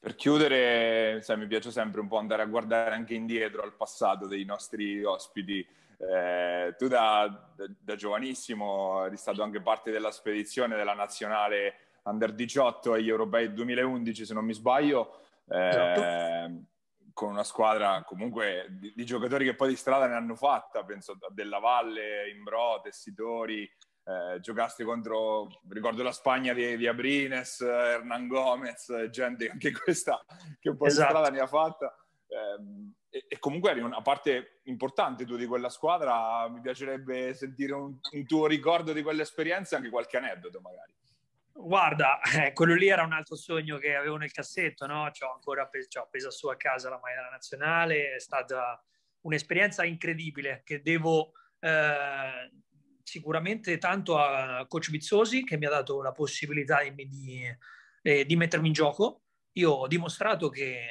Per 0.00 0.14
chiudere, 0.14 1.20
sai, 1.20 1.36
mi 1.36 1.46
piace 1.46 1.70
sempre 1.70 2.00
un 2.00 2.08
po' 2.08 2.16
andare 2.16 2.40
a 2.40 2.46
guardare 2.46 2.94
anche 2.94 3.12
indietro 3.12 3.60
al 3.62 3.74
passato 3.74 4.26
dei 4.26 4.46
nostri 4.46 5.04
ospiti. 5.04 5.66
Eh, 5.98 6.74
tu 6.78 6.88
da, 6.88 7.52
da, 7.54 7.66
da, 7.78 7.94
giovanissimo 7.96 9.04
eri 9.04 9.18
stato 9.18 9.42
anche 9.42 9.60
parte 9.60 9.90
della 9.90 10.10
spedizione 10.10 10.74
della 10.74 10.94
nazionale 10.94 11.98
Under 12.04 12.32
18 12.32 12.94
agli 12.94 13.10
europei 13.10 13.52
2011, 13.52 14.24
se 14.24 14.32
non 14.32 14.46
mi 14.46 14.54
sbaglio, 14.54 15.20
eh, 15.50 15.68
esatto. 15.68 16.64
con 17.12 17.28
una 17.28 17.44
squadra 17.44 18.02
comunque 18.02 18.68
di, 18.70 18.94
di, 18.96 19.04
giocatori 19.04 19.44
che 19.44 19.54
poi 19.54 19.68
di 19.68 19.76
strada 19.76 20.06
ne 20.06 20.14
hanno 20.14 20.34
fatta, 20.34 20.82
penso 20.82 21.12
a 21.12 21.28
Della 21.30 21.58
Valle, 21.58 22.30
Imbro, 22.30 22.80
Tessitori, 22.82 23.70
eh, 24.10 24.40
giocaste 24.40 24.82
contro, 24.82 25.60
ricordo 25.68 26.02
la 26.02 26.12
Spagna 26.12 26.52
di, 26.52 26.76
di 26.76 26.86
Abrines, 26.86 27.60
Hernan 27.60 28.26
Gomez, 28.26 29.08
gente 29.10 29.48
anche 29.48 29.70
questa 29.72 30.24
che 30.58 30.70
un 30.70 30.76
po' 30.76 30.86
esatto. 30.86 31.06
di 31.06 31.18
strada 31.18 31.30
ne 31.30 31.40
ha 31.40 31.46
fatta. 31.46 31.94
Eh, 32.26 33.18
e, 33.18 33.24
e, 33.28 33.38
comunque 33.38 33.70
eri 33.70 33.80
una 33.80 34.02
parte 34.02 34.60
importante 34.64 35.24
tu 35.24 35.36
di 35.36 35.46
quella 35.46 35.68
squadra, 35.68 36.48
mi 36.48 36.60
piacerebbe 36.60 37.34
sentire 37.34 37.72
un, 37.72 37.98
un 38.12 38.26
tuo 38.26 38.46
ricordo 38.46 38.92
di 38.92 39.02
quell'esperienza 39.02 39.74
e 39.74 39.78
anche 39.78 39.90
qualche 39.90 40.16
aneddoto 40.16 40.60
magari. 40.60 40.94
Guarda, 41.52 42.20
eh, 42.22 42.52
quello 42.52 42.74
lì 42.74 42.88
era 42.88 43.02
un 43.02 43.12
altro 43.12 43.36
sogno 43.36 43.76
che 43.78 43.94
avevo 43.94 44.16
nel 44.16 44.32
cassetto, 44.32 44.86
no? 44.86 45.10
Ci 45.10 45.24
ho 45.24 45.34
ancora 45.34 45.66
preso, 45.66 46.00
ho 46.00 46.08
preso 46.08 46.30
su 46.30 46.48
a 46.48 46.56
casa 46.56 46.88
la 46.88 47.00
maglia 47.02 47.28
nazionale, 47.28 48.14
è 48.14 48.20
stata 48.20 48.82
un'esperienza 49.22 49.84
incredibile 49.84 50.62
che 50.64 50.80
devo 50.80 51.32
eh, 51.58 52.50
sicuramente 53.02 53.78
tanto 53.78 54.18
a 54.18 54.64
coach 54.66 54.90
Bizzosi 54.90 55.44
che 55.44 55.56
mi 55.56 55.66
ha 55.66 55.70
dato 55.70 56.02
la 56.02 56.12
possibilità 56.12 56.82
di, 56.82 57.08
di, 57.08 57.44
eh, 58.02 58.24
di 58.24 58.36
mettermi 58.36 58.68
in 58.68 58.72
gioco. 58.72 59.22
Io 59.52 59.70
ho 59.70 59.86
dimostrato 59.86 60.48
che, 60.48 60.86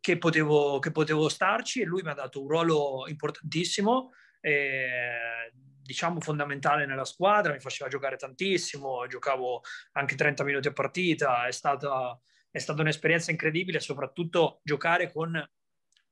che, 0.00 0.18
potevo, 0.18 0.78
che, 0.78 0.90
potevo, 0.90 1.28
starci 1.28 1.80
e 1.80 1.84
lui 1.84 2.02
mi 2.02 2.10
ha 2.10 2.14
dato 2.14 2.42
un 2.42 2.48
ruolo 2.48 3.04
importantissimo, 3.08 4.12
eh, 4.40 5.52
diciamo 5.82 6.20
fondamentale 6.20 6.86
nella 6.86 7.04
squadra, 7.04 7.52
mi 7.52 7.60
faceva 7.60 7.88
giocare 7.88 8.16
tantissimo, 8.16 9.06
giocavo 9.06 9.62
anche 9.92 10.14
30 10.14 10.44
minuti 10.44 10.68
a 10.68 10.72
partita, 10.72 11.46
è 11.46 11.52
stata 11.52 12.20
è 12.50 12.58
stata 12.58 12.82
un'esperienza 12.82 13.30
incredibile, 13.30 13.80
soprattutto 13.80 14.60
giocare 14.64 15.12
con 15.12 15.48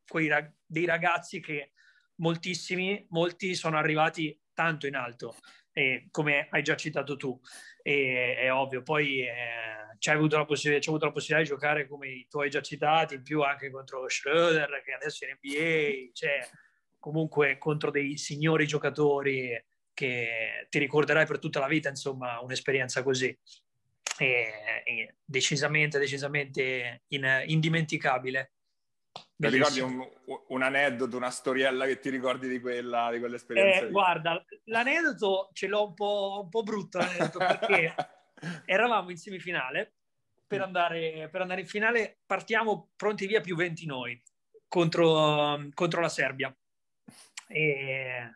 quei, 0.07 0.31
dei 0.65 0.85
ragazzi 0.85 1.41
che 1.41 1.73
moltissimi, 2.17 3.07
molti 3.11 3.55
sono 3.55 3.77
arrivati 3.77 4.39
tanto 4.59 4.89
in 4.89 4.97
alto, 4.97 5.37
e, 5.73 6.09
come 6.11 6.49
hai 6.51 6.65
già 6.65 6.75
citato 6.75 7.17
tu. 7.17 7.41
E, 7.81 8.35
è 8.35 8.53
ovvio, 8.53 8.83
poi 8.83 9.21
eh, 9.21 9.97
c'è 10.01 10.15
avuto, 10.15 10.37
la 10.37 10.45
possibilità, 10.45 10.91
avuto 10.91 11.05
la 11.05 11.13
possibilità 11.13 11.49
di 11.49 11.55
giocare 11.55 11.87
come 11.87 12.09
i 12.09 12.27
tuoi 12.29 12.51
già 12.51 12.61
citati, 12.61 13.15
in 13.15 13.23
più 13.23 13.43
anche 13.43 13.71
contro 13.71 14.09
Schroeder, 14.09 14.83
che 14.85 14.93
adesso 14.93 15.25
è 15.25 15.29
in 15.29 15.37
NBA, 15.41 16.11
cioè 16.13 16.49
comunque 16.99 17.57
contro 17.59 17.93
dei 17.93 18.17
signori 18.17 18.67
giocatori 18.67 19.65
che 19.95 20.67
ti 20.69 20.79
ricorderai 20.81 21.25
per 21.25 21.39
tutta 21.39 21.61
la 21.61 21.69
vita, 21.69 21.89
insomma, 21.89 22.41
un'esperienza 22.41 23.05
così. 23.05 23.37
E, 24.19 24.83
e 24.85 25.15
decisamente, 25.25 26.01
decisamente 26.01 27.05
in, 27.09 27.45
indimenticabile. 27.47 28.55
Ti 29.37 29.49
ricordi 29.49 29.81
un, 29.81 30.07
un, 30.49 30.63
aneddoto, 30.63 31.17
una 31.17 31.31
storiella 31.31 31.87
che 31.87 31.99
ti 31.99 32.11
ricordi 32.11 32.49
di, 32.49 32.61
quella, 32.61 33.11
di 33.11 33.19
quell'esperienza? 33.19 33.87
Eh, 33.87 33.91
guarda, 33.91 34.45
l'aneddoto 34.65 35.51
ce 35.53 35.67
l'ho 35.67 35.87
un 35.87 35.95
po', 35.95 36.41
un 36.43 36.49
po 36.49 36.63
brutto 36.63 36.99
perché 37.37 37.95
eravamo 38.67 39.11
in 39.11 39.17
semifinale 39.17 39.95
per 40.47 40.63
andare, 40.63 41.29
per 41.31 41.43
andare, 41.43 41.61
in 41.61 41.67
finale, 41.67 42.21
partiamo 42.25 42.91
pronti 42.97 43.27
via 43.27 43.41
più 43.41 43.55
20 43.55 43.87
noi 43.87 44.21
contro, 44.67 45.69
contro 45.75 46.01
la 46.01 46.09
Serbia. 46.09 46.55
E 47.47 48.31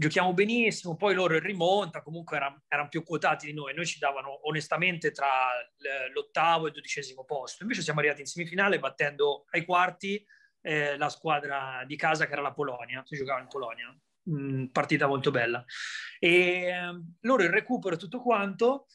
giochiamo 0.00 0.32
benissimo, 0.32 0.96
poi 0.96 1.14
loro 1.14 1.34
in 1.34 1.42
rimonta, 1.42 2.00
comunque 2.00 2.36
erano, 2.36 2.62
erano 2.68 2.88
più 2.88 3.04
quotati 3.04 3.44
di 3.44 3.52
noi, 3.52 3.74
noi 3.74 3.84
ci 3.84 3.98
davano 3.98 4.48
onestamente 4.48 5.10
tra 5.10 5.28
l'ottavo 6.14 6.64
e 6.64 6.68
il 6.68 6.74
dodicesimo 6.74 7.24
posto, 7.24 7.64
invece 7.64 7.82
siamo 7.82 7.98
arrivati 7.98 8.22
in 8.22 8.26
semifinale 8.26 8.78
battendo 8.78 9.44
ai 9.50 9.64
quarti 9.66 10.24
eh, 10.62 10.96
la 10.96 11.10
squadra 11.10 11.84
di 11.86 11.96
casa 11.96 12.26
che 12.26 12.32
era 12.32 12.40
la 12.40 12.54
Polonia, 12.54 13.02
si 13.04 13.14
giocava 13.14 13.40
in 13.40 13.48
Polonia, 13.48 13.94
mm, 14.30 14.66
partita 14.66 15.06
molto 15.06 15.30
bella. 15.30 15.62
E 16.18 16.30
eh, 16.30 17.02
loro 17.20 17.42
il 17.42 17.50
recupero 17.50 17.96
tutto 17.96 18.22
quanto, 18.22 18.86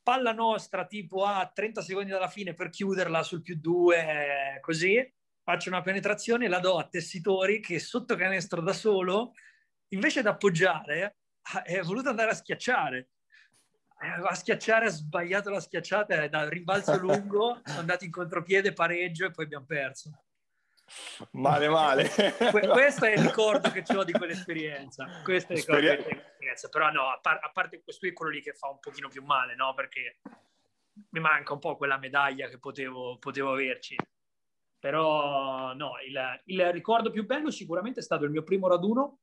palla 0.00 0.32
nostra 0.32 0.86
tipo 0.86 1.24
a 1.24 1.50
30 1.52 1.82
secondi 1.82 2.12
dalla 2.12 2.28
fine 2.28 2.54
per 2.54 2.68
chiuderla 2.68 3.24
sul 3.24 3.42
più 3.42 3.58
due, 3.58 3.96
eh, 3.96 4.60
così, 4.60 5.12
faccio 5.42 5.70
una 5.70 5.82
penetrazione 5.82 6.44
e 6.44 6.48
la 6.48 6.60
do 6.60 6.78
a 6.78 6.86
Tessitori 6.86 7.58
che 7.58 7.80
sotto 7.80 8.14
canestro 8.14 8.60
da 8.60 8.72
solo 8.72 9.32
invece 9.94 10.22
di 10.22 10.28
appoggiare, 10.28 11.16
è 11.64 11.80
voluto 11.80 12.08
andare 12.10 12.30
a 12.30 12.34
schiacciare. 12.34 13.08
A 13.96 14.34
schiacciare, 14.34 14.86
ha 14.86 14.90
sbagliato 14.90 15.50
la 15.50 15.60
schiacciata, 15.60 16.28
da 16.28 16.48
rimbalzo 16.48 16.98
lungo, 16.98 17.60
sono 17.64 17.78
andati 17.78 18.04
in 18.04 18.10
contropiede, 18.10 18.72
pareggio 18.72 19.26
e 19.26 19.30
poi 19.30 19.44
abbiamo 19.44 19.64
perso. 19.64 20.10
Male, 21.30 21.68
male. 21.68 22.10
questo 22.70 23.06
è 23.06 23.12
il 23.12 23.22
ricordo 23.22 23.70
che 23.70 23.84
ho 23.96 24.04
di 24.04 24.12
quell'esperienza. 24.12 25.06
Questo 25.22 25.52
è 25.52 25.56
il 25.56 25.62
ricordo 25.62 25.86
Speria... 25.86 26.02
dell'esperienza. 26.02 26.68
Però 26.68 26.90
no, 26.90 27.08
a, 27.08 27.18
par- 27.20 27.40
a, 27.42 27.50
parte 27.50 27.82
questo 27.82 28.06
è 28.06 28.12
quello 28.12 28.32
lì 28.32 28.42
che 28.42 28.52
fa 28.52 28.68
un 28.68 28.80
pochino 28.80 29.08
più 29.08 29.22
male, 29.24 29.54
no? 29.54 29.72
Perché 29.72 30.18
mi 31.10 31.20
manca 31.20 31.54
un 31.54 31.58
po' 31.58 31.76
quella 31.76 31.96
medaglia 31.96 32.48
che 32.48 32.58
potevo, 32.58 33.16
potevo 33.18 33.52
averci. 33.52 33.96
Però 34.78 35.72
no, 35.72 35.92
il, 36.06 36.42
il 36.44 36.72
ricordo 36.72 37.10
più 37.10 37.24
bello 37.24 37.50
sicuramente 37.50 38.00
è 38.00 38.02
stato 38.02 38.24
il 38.24 38.30
mio 38.30 38.42
primo 38.42 38.68
raduno 38.68 39.20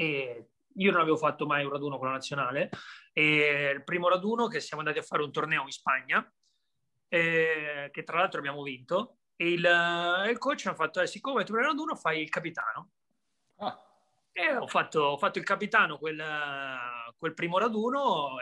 e 0.00 0.50
io 0.76 0.92
non 0.92 1.00
avevo 1.00 1.16
fatto 1.16 1.44
mai 1.44 1.64
un 1.64 1.72
raduno 1.72 1.98
con 1.98 2.06
la 2.06 2.12
nazionale. 2.12 2.70
E 3.12 3.72
il 3.74 3.82
primo 3.82 4.08
raduno 4.08 4.46
che 4.46 4.60
siamo 4.60 4.82
andati 4.82 5.00
a 5.00 5.06
fare 5.06 5.24
un 5.24 5.32
torneo 5.32 5.62
in 5.62 5.72
Spagna, 5.72 6.32
eh, 7.08 7.88
che 7.90 8.04
tra 8.04 8.18
l'altro 8.18 8.38
abbiamo 8.38 8.62
vinto. 8.62 9.18
E 9.34 9.50
il, 9.50 10.24
il 10.28 10.38
coach 10.38 10.66
mi 10.66 10.72
ha 10.72 10.76
fatto: 10.76 11.00
eh, 11.00 11.08
siccome 11.08 11.42
tu 11.42 11.54
eri 11.54 11.64
raduno, 11.64 11.96
fai 11.96 12.22
il 12.22 12.28
capitano. 12.28 12.90
Ah. 13.56 13.76
E 14.30 14.56
ho 14.56 14.68
fatto, 14.68 15.00
ho 15.00 15.18
fatto, 15.18 15.40
il 15.40 15.44
capitano 15.44 15.98
quel, 15.98 16.22
quel 17.16 17.34
primo 17.34 17.58
raduno, 17.58 18.36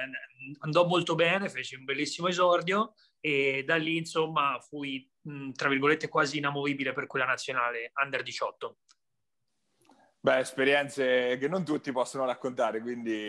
andò 0.59 0.87
molto 0.87 1.15
bene, 1.15 1.49
feci 1.49 1.75
un 1.75 1.85
bellissimo 1.85 2.29
esordio 2.29 2.93
e 3.19 3.65
da 3.65 3.77
lì 3.77 3.97
insomma 3.97 4.59
fui, 4.61 5.11
tra 5.55 5.71
virgolette, 5.71 6.09
quasi 6.09 6.37
inamovibile 6.37 6.93
per 6.93 7.07
quella 7.07 7.25
nazionale 7.25 7.93
under 8.05 8.23
18. 8.23 8.77
Beh, 10.27 10.39
esperienze 10.39 11.39
che 11.39 11.47
non 11.47 11.65
tutti 11.65 11.93
possono 11.93 12.25
raccontare, 12.25 12.81
quindi 12.81 13.29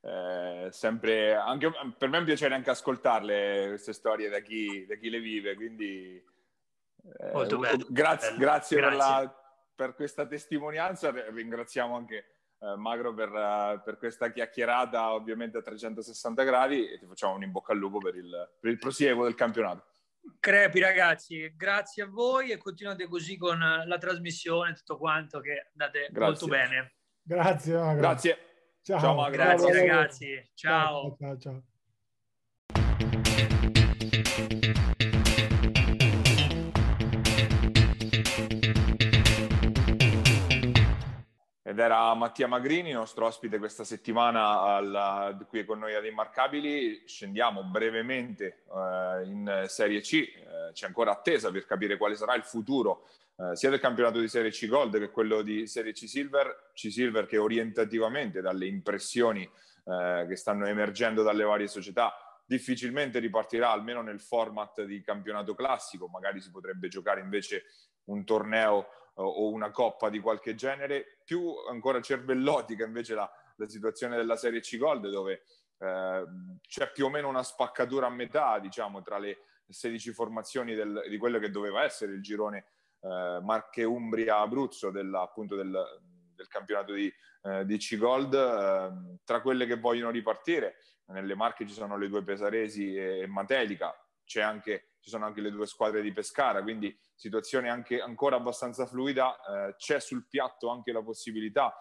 eh, 0.00 0.68
sempre, 0.70 1.34
anche, 1.34 1.70
per 1.98 2.08
me 2.08 2.16
è 2.16 2.20
un 2.20 2.24
piacere 2.24 2.54
anche 2.54 2.70
ascoltarle 2.70 3.66
queste 3.68 3.92
storie 3.92 4.30
da 4.30 4.38
chi, 4.38 4.86
da 4.86 4.94
chi 4.94 5.10
le 5.10 5.20
vive, 5.20 5.54
quindi 5.56 6.16
eh, 7.18 7.32
Molto 7.32 7.58
bello. 7.58 7.84
Grazie, 7.90 8.30
bello. 8.30 8.40
grazie, 8.40 8.76
grazie. 8.78 8.78
Per, 8.78 8.94
la, 8.94 9.42
per, 9.74 9.94
questa 9.94 10.26
testimonianza, 10.26 11.10
ringraziamo 11.10 11.94
anche 11.94 12.24
eh, 12.60 12.76
Magro 12.76 13.12
per, 13.12 13.82
per, 13.84 13.98
questa 13.98 14.32
chiacchierata 14.32 15.12
ovviamente 15.12 15.58
a 15.58 15.62
360 15.62 16.44
gradi 16.44 16.88
e 16.88 16.98
ti 16.98 17.04
facciamo 17.04 17.34
un 17.34 17.42
in 17.42 17.50
bocca 17.50 17.72
al 17.72 17.78
lupo 17.78 17.98
per 17.98 18.16
il, 18.16 18.52
per 18.58 18.70
il 18.70 18.78
prosieguo 18.78 19.24
del 19.24 19.34
campionato. 19.34 19.84
Crepi 20.40 20.80
ragazzi, 20.80 21.52
grazie 21.56 22.02
a 22.04 22.06
voi 22.06 22.50
e 22.50 22.58
continuate 22.58 23.06
così 23.06 23.36
con 23.36 23.58
la 23.58 23.98
trasmissione, 23.98 24.74
tutto 24.74 24.96
quanto 24.96 25.40
che 25.40 25.70
andate 25.70 26.08
grazie. 26.10 26.20
molto 26.20 26.46
bene. 26.46 26.94
Grazie. 27.22 27.74
Magro. 27.74 28.00
Grazie. 28.00 28.38
Ciao, 28.82 29.00
ciao 29.00 29.30
Grazie 29.30 29.72
ragazzi. 29.72 30.50
Ciao. 30.54 31.16
ciao, 31.18 31.38
ciao. 31.38 31.62
Ed 41.78 41.84
era 41.84 42.12
Mattia 42.14 42.48
Magrini, 42.48 42.90
nostro 42.90 43.26
ospite 43.26 43.58
questa 43.58 43.84
settimana 43.84 44.62
al, 44.62 45.46
qui 45.48 45.64
con 45.64 45.78
noi 45.78 45.94
ad 45.94 46.04
Immarcabili. 46.04 47.04
Scendiamo 47.06 47.62
brevemente 47.62 48.64
eh, 48.66 49.22
in 49.26 49.64
Serie 49.68 50.00
C, 50.00 50.14
eh, 50.14 50.72
c'è 50.72 50.86
ancora 50.86 51.12
attesa 51.12 51.52
per 51.52 51.66
capire 51.66 51.96
quale 51.96 52.16
sarà 52.16 52.34
il 52.34 52.42
futuro 52.42 53.06
eh, 53.36 53.54
sia 53.54 53.70
del 53.70 53.78
campionato 53.78 54.18
di 54.18 54.26
Serie 54.26 54.50
C 54.50 54.66
Gold 54.66 54.98
che 54.98 55.10
quello 55.10 55.42
di 55.42 55.68
Serie 55.68 55.92
C 55.92 56.08
Silver. 56.08 56.70
C 56.74 56.90
Silver 56.90 57.26
che 57.26 57.38
orientativamente 57.38 58.40
dalle 58.40 58.66
impressioni 58.66 59.42
eh, 59.44 60.26
che 60.28 60.34
stanno 60.34 60.66
emergendo 60.66 61.22
dalle 61.22 61.44
varie 61.44 61.68
società 61.68 62.12
difficilmente 62.44 63.20
ripartirà 63.20 63.70
almeno 63.70 64.02
nel 64.02 64.18
format 64.20 64.82
di 64.82 65.00
campionato 65.00 65.54
classico, 65.54 66.08
magari 66.08 66.40
si 66.40 66.50
potrebbe 66.50 66.88
giocare 66.88 67.20
invece 67.20 67.66
un 68.06 68.24
torneo 68.24 68.88
o 69.24 69.50
una 69.50 69.70
coppa 69.70 70.08
di 70.08 70.20
qualche 70.20 70.54
genere, 70.54 71.18
più 71.24 71.54
ancora 71.68 72.00
cervellotica 72.00 72.84
invece 72.84 73.14
la, 73.14 73.30
la 73.56 73.68
situazione 73.68 74.16
della 74.16 74.36
Serie 74.36 74.60
C 74.60 74.76
Gold 74.76 75.08
dove 75.08 75.42
eh, 75.78 76.24
c'è 76.66 76.90
più 76.92 77.06
o 77.06 77.10
meno 77.10 77.28
una 77.28 77.42
spaccatura 77.42 78.06
a 78.06 78.10
metà 78.10 78.58
diciamo 78.58 79.02
tra 79.02 79.18
le 79.18 79.38
16 79.68 80.12
formazioni 80.12 80.74
del, 80.74 81.04
di 81.08 81.18
quello 81.18 81.38
che 81.38 81.50
doveva 81.50 81.82
essere 81.82 82.12
il 82.12 82.22
girone 82.22 82.66
eh, 83.00 83.38
Marche 83.42 83.84
Umbria 83.84 84.38
Abruzzo 84.38 84.90
della, 84.90 85.22
appunto 85.22 85.56
del, 85.56 85.70
del, 86.34 86.48
campionato 86.48 86.92
di, 86.92 87.12
eh, 87.42 87.64
di 87.64 87.76
C 87.76 87.96
Gold 87.96 88.34
eh, 88.34 89.18
tra 89.24 89.40
quelle 89.40 89.66
che 89.66 89.76
vogliono 89.76 90.10
ripartire 90.10 90.76
nelle 91.06 91.34
Marche 91.34 91.66
ci 91.66 91.72
sono 91.74 91.96
le 91.96 92.08
due 92.08 92.22
Pesaresi 92.22 92.94
e, 92.94 93.26
Matelica 93.26 93.94
anche, 94.36 94.92
ci 95.00 95.10
sono 95.10 95.24
anche 95.24 95.40
le 95.40 95.50
due 95.50 95.66
squadre 95.66 96.02
di 96.02 96.12
Pescara 96.12 96.62
quindi 96.62 96.96
situazione 97.14 97.68
anche 97.68 98.00
ancora 98.00 98.36
abbastanza 98.36 98.86
fluida, 98.86 99.68
eh, 99.68 99.74
c'è 99.76 99.98
sul 100.00 100.26
piatto 100.28 100.68
anche 100.68 100.92
la 100.92 101.02
possibilità 101.02 101.74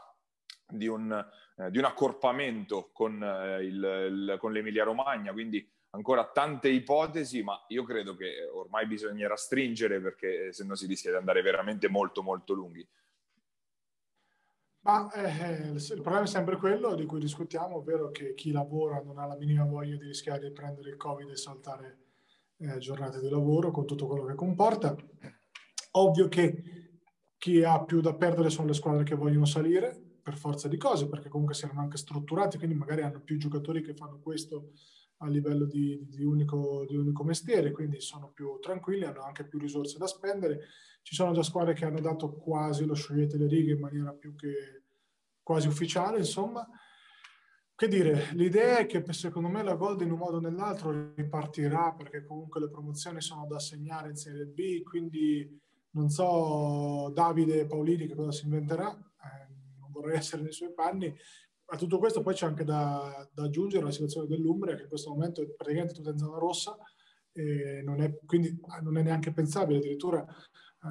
di 0.68 0.88
un, 0.88 1.12
eh, 1.58 1.72
di 1.72 1.78
un 1.78 1.86
accorpamento 1.86 2.90
con, 2.92 3.22
eh, 3.24 3.64
il, 3.64 3.76
il, 3.76 4.38
con 4.40 4.52
l'Emilia 4.52 4.84
Romagna, 4.84 5.32
quindi 5.32 5.70
ancora 5.92 6.26
tante 6.26 6.70
ipotesi, 6.70 7.44
ma 7.44 7.64
io 7.68 7.84
credo 7.84 8.16
che 8.16 8.48
ormai 8.52 8.88
bisognerà 8.88 9.36
stringere 9.36 10.02
perché 10.02 10.52
se 10.52 10.66
no 10.66 10.76
si 10.76 10.88
rischia 10.88 11.12
di 11.12 11.18
andare 11.18 11.42
veramente 11.42 11.88
molto 11.88 12.24
molto 12.24 12.54
lunghi. 12.54 12.88
Ma 14.82 15.12
eh, 15.12 15.74
il 15.74 16.02
problema 16.02 16.22
è 16.22 16.28
sempre 16.28 16.56
quello 16.56 16.96
di 16.96 17.06
cui 17.06 17.20
discutiamo, 17.20 17.78
ovvero 17.78 18.10
che 18.10 18.34
chi 18.36 18.52
lavora 18.52 19.02
non 19.02 19.18
ha 19.18 19.26
la 19.26 19.36
minima 19.36 19.66
voglia 19.66 19.98
di 19.98 20.06
rischiare 20.06 20.40
di 20.48 20.52
prendere 20.52 20.90
il 20.90 20.98
Covid 20.98 21.30
e 21.30 21.36
saltare 21.36 21.98
eh, 22.60 22.78
giornate 22.78 23.20
di 23.20 23.30
lavoro 23.30 23.72
con 23.72 23.86
tutto 23.86 24.08
quello 24.08 24.26
che 24.26 24.36
comporta. 24.36 24.96
Ovvio 25.92 26.28
che 26.28 26.64
chi 27.38 27.64
ha 27.64 27.84
più 27.84 28.02
da 28.02 28.16
perdere 28.16 28.50
sono 28.50 28.68
le 28.68 28.74
squadre 28.74 29.04
che 29.04 29.16
vogliono 29.16 29.46
salire 29.46 30.20
per 30.22 30.36
forza 30.38 30.68
di 30.68 30.78
cose, 30.78 31.08
perché 31.08 31.30
comunque 31.30 31.56
si 31.56 31.66
erano 31.66 31.82
anche 31.82 31.98
strutturati, 31.98 32.58
quindi 32.58 32.76
magari 32.76 33.02
hanno 33.02 33.22
più 33.22 33.38
giocatori 33.38 33.82
che 33.82 33.94
fanno 33.94 34.20
questo 34.20 34.72
a 35.20 35.28
livello 35.28 35.66
di, 35.66 36.06
di, 36.10 36.24
unico, 36.24 36.86
di 36.86 36.96
unico 36.96 37.24
mestiere, 37.24 37.72
quindi 37.72 38.02
sono 38.02 38.32
più 38.34 38.60
tranquilli, 38.60 39.06
hanno 39.06 39.24
anche 39.24 39.48
più 39.48 39.58
risorse 39.58 39.98
da 39.98 40.06
spendere. 40.06 40.66
Ci 41.02 41.16
sono 41.16 41.32
già 41.32 41.44
squadre 41.44 41.74
che 41.74 41.86
hanno 41.86 42.02
dato 42.02 42.34
quasi 42.34 42.86
lo 42.86 42.94
sciogliete 42.94 43.38
le 43.38 43.48
righe 43.48 43.72
in 43.72 43.80
maniera 43.80 44.12
più 44.12 44.36
che 44.36 44.84
quasi 45.42 45.68
ufficiale, 45.68 46.18
insomma. 46.18 46.68
Che 47.78 47.88
dire, 47.88 48.32
l'idea 48.34 48.80
è 48.80 48.86
che 48.88 49.04
secondo 49.14 49.50
me 49.50 49.62
la 49.62 49.76
Gold 49.76 50.02
in 50.02 50.10
un 50.10 50.18
modo 50.18 50.38
o 50.38 50.40
nell'altro 50.40 51.14
ripartirà 51.14 51.94
perché 51.94 52.26
comunque 52.26 52.60
le 52.60 52.72
promozioni 52.72 53.22
sono 53.22 53.46
da 53.46 53.58
assegnare 53.58 54.10
in 54.10 54.16
Serie 54.16 54.48
B, 54.48 54.82
quindi 54.82 55.62
non 55.92 56.10
so 56.10 57.12
Davide 57.14 57.68
Paolini 57.68 58.08
che 58.08 58.16
cosa 58.16 58.32
si 58.32 58.46
inventerà, 58.46 58.90
eh, 58.92 59.54
non 59.78 59.92
vorrei 59.92 60.18
essere 60.18 60.42
nei 60.42 60.54
suoi 60.54 60.74
panni. 60.74 61.16
A 61.66 61.78
tutto 61.78 62.00
questo 62.00 62.24
poi 62.24 62.34
c'è 62.34 62.48
anche 62.48 62.64
da, 62.64 63.30
da 63.32 63.44
aggiungere 63.44 63.84
la 63.84 63.92
situazione 63.92 64.26
dell'Umbria 64.26 64.76
che 64.76 64.82
in 64.84 64.90
questo 64.90 65.12
momento 65.12 65.44
è 65.44 65.46
praticamente 65.46 65.94
tutta 65.94 66.10
in 66.10 66.18
zona 66.18 66.40
rossa, 66.40 66.76
e 67.32 67.84
non 67.84 68.02
è, 68.02 68.18
quindi 68.26 68.60
non 68.82 68.98
è 68.98 69.04
neanche 69.04 69.32
pensabile, 69.32 69.78
addirittura 69.78 70.26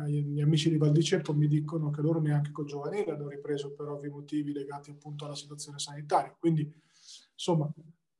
i 0.07 0.22
miei 0.22 0.44
amici 0.44 0.68
di 0.68 0.76
Val 0.76 0.92
di 0.92 1.03
Ceppo 1.03 1.34
mi 1.34 1.47
dicono 1.47 1.90
che 1.90 2.01
loro 2.01 2.20
neanche 2.20 2.53
con 2.53 2.66
giovanile 2.66 3.12
hanno 3.12 3.28
ripreso 3.28 3.72
per 3.72 3.88
ovvi 3.88 4.09
motivi 4.09 4.53
legati 4.53 4.90
appunto 4.90 5.24
alla 5.24 5.34
situazione 5.34 5.78
sanitaria. 5.78 6.34
Quindi, 6.38 6.70
insomma, 7.32 7.72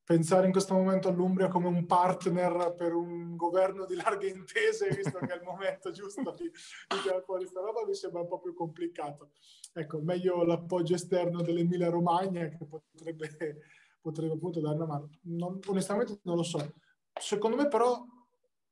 pensare 0.07 0.47
in 0.47 0.53
questo 0.53 0.75
momento 0.75 1.09
all'Umbria 1.09 1.49
come 1.49 1.67
un 1.67 1.85
partner 1.85 2.75
per 2.77 2.95
un 2.95 3.35
governo 3.35 3.87
di 3.87 3.97
larghe 3.97 4.29
intese, 4.29 4.89
visto 4.95 5.19
che 5.19 5.33
è 5.33 5.37
il 5.37 5.43
momento 5.43 5.91
giusto 5.91 6.33
di, 6.37 6.45
di 6.45 6.97
tirare 7.03 7.23
fuori 7.23 7.43
questa 7.43 7.61
roba, 7.61 7.85
mi 7.85 7.95
sembra 7.95 8.21
un 8.21 8.29
po' 8.29 8.39
più 8.39 8.55
complicato. 8.55 9.33
Ecco, 9.73 10.01
meglio 10.01 10.45
l'appoggio 10.45 10.95
esterno 10.95 11.43
dell'Emilia 11.43 11.91
Romagna 11.91 12.47
che 12.49 12.65
potrebbe, 12.65 13.59
potrebbe 14.01 14.35
appunto 14.35 14.61
dare 14.61 14.77
una 14.77 14.87
mano. 14.87 15.11
Non, 15.23 15.59
onestamente 15.67 16.21
non 16.23 16.37
lo 16.37 16.45
so. 16.45 16.75
Secondo 17.13 17.57
me 17.57 17.67
però 17.67 18.05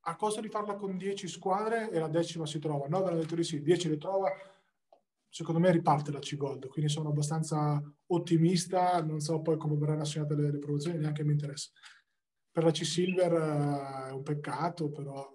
a 0.06 0.16
costo 0.16 0.40
di 0.40 0.48
farla 0.48 0.74
con 0.74 0.96
10 0.96 1.28
squadre 1.28 1.90
e 1.90 1.98
la 1.98 2.08
decima 2.08 2.46
si 2.46 2.58
trova, 2.58 2.86
9 2.88 3.08
hanno 3.08 3.20
detto 3.20 3.34
di 3.34 3.44
sì, 3.44 3.62
10 3.62 3.88
le 3.88 3.96
trova, 3.96 4.30
secondo 5.28 5.60
me 5.60 5.70
riparte 5.70 6.12
la 6.12 6.18
C-Gold, 6.18 6.68
quindi 6.68 6.90
sono 6.90 7.08
abbastanza 7.08 7.82
ottimista, 8.06 9.02
non 9.02 9.20
so 9.20 9.40
poi 9.40 9.56
come 9.56 9.76
verranno 9.76 10.02
assegnate 10.02 10.34
le, 10.34 10.50
le 10.50 10.58
promozioni, 10.58 10.98
neanche 10.98 11.24
mi 11.24 11.32
interessa. 11.32 11.70
Per 12.50 12.64
la 12.64 12.70
C-Silver 12.70 13.32
uh, 13.32 14.08
è 14.08 14.12
un 14.12 14.22
peccato, 14.22 14.90
però 14.90 15.32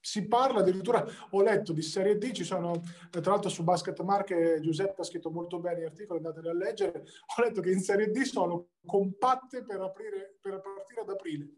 si 0.00 0.26
parla 0.26 0.60
addirittura, 0.60 1.04
ho 1.30 1.42
letto 1.42 1.72
di 1.72 1.82
Serie 1.82 2.16
D, 2.16 2.30
ci 2.30 2.44
sono, 2.44 2.80
tra 3.10 3.32
l'altro 3.32 3.50
su 3.50 3.64
Basket 3.64 4.00
Marche 4.02 4.60
Giuseppe 4.60 5.02
ha 5.02 5.04
scritto 5.04 5.30
molto 5.30 5.58
bene 5.58 5.80
gli 5.80 5.84
articoli, 5.84 6.18
andateli 6.18 6.48
a 6.48 6.54
leggere, 6.54 7.00
ho 7.36 7.42
letto 7.42 7.60
che 7.60 7.72
in 7.72 7.80
Serie 7.80 8.10
D 8.10 8.22
sono 8.22 8.68
compatte 8.86 9.64
per, 9.64 9.80
aprire, 9.80 10.38
per 10.40 10.60
partire 10.60 11.00
ad 11.00 11.10
aprile 11.10 11.52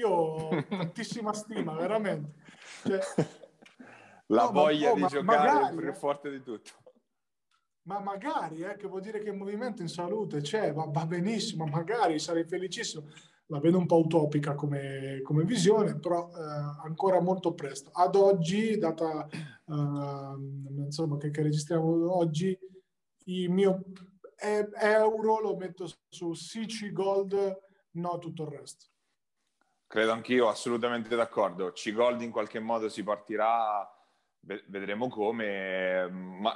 io 0.00 0.08
ho 0.08 0.64
tantissima 0.68 1.32
stima, 1.32 1.74
veramente. 1.74 2.34
Cioè, 2.82 3.00
La 4.30 4.44
no, 4.44 4.52
voglia 4.52 4.86
ma, 4.86 4.92
oh, 4.92 4.94
di 4.94 5.00
ma, 5.00 5.08
giocare 5.08 5.52
magari, 5.52 5.76
è 5.76 5.80
più 5.80 5.92
forte 5.92 6.30
di 6.30 6.42
tutto. 6.42 6.70
Ma 7.82 7.98
magari, 8.00 8.62
eh, 8.62 8.76
che 8.76 8.86
vuol 8.86 9.00
dire 9.00 9.20
che 9.20 9.30
il 9.30 9.36
movimento 9.36 9.82
in 9.82 9.88
salute 9.88 10.40
c'è, 10.40 10.72
va, 10.72 10.86
va 10.86 11.06
benissimo, 11.06 11.66
magari 11.66 12.18
sarei 12.18 12.44
felicissimo. 12.44 13.08
La 13.46 13.58
vedo 13.58 13.78
un 13.78 13.86
po' 13.86 13.98
utopica 13.98 14.54
come, 14.54 15.20
come 15.22 15.44
visione, 15.44 15.98
però 15.98 16.30
eh, 16.30 16.84
ancora 16.84 17.20
molto 17.20 17.52
presto. 17.54 17.90
Ad 17.92 18.14
oggi, 18.14 18.78
data 18.78 19.26
eh, 19.28 20.84
insomma, 20.84 21.16
che, 21.16 21.30
che, 21.30 21.42
registriamo 21.42 22.16
oggi, 22.16 22.56
il 23.24 23.50
mio 23.50 23.82
euro 24.40 25.40
lo 25.40 25.56
metto 25.56 25.90
su 26.08 26.32
Sici 26.32 26.92
Gold, 26.92 27.58
no 27.92 28.18
tutto 28.18 28.44
il 28.44 28.50
resto. 28.50 28.89
Credo 29.90 30.12
anch'io, 30.12 30.46
assolutamente 30.46 31.16
d'accordo. 31.16 31.72
C-Gold 31.72 32.20
in 32.20 32.30
qualche 32.30 32.60
modo 32.60 32.88
si 32.88 33.02
partirà, 33.02 33.84
vedremo 34.66 35.08
come. 35.08 36.08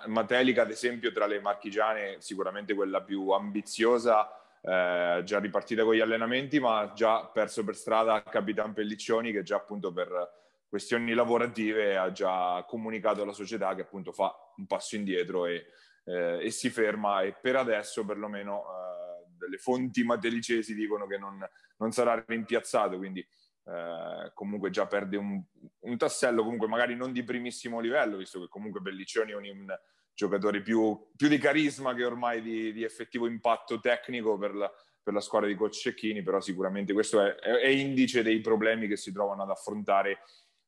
Matelica, 0.07 0.63
ad 0.63 0.71
esempio, 0.71 1.11
tra 1.11 1.27
le 1.27 1.41
marchigiane, 1.41 2.21
sicuramente 2.21 2.75
quella 2.75 3.03
più 3.03 3.31
ambiziosa, 3.31 4.31
eh, 4.63 5.23
già 5.25 5.41
ripartita 5.41 5.83
con 5.83 5.97
gli 5.97 6.01
allenamenti, 6.01 6.61
ma 6.61 6.93
già 6.95 7.25
perso 7.27 7.65
per 7.65 7.75
strada 7.75 8.23
Capitan 8.23 8.73
Pelliccioni, 8.73 9.33
che 9.33 9.43
già 9.43 9.57
appunto 9.57 9.93
per 9.93 10.31
questioni 10.69 11.13
lavorative 11.13 11.97
ha 11.97 12.13
già 12.13 12.65
comunicato 12.69 13.23
alla 13.23 13.33
società 13.33 13.75
che 13.75 13.83
appunto 13.83 14.13
fa 14.13 14.33
un 14.59 14.67
passo 14.69 14.95
indietro 14.95 15.47
e, 15.47 15.67
eh, 16.05 16.39
e 16.41 16.51
si 16.53 16.71
ferma 16.71 17.23
e 17.23 17.33
per 17.33 17.57
adesso 17.57 18.05
perlomeno 18.05 18.63
eh, 18.63 19.04
delle 19.45 19.59
fonti 19.59 20.03
matelicesi 20.03 20.75
dicono 20.75 21.07
che 21.07 21.19
non 21.19 21.39
non 21.77 21.93
sarà 21.93 22.23
rimpiazzato, 22.27 22.97
quindi 22.97 23.21
eh, 23.21 24.31
comunque 24.35 24.71
già 24.71 24.87
perde 24.87 25.17
un, 25.17 25.43
un, 25.81 25.97
tassello, 25.97 26.43
comunque 26.43 26.69
magari 26.69 26.95
non 26.95 27.13
di 27.13 27.25
primissimo 27.25 27.81
livello, 27.81 28.17
visto 28.17 28.41
che 28.41 28.49
comunque 28.49 28.81
Belliccioni 28.81 29.33
è 29.33 29.35
un, 29.35 29.45
un 29.45 29.79
giocatore 30.13 30.63
più, 30.63 31.11
più, 31.17 31.29
di 31.29 31.39
carisma 31.39 31.95
che 31.95 32.05
ormai 32.05 32.43
di, 32.43 32.73
di 32.73 32.85
effettivo 32.85 33.27
impatto 33.27 33.81
tecnico 33.81 34.39
per 34.39 34.55
la, 34.55 34.71
per 35.03 35.15
la, 35.15 35.21
squadra 35.21 35.49
di 35.49 35.57
coach 35.57 35.75
Cecchini, 35.75 36.23
però 36.23 36.41
sicuramente 36.41 36.93
questo 36.93 37.21
è, 37.21 37.35
è, 37.35 37.61
è, 37.61 37.69
indice 37.69 38.23
dei 38.23 38.41
problemi 38.41 38.87
che 38.87 38.97
si 38.97 39.13
trovano 39.13 39.43
ad 39.43 39.51
affrontare 39.51 40.21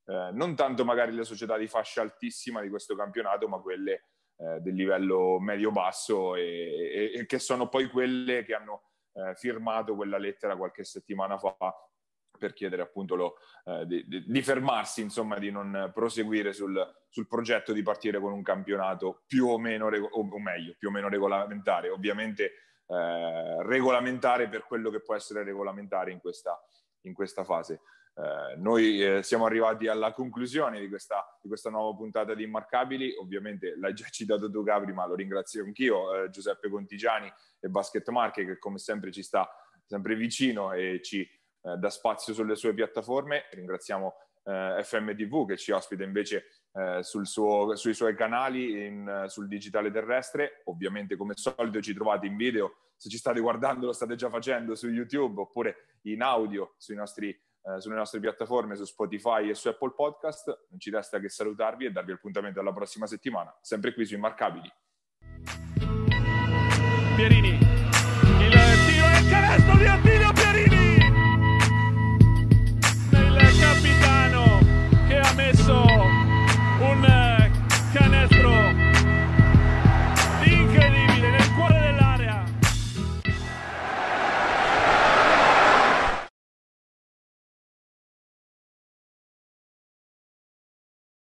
eh, 0.07 0.31
non 0.33 0.55
tanto 0.55 0.85
magari 0.85 1.13
le 1.13 1.25
società 1.25 1.57
di 1.57 1.67
fascia 1.67 2.01
altissima 2.01 2.61
di 2.61 2.69
questo 2.69 2.97
campionato, 2.97 3.49
ma 3.49 3.59
quelle 3.59 4.05
eh, 4.37 4.61
del 4.61 4.75
livello 4.75 5.39
medio-basso 5.41 6.35
e, 6.35 7.13
e, 7.13 7.19
e 7.19 7.27
che 7.27 7.39
sono 7.39 7.69
poi 7.69 7.89
quelle 7.89 8.45
che 8.45 8.55
hanno 8.55 8.83
eh, 9.13 9.35
firmato 9.35 9.95
quella 9.95 10.19
lettera 10.19 10.57
qualche 10.57 10.85
settimana 10.85 11.39
fa 11.39 11.57
per 12.37 12.53
chiedere 12.53 12.83
appunto 12.83 13.15
lo, 13.15 13.37
eh, 13.65 13.87
di, 13.87 14.25
di, 14.27 14.43
fermarsi, 14.43 15.01
insomma, 15.01 15.39
di 15.39 15.51
non 15.51 15.91
proseguire 15.95 16.53
sul, 16.53 16.87
sul, 17.09 17.27
progetto 17.27 17.73
di 17.73 17.83
partire 17.83 18.21
con 18.21 18.33
un 18.33 18.43
campionato 18.43 19.23
più 19.27 19.47
o 19.47 19.59
meno, 19.59 19.87
o 19.87 20.39
meglio, 20.39 20.75
più 20.79 20.89
o 20.89 20.91
meno 20.91 21.09
regolamentare. 21.09 21.89
Ovviamente 21.89 22.53
eh, 22.89 23.63
regolamentare 23.65 24.49
per 24.49 24.65
quello 24.65 24.91
che 24.91 25.01
può 25.01 25.15
essere 25.15 25.43
regolamentare 25.43 26.13
in 26.13 26.21
questa, 26.21 26.59
in 27.03 27.15
questa 27.15 27.45
fase. 27.45 27.81
Eh, 28.19 28.57
noi 28.57 29.03
eh, 29.03 29.23
siamo 29.23 29.45
arrivati 29.45 29.89
alla 29.89 30.13
conclusione 30.13 30.81
di 30.81 30.89
questa, 30.89 31.23
di 31.43 31.49
questa, 31.49 31.69
nuova 31.69 31.95
puntata 31.95 32.35
di 32.35 32.45
Immarcabili. 32.45 33.15
Ovviamente 33.21 33.77
l'hai 33.77 33.93
già 33.93 34.07
citato 34.11 34.51
tu, 34.51 34.63
Gabri, 34.63 34.93
ma 34.95 35.07
lo 35.07 35.15
ringrazio 35.15 35.65
anch'io, 35.65 36.15
eh, 36.25 36.31
Giuseppe 36.31 36.71
Contigiani 36.71 37.31
e 37.61 37.69
Basket 37.69 38.09
Marche, 38.09 38.47
che 38.47 38.59
come 38.59 38.79
sempre 38.79 39.13
ci 39.13 39.23
sta 39.23 39.47
sempre 39.85 40.17
vicino 40.17 40.73
e 40.73 41.01
ci 41.03 41.21
eh, 41.21 41.77
dà 41.77 41.91
spazio 41.91 42.33
sulle 42.33 42.57
sue 42.57 42.73
piattaforme. 42.73 43.45
Ringraziamo 43.51 44.15
eh, 44.45 44.81
FMTV 44.83 45.49
che 45.49 45.57
ci 45.59 45.73
ospita 45.73 46.03
invece 46.03 46.47
suo, 47.01 47.75
sui 47.75 47.95
suoi 47.95 48.15
canali 48.15 48.85
in, 48.85 49.25
sul 49.29 49.49
digitale 49.49 49.91
terrestre. 49.91 50.63
Ovviamente, 50.65 51.17
come 51.17 51.33
solito, 51.35 51.81
ci 51.81 51.95
trovate 51.95 52.27
in 52.27 52.37
video. 52.37 52.77
Se 52.97 53.09
ci 53.09 53.17
state 53.17 53.41
guardando, 53.41 53.87
lo 53.87 53.93
state 53.93 54.15
già 54.15 54.29
facendo 54.29 54.75
su 54.75 54.89
YouTube 54.89 55.41
oppure 55.41 55.99
in 56.03 56.21
audio 56.21 56.75
sui 56.77 56.95
nostri 56.95 57.35
eh, 57.67 57.81
sulle 57.81 57.97
nostre 57.97 58.21
piattaforme, 58.21 58.77
su 58.77 58.85
Spotify 58.85 59.51
e 59.51 59.55
su 59.55 59.67
Apple 59.67 59.93
Podcast. 59.93 60.67
Non 60.71 60.79
ci 60.79 60.91
resta 60.91 61.19
che 61.19 61.29
salutarvi 61.29 61.87
e 61.87 61.91
darvi 61.91 62.13
appuntamento 62.13 62.61
alla 62.61 62.73
prossima 62.73 63.07
settimana, 63.07 63.53
sempre 63.61 63.93
qui 63.93 64.05
su 64.05 64.15
Immarcabili. 64.15 64.73
Pierini, 67.17 67.59
il 67.59 68.53
tiro 68.87 69.07
è 69.07 69.29
canestro 69.29 69.77
di 69.79 69.87
Attila! 69.87 70.16